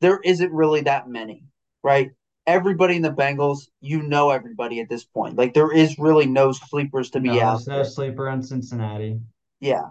there 0.00 0.20
isn't 0.24 0.52
really 0.52 0.82
that 0.82 1.08
many, 1.08 1.44
right? 1.82 2.10
Everybody 2.46 2.96
in 2.96 3.02
the 3.02 3.12
Bengals, 3.12 3.68
you 3.80 4.02
know 4.02 4.30
everybody 4.30 4.80
at 4.80 4.88
this 4.88 5.04
point. 5.04 5.36
Like 5.36 5.54
there 5.54 5.72
is 5.72 5.98
really 5.98 6.26
no 6.26 6.52
sleepers 6.52 7.10
to 7.10 7.20
be 7.20 7.28
no, 7.28 7.40
out. 7.40 7.64
There's 7.64 7.68
no 7.68 7.82
sleeper 7.84 8.28
in 8.28 8.42
Cincinnati. 8.42 9.20
Yeah, 9.60 9.90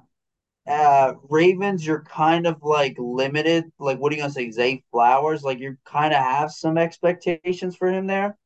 uh 0.68 1.14
Ravens, 1.30 1.88
you're 1.88 2.04
kind 2.04 2.46
of 2.46 2.58
like 2.62 2.98
limited. 3.00 3.72
Like, 3.80 4.00
what 4.00 4.12
are 4.12 4.16
you 4.16 4.22
gonna 4.22 4.34
say, 4.34 4.52
Zay 4.52 4.84
Flowers? 4.92 5.44
Like, 5.44 5.60
you 5.60 5.78
kind 5.86 6.14
of 6.14 6.20
have 6.20 6.52
some 6.52 6.78
expectations 6.78 7.78
for 7.78 7.88
him 7.88 8.06
there. 8.06 8.38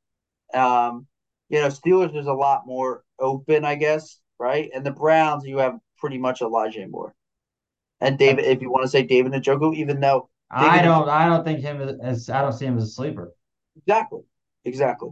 Um, 0.53 1.07
you 1.49 1.59
know, 1.59 1.67
Steelers 1.67 2.13
there's 2.13 2.27
a 2.27 2.33
lot 2.33 2.65
more 2.65 3.03
open, 3.19 3.65
I 3.65 3.75
guess, 3.75 4.19
right? 4.39 4.69
And 4.73 4.85
the 4.85 4.91
Browns, 4.91 5.45
you 5.45 5.57
have 5.57 5.79
pretty 5.97 6.17
much 6.17 6.41
Elijah 6.41 6.87
Moore. 6.87 7.13
And 8.01 8.17
David, 8.17 8.45
if 8.45 8.61
you 8.61 8.71
want 8.71 8.83
to 8.83 8.89
say 8.89 9.03
David 9.03 9.33
Njoku, 9.33 9.75
even 9.75 9.99
though 9.99 10.29
David 10.53 10.71
I 10.71 10.81
don't, 10.81 11.05
Njoku, 11.05 11.09
I 11.09 11.25
don't 11.27 11.43
think 11.43 11.59
him 11.59 11.81
as 12.01 12.29
I 12.29 12.41
don't 12.41 12.53
see 12.53 12.65
him 12.65 12.77
as 12.77 12.83
a 12.83 12.87
sleeper. 12.87 13.33
Exactly, 13.75 14.21
exactly. 14.63 15.09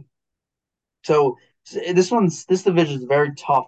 So 1.04 1.36
this 1.72 2.10
one's 2.10 2.44
this 2.46 2.62
division 2.62 2.96
is 2.96 3.04
very 3.04 3.34
tough 3.34 3.66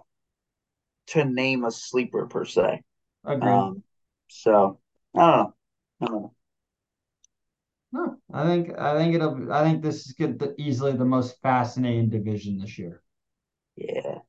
to 1.07 1.25
name 1.25 1.65
a 1.65 1.71
sleeper 1.71 2.25
per 2.27 2.45
se. 2.45 2.83
Agreed. 3.25 3.51
Um, 3.51 3.83
so 4.27 4.79
I 5.15 5.19
don't 5.19 5.37
know. 5.37 5.53
I 6.01 6.05
don't 6.05 6.21
know. 6.21 6.33
No, 7.91 8.17
I 8.33 8.45
think 8.45 8.77
I 8.77 8.97
think 8.97 9.15
it'll. 9.15 9.51
I 9.51 9.63
think 9.63 9.81
this 9.81 10.05
is 10.05 10.13
good. 10.13 10.39
The, 10.39 10.55
easily 10.57 10.93
the 10.93 11.05
most 11.05 11.41
fascinating 11.41 12.09
division 12.09 12.57
this 12.59 12.77
year. 12.77 13.01
Yeah, 13.75 14.19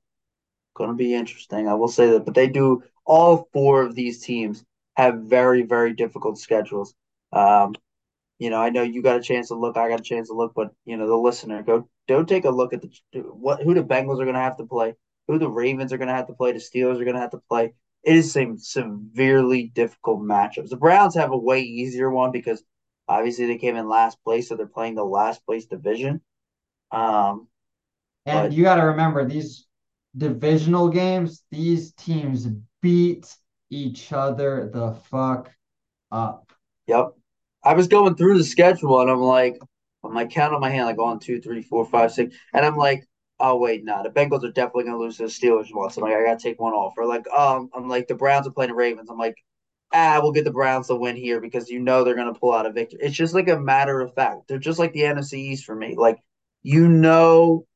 going 0.75 0.91
to 0.91 0.97
be 0.97 1.15
interesting. 1.15 1.69
I 1.69 1.75
will 1.75 1.89
say 1.89 2.11
that, 2.11 2.25
but 2.25 2.35
they 2.35 2.49
do. 2.49 2.83
All 3.05 3.49
four 3.53 3.83
of 3.83 3.95
these 3.95 4.25
teams 4.25 4.65
have 4.97 5.23
very 5.23 5.63
very 5.63 5.95
difficult 5.95 6.39
schedules. 6.39 6.95
Um, 7.33 7.75
you 8.39 8.51
know, 8.51 8.61
I 8.61 8.71
know 8.71 8.83
you 8.83 9.03
got 9.03 9.19
a 9.19 9.23
chance 9.23 9.49
to 9.49 9.55
look. 9.55 9.77
I 9.77 9.89
got 9.89 10.01
a 10.01 10.05
chance 10.05 10.29
to 10.29 10.35
look, 10.35 10.53
but 10.55 10.73
you 10.85 10.97
know, 10.97 11.07
the 11.07 11.17
listener, 11.17 11.63
go 11.63 11.89
go 12.09 12.25
take 12.25 12.45
a 12.45 12.51
look 12.51 12.73
at 12.73 12.83
the 12.83 12.91
what 13.21 13.63
who 13.63 13.75
the 13.75 13.85
Bengals 13.85 14.21
are 14.21 14.25
going 14.25 14.35
to 14.35 14.41
have 14.41 14.57
to 14.59 14.67
play, 14.67 14.95
who 15.29 15.39
the 15.39 15.51
Ravens 15.51 15.93
are 15.93 15.99
going 15.99 16.09
to 16.09 16.15
have 16.15 16.27
to 16.29 16.35
play, 16.35 16.53
the 16.53 16.59
Steelers 16.59 17.01
are 17.01 17.05
going 17.05 17.15
to 17.17 17.21
have 17.21 17.31
to 17.31 17.43
play. 17.49 17.75
It 18.03 18.17
is 18.17 18.33
some 18.33 18.59
severely 18.59 19.71
difficult 19.75 20.21
matchups. 20.23 20.71
The 20.71 20.77
Browns 20.77 21.15
have 21.15 21.31
a 21.31 21.39
way 21.39 21.61
easier 21.61 22.11
one 22.11 22.33
because 22.33 22.65
Obviously, 23.09 23.47
they 23.47 23.59
came 23.59 23.77
in 23.77 23.89
last 23.89 24.23
place, 24.25 24.49
so 24.49 24.57
they're 24.57 24.67
playing 24.67 24.95
the 24.95 25.05
last 25.05 25.45
place 25.45 25.67
division. 25.67 26.21
Um, 26.91 27.49
and 28.27 28.49
but, 28.49 28.53
you 28.53 28.63
got 28.63 28.77
to 28.77 28.83
remember 28.83 29.25
these 29.25 29.67
divisional 30.17 30.89
games; 30.89 31.43
these 31.51 31.93
teams 31.93 32.49
beat 32.81 33.35
each 33.71 34.13
other 34.13 34.71
the 34.73 34.93
fuck 35.11 35.51
up. 36.11 36.53
Yep. 36.87 37.15
I 37.65 37.75
was 37.75 37.89
going 37.89 38.17
through 38.17 38.39
the 38.39 38.45
schedule, 38.45 39.01
and 39.01 39.11
I'm 39.11 39.21
like, 39.21 39.57
I'm 40.05 40.15
like 40.15 40.31
count 40.31 40.55
on 40.55 40.61
my 40.61 40.71
hand, 40.71 40.87
like 40.87 40.99
one, 40.99 41.19
two, 41.19 41.41
three, 41.41 41.63
four, 41.63 41.85
five, 41.85 42.13
six, 42.13 42.37
and 42.53 42.67
I'm 42.67 42.77
like, 42.77 43.05
oh 43.41 43.57
wait, 43.57 43.85
nah, 43.85 44.03
the 44.03 44.11
Bengals 44.11 44.45
are 44.45 44.53
definitely 44.53 44.85
gonna 44.85 44.99
lose 44.99 45.17
to 45.17 45.25
the 45.25 45.29
Steelers 45.29 45.73
once. 45.73 45.97
I'm 45.97 46.03
like, 46.03 46.15
I 46.15 46.25
gotta 46.25 46.41
take 46.41 46.61
one 46.61 46.73
off. 46.73 46.95
Or 46.97 47.07
like, 47.07 47.27
um, 47.29 47.71
I'm 47.75 47.89
like, 47.89 48.09
the 48.09 48.15
Browns 48.15 48.47
are 48.47 48.53
playing 48.53 48.71
the 48.71 48.77
Ravens. 48.77 49.09
I'm 49.11 49.19
like, 49.19 49.37
ah, 49.93 50.20
we'll 50.22 50.32
get 50.32 50.45
the 50.45 50.51
Browns 50.51 50.88
to 50.88 50.97
win 50.97 51.16
here 51.16 51.40
because 51.40 51.68
you 51.68 51.78
know 51.80 52.05
they're 52.05 52.14
going 52.14 52.32
to 52.32 52.38
pull 52.38 52.53
out 52.53 52.66
a 52.66 52.72
victory. 52.72 53.01
It's 53.03 53.16
just 53.16 53.34
like 53.34 53.49
a 53.49 53.59
matter 53.59 54.01
of 54.01 54.14
fact. 54.14 54.49
They're 54.49 54.59
just 54.59 54.78
like 54.78 54.93
the 54.93 55.03
NFC 55.03 55.34
East 55.34 55.64
for 55.64 55.74
me. 55.74 55.95
Like, 55.97 56.18
you 56.62 56.88
know, 56.88 57.66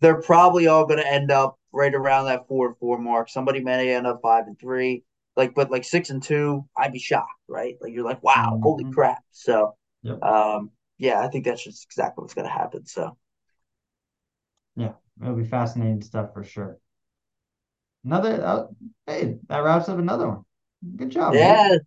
they're 0.00 0.20
probably 0.20 0.66
all 0.66 0.86
going 0.86 1.00
to 1.00 1.12
end 1.12 1.30
up 1.30 1.58
right 1.72 1.94
around 1.94 2.26
that 2.26 2.46
four 2.48 2.68
and 2.68 2.76
four 2.78 2.98
mark. 2.98 3.28
Somebody 3.28 3.60
may 3.60 3.94
end 3.94 4.06
up 4.06 4.20
five 4.22 4.46
and 4.46 4.58
three. 4.58 5.04
Like, 5.36 5.54
but 5.54 5.70
like 5.70 5.84
six 5.84 6.10
and 6.10 6.22
two, 6.22 6.64
I'd 6.76 6.92
be 6.92 6.98
shocked, 6.98 7.30
right? 7.46 7.76
Like, 7.80 7.92
you're 7.92 8.04
like, 8.04 8.22
wow, 8.22 8.50
mm-hmm. 8.52 8.62
holy 8.62 8.92
crap. 8.92 9.22
So, 9.30 9.76
yep. 10.02 10.20
um, 10.22 10.70
yeah, 10.98 11.20
I 11.20 11.28
think 11.28 11.44
that's 11.44 11.62
just 11.62 11.84
exactly 11.84 12.22
what's 12.22 12.34
going 12.34 12.48
to 12.48 12.52
happen. 12.52 12.86
So, 12.86 13.16
yeah, 14.74 14.92
it'll 15.22 15.36
be 15.36 15.44
fascinating 15.44 16.02
stuff 16.02 16.32
for 16.34 16.42
sure. 16.42 16.78
Another, 18.04 18.44
uh, 18.44 18.64
hey, 19.06 19.36
that 19.48 19.58
wraps 19.58 19.88
up 19.88 19.98
another 19.98 20.28
one. 20.28 20.44
Good 20.96 21.10
job. 21.10 21.34
Yeah. 21.34 21.68
Man. 21.68 21.80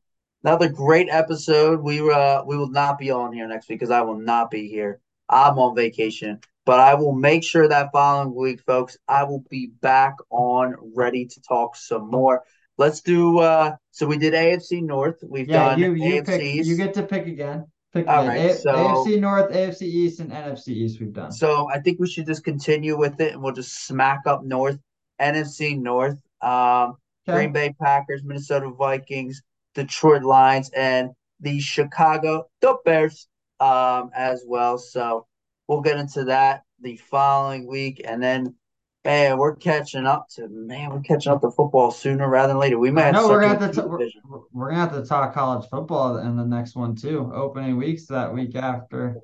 Another 0.43 0.69
great 0.69 1.07
episode. 1.09 1.81
We 1.81 1.99
uh 2.09 2.43
we 2.43 2.57
will 2.57 2.69
not 2.69 2.97
be 2.97 3.11
on 3.11 3.31
here 3.31 3.47
next 3.47 3.69
week 3.69 3.79
because 3.79 3.91
I 3.91 4.01
will 4.01 4.17
not 4.17 4.49
be 4.49 4.67
here. 4.67 4.99
I'm 5.29 5.59
on 5.59 5.75
vacation. 5.75 6.39
But 6.65 6.79
I 6.79 6.93
will 6.95 7.13
make 7.13 7.43
sure 7.43 7.67
that 7.67 7.91
following 7.91 8.35
week, 8.35 8.61
folks, 8.61 8.97
I 9.07 9.23
will 9.23 9.43
be 9.49 9.71
back 9.81 10.15
on 10.29 10.75
ready 10.95 11.25
to 11.25 11.41
talk 11.41 11.75
some 11.75 12.09
more. 12.09 12.43
Let's 12.77 13.01
do 13.01 13.39
uh 13.39 13.75
so 13.91 14.07
we 14.07 14.17
did 14.17 14.33
AFC 14.33 14.81
North. 14.81 15.23
We've 15.27 15.47
yeah, 15.47 15.69
done 15.69 15.79
you, 15.79 15.93
you 15.93 16.23
Pick, 16.23 16.41
you 16.41 16.75
get 16.75 16.95
to 16.95 17.03
pick 17.03 17.27
again. 17.27 17.67
Pick 17.93 18.07
All 18.07 18.23
again. 18.23 18.27
Right, 18.29 18.51
A- 18.51 18.55
so, 18.55 18.73
AFC 18.73 19.19
North, 19.19 19.51
AFC 19.51 19.81
East, 19.83 20.21
and 20.21 20.31
NFC 20.31 20.69
East 20.69 20.99
we've 20.99 21.13
done. 21.13 21.31
So 21.31 21.69
I 21.69 21.79
think 21.79 21.99
we 21.99 22.09
should 22.09 22.25
just 22.25 22.43
continue 22.43 22.97
with 22.97 23.19
it 23.21 23.33
and 23.33 23.43
we'll 23.43 23.53
just 23.53 23.85
smack 23.85 24.21
up 24.25 24.43
North. 24.43 24.79
NFC 25.19 25.77
North. 25.79 26.17
Um 26.41 26.95
Okay. 27.27 27.37
Green 27.37 27.53
Bay 27.53 27.75
Packers, 27.79 28.23
Minnesota 28.23 28.69
Vikings, 28.69 29.41
Detroit 29.75 30.23
Lions, 30.23 30.69
and 30.75 31.11
the 31.39 31.59
Chicago 31.59 32.47
the 32.61 32.77
Bears 32.83 33.27
um, 33.59 34.11
as 34.15 34.43
well. 34.47 34.77
So 34.77 35.27
we'll 35.67 35.81
get 35.81 35.97
into 35.97 36.25
that 36.25 36.63
the 36.81 36.97
following 36.97 37.67
week, 37.67 38.01
and 38.03 38.21
then 38.21 38.55
man, 39.03 39.37
we're 39.37 39.55
catching 39.55 40.05
up 40.05 40.27
to 40.35 40.47
man, 40.49 40.91
we're 40.91 41.01
catching 41.01 41.31
up 41.31 41.41
to 41.41 41.51
football 41.51 41.91
sooner 41.91 42.27
rather 42.27 42.53
than 42.53 42.59
later. 42.59 42.79
We 42.79 42.91
might. 42.91 43.11
No, 43.11 43.27
we're 43.27 43.41
gonna 43.41 43.59
have 43.59 43.75
to. 43.75 43.81
T- 43.81 43.87
we're, 43.87 44.39
we're, 44.51 44.69
gonna 44.69 44.81
have 44.81 44.93
to 44.93 45.05
talk 45.05 45.33
college 45.33 45.67
football 45.69 46.17
in 46.17 46.35
the 46.35 46.45
next 46.45 46.75
one 46.75 46.95
too. 46.95 47.31
Opening 47.33 47.77
weeks 47.77 48.07
that 48.07 48.33
week 48.33 48.55
after. 48.55 49.17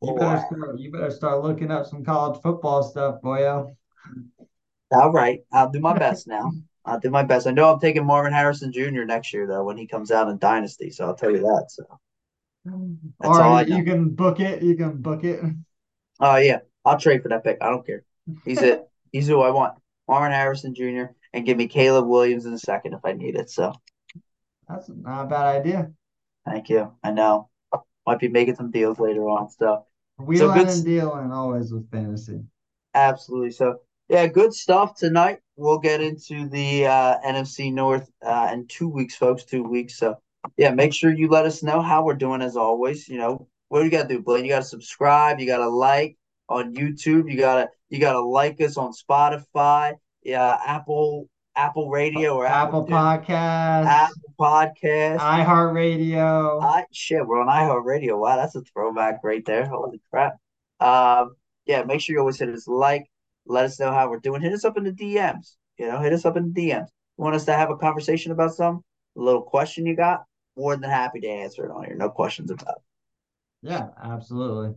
You 0.00 0.14
better 0.14 0.44
start. 0.46 0.78
You 0.78 0.92
better 0.92 1.10
start 1.10 1.42
looking 1.42 1.70
up 1.70 1.86
some 1.86 2.04
college 2.04 2.40
football 2.40 2.82
stuff, 2.82 3.16
boyo. 3.22 3.74
All 4.90 5.12
right, 5.12 5.40
I'll 5.52 5.70
do 5.70 5.80
my 5.80 5.98
best 5.98 6.26
now. 6.26 6.50
I'll 6.88 7.00
do 7.00 7.10
my 7.10 7.22
best. 7.22 7.46
I 7.46 7.50
know 7.50 7.72
I'm 7.72 7.80
taking 7.80 8.06
Marvin 8.06 8.32
Harrison 8.32 8.72
Jr. 8.72 9.04
next 9.04 9.34
year 9.34 9.46
though 9.46 9.64
when 9.64 9.76
he 9.76 9.86
comes 9.86 10.10
out 10.10 10.28
in 10.28 10.38
Dynasty, 10.38 10.90
so 10.90 11.04
I'll 11.04 11.14
tell 11.14 11.30
you 11.30 11.40
that. 11.40 11.66
So 11.68 11.84
that's 12.64 13.38
all, 13.38 13.40
right, 13.40 13.68
you 13.68 13.84
can 13.84 14.10
book 14.10 14.40
it. 14.40 14.62
You 14.62 14.74
can 14.74 14.96
book 14.96 15.22
it. 15.22 15.40
Oh 16.20 16.32
uh, 16.32 16.36
yeah, 16.36 16.58
I'll 16.84 16.98
trade 16.98 17.22
for 17.22 17.28
that 17.28 17.44
pick. 17.44 17.58
I 17.60 17.68
don't 17.68 17.86
care. 17.86 18.04
He's 18.44 18.62
it. 18.62 18.88
He's 19.12 19.26
who 19.26 19.40
I 19.40 19.50
want. 19.50 19.74
Marvin 20.06 20.32
Harrison 20.32 20.74
Jr. 20.74 21.12
and 21.32 21.44
give 21.44 21.56
me 21.56 21.68
Caleb 21.68 22.06
Williams 22.06 22.46
in 22.46 22.52
a 22.52 22.58
second 22.58 22.94
if 22.94 23.00
I 23.04 23.12
need 23.12 23.36
it. 23.36 23.50
So 23.50 23.72
that's 24.66 24.88
not 24.88 25.24
a 25.24 25.28
bad 25.28 25.60
idea. 25.60 25.92
Thank 26.46 26.70
you. 26.70 26.92
I 27.02 27.10
know. 27.10 27.50
Might 28.06 28.18
be 28.18 28.28
making 28.28 28.54
some 28.54 28.70
deals 28.70 28.98
later 28.98 29.28
on. 29.28 29.50
So 29.50 29.84
wheeling 30.18 30.66
so 30.66 30.72
and 30.72 30.84
dealing 30.84 31.32
always 31.32 31.72
with 31.72 31.90
fantasy. 31.90 32.40
Absolutely. 32.94 33.50
So 33.50 33.80
yeah, 34.08 34.26
good 34.26 34.54
stuff 34.54 34.96
tonight. 34.96 35.40
We'll 35.58 35.78
get 35.78 36.00
into 36.00 36.48
the 36.48 36.86
uh, 36.86 37.18
NFC 37.26 37.72
North 37.72 38.10
uh, 38.24 38.50
in 38.52 38.66
two 38.66 38.88
weeks, 38.88 39.16
folks. 39.16 39.44
Two 39.44 39.64
weeks. 39.64 39.98
So 39.98 40.16
yeah, 40.56 40.70
make 40.70 40.94
sure 40.94 41.12
you 41.12 41.28
let 41.28 41.44
us 41.44 41.62
know 41.62 41.82
how 41.82 42.04
we're 42.04 42.14
doing. 42.14 42.42
As 42.42 42.56
always, 42.56 43.08
you 43.08 43.18
know 43.18 43.48
what 43.68 43.80
do 43.80 43.84
you 43.84 43.90
got 43.90 44.08
to 44.08 44.14
do, 44.16 44.22
Blaine? 44.22 44.44
You 44.44 44.52
got 44.52 44.60
to 44.60 44.64
subscribe. 44.64 45.40
You 45.40 45.46
got 45.46 45.58
to 45.58 45.68
like 45.68 46.16
on 46.48 46.74
YouTube. 46.74 47.30
You 47.30 47.36
gotta 47.36 47.68
you 47.90 47.98
gotta 47.98 48.20
like 48.20 48.60
us 48.60 48.76
on 48.76 48.92
Spotify. 48.92 49.94
Yeah, 50.22 50.58
Apple 50.64 51.28
Apple 51.56 51.90
Radio 51.90 52.36
or 52.36 52.46
Apple, 52.46 52.82
Apple 52.82 52.96
Podcast, 52.96 53.86
Apple 53.86 54.34
Podcast, 54.38 55.18
iHeartRadio. 55.18 56.62
I 56.62 56.84
shit, 56.92 57.26
we're 57.26 57.40
on 57.40 57.48
iHeartRadio. 57.48 58.18
Wow, 58.18 58.36
that's 58.36 58.54
a 58.54 58.62
throwback 58.62 59.20
right 59.22 59.44
there. 59.44 59.66
Holy 59.66 60.00
crap! 60.10 60.36
Um, 60.80 61.34
yeah, 61.66 61.82
make 61.82 62.00
sure 62.00 62.14
you 62.14 62.20
always 62.20 62.38
hit 62.38 62.48
us 62.48 62.68
like, 62.68 63.10
let 63.48 63.64
us 63.64 63.80
know 63.80 63.90
how 63.90 64.08
we're 64.08 64.20
doing. 64.20 64.42
Hit 64.42 64.52
us 64.52 64.64
up 64.64 64.76
in 64.76 64.84
the 64.84 64.92
DMs. 64.92 65.56
You 65.78 65.88
know, 65.88 66.00
hit 66.00 66.12
us 66.12 66.24
up 66.24 66.36
in 66.36 66.52
the 66.52 66.70
DMs. 66.70 66.88
Want 67.16 67.34
us 67.34 67.44
to 67.46 67.54
have 67.54 67.70
a 67.70 67.76
conversation 67.76 68.32
about 68.32 68.54
some 68.54 68.84
little 69.14 69.42
question 69.42 69.86
you 69.86 69.96
got? 69.96 70.24
More 70.56 70.76
than 70.76 70.90
happy 70.90 71.20
to 71.20 71.28
answer 71.28 71.64
it 71.64 71.70
on 71.70 71.84
here. 71.84 71.96
No 71.96 72.10
questions 72.10 72.50
about 72.50 72.76
it. 72.76 72.82
Yeah, 73.62 73.88
absolutely. 74.02 74.74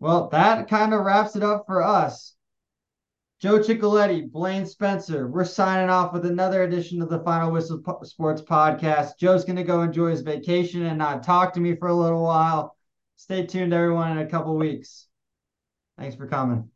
Well, 0.00 0.28
that 0.30 0.68
kind 0.68 0.94
of 0.94 1.04
wraps 1.04 1.36
it 1.36 1.42
up 1.42 1.64
for 1.66 1.82
us. 1.82 2.34
Joe 3.40 3.58
Chicoletti, 3.58 4.30
Blaine 4.30 4.66
Spencer, 4.66 5.26
we're 5.26 5.44
signing 5.44 5.90
off 5.90 6.12
with 6.12 6.24
another 6.26 6.62
edition 6.62 7.02
of 7.02 7.08
the 7.08 7.18
Final 7.20 7.50
Whistle 7.50 7.82
Sports 8.04 8.40
Podcast. 8.40 9.18
Joe's 9.18 9.44
going 9.44 9.56
to 9.56 9.64
go 9.64 9.82
enjoy 9.82 10.10
his 10.10 10.20
vacation 10.20 10.86
and 10.86 10.98
not 10.98 11.24
talk 11.24 11.52
to 11.54 11.60
me 11.60 11.74
for 11.74 11.88
a 11.88 11.94
little 11.94 12.22
while. 12.22 12.76
Stay 13.16 13.44
tuned, 13.44 13.74
everyone, 13.74 14.12
in 14.12 14.18
a 14.18 14.30
couple 14.30 14.56
weeks. 14.56 15.08
Thanks 15.98 16.16
for 16.16 16.26
coming. 16.26 16.71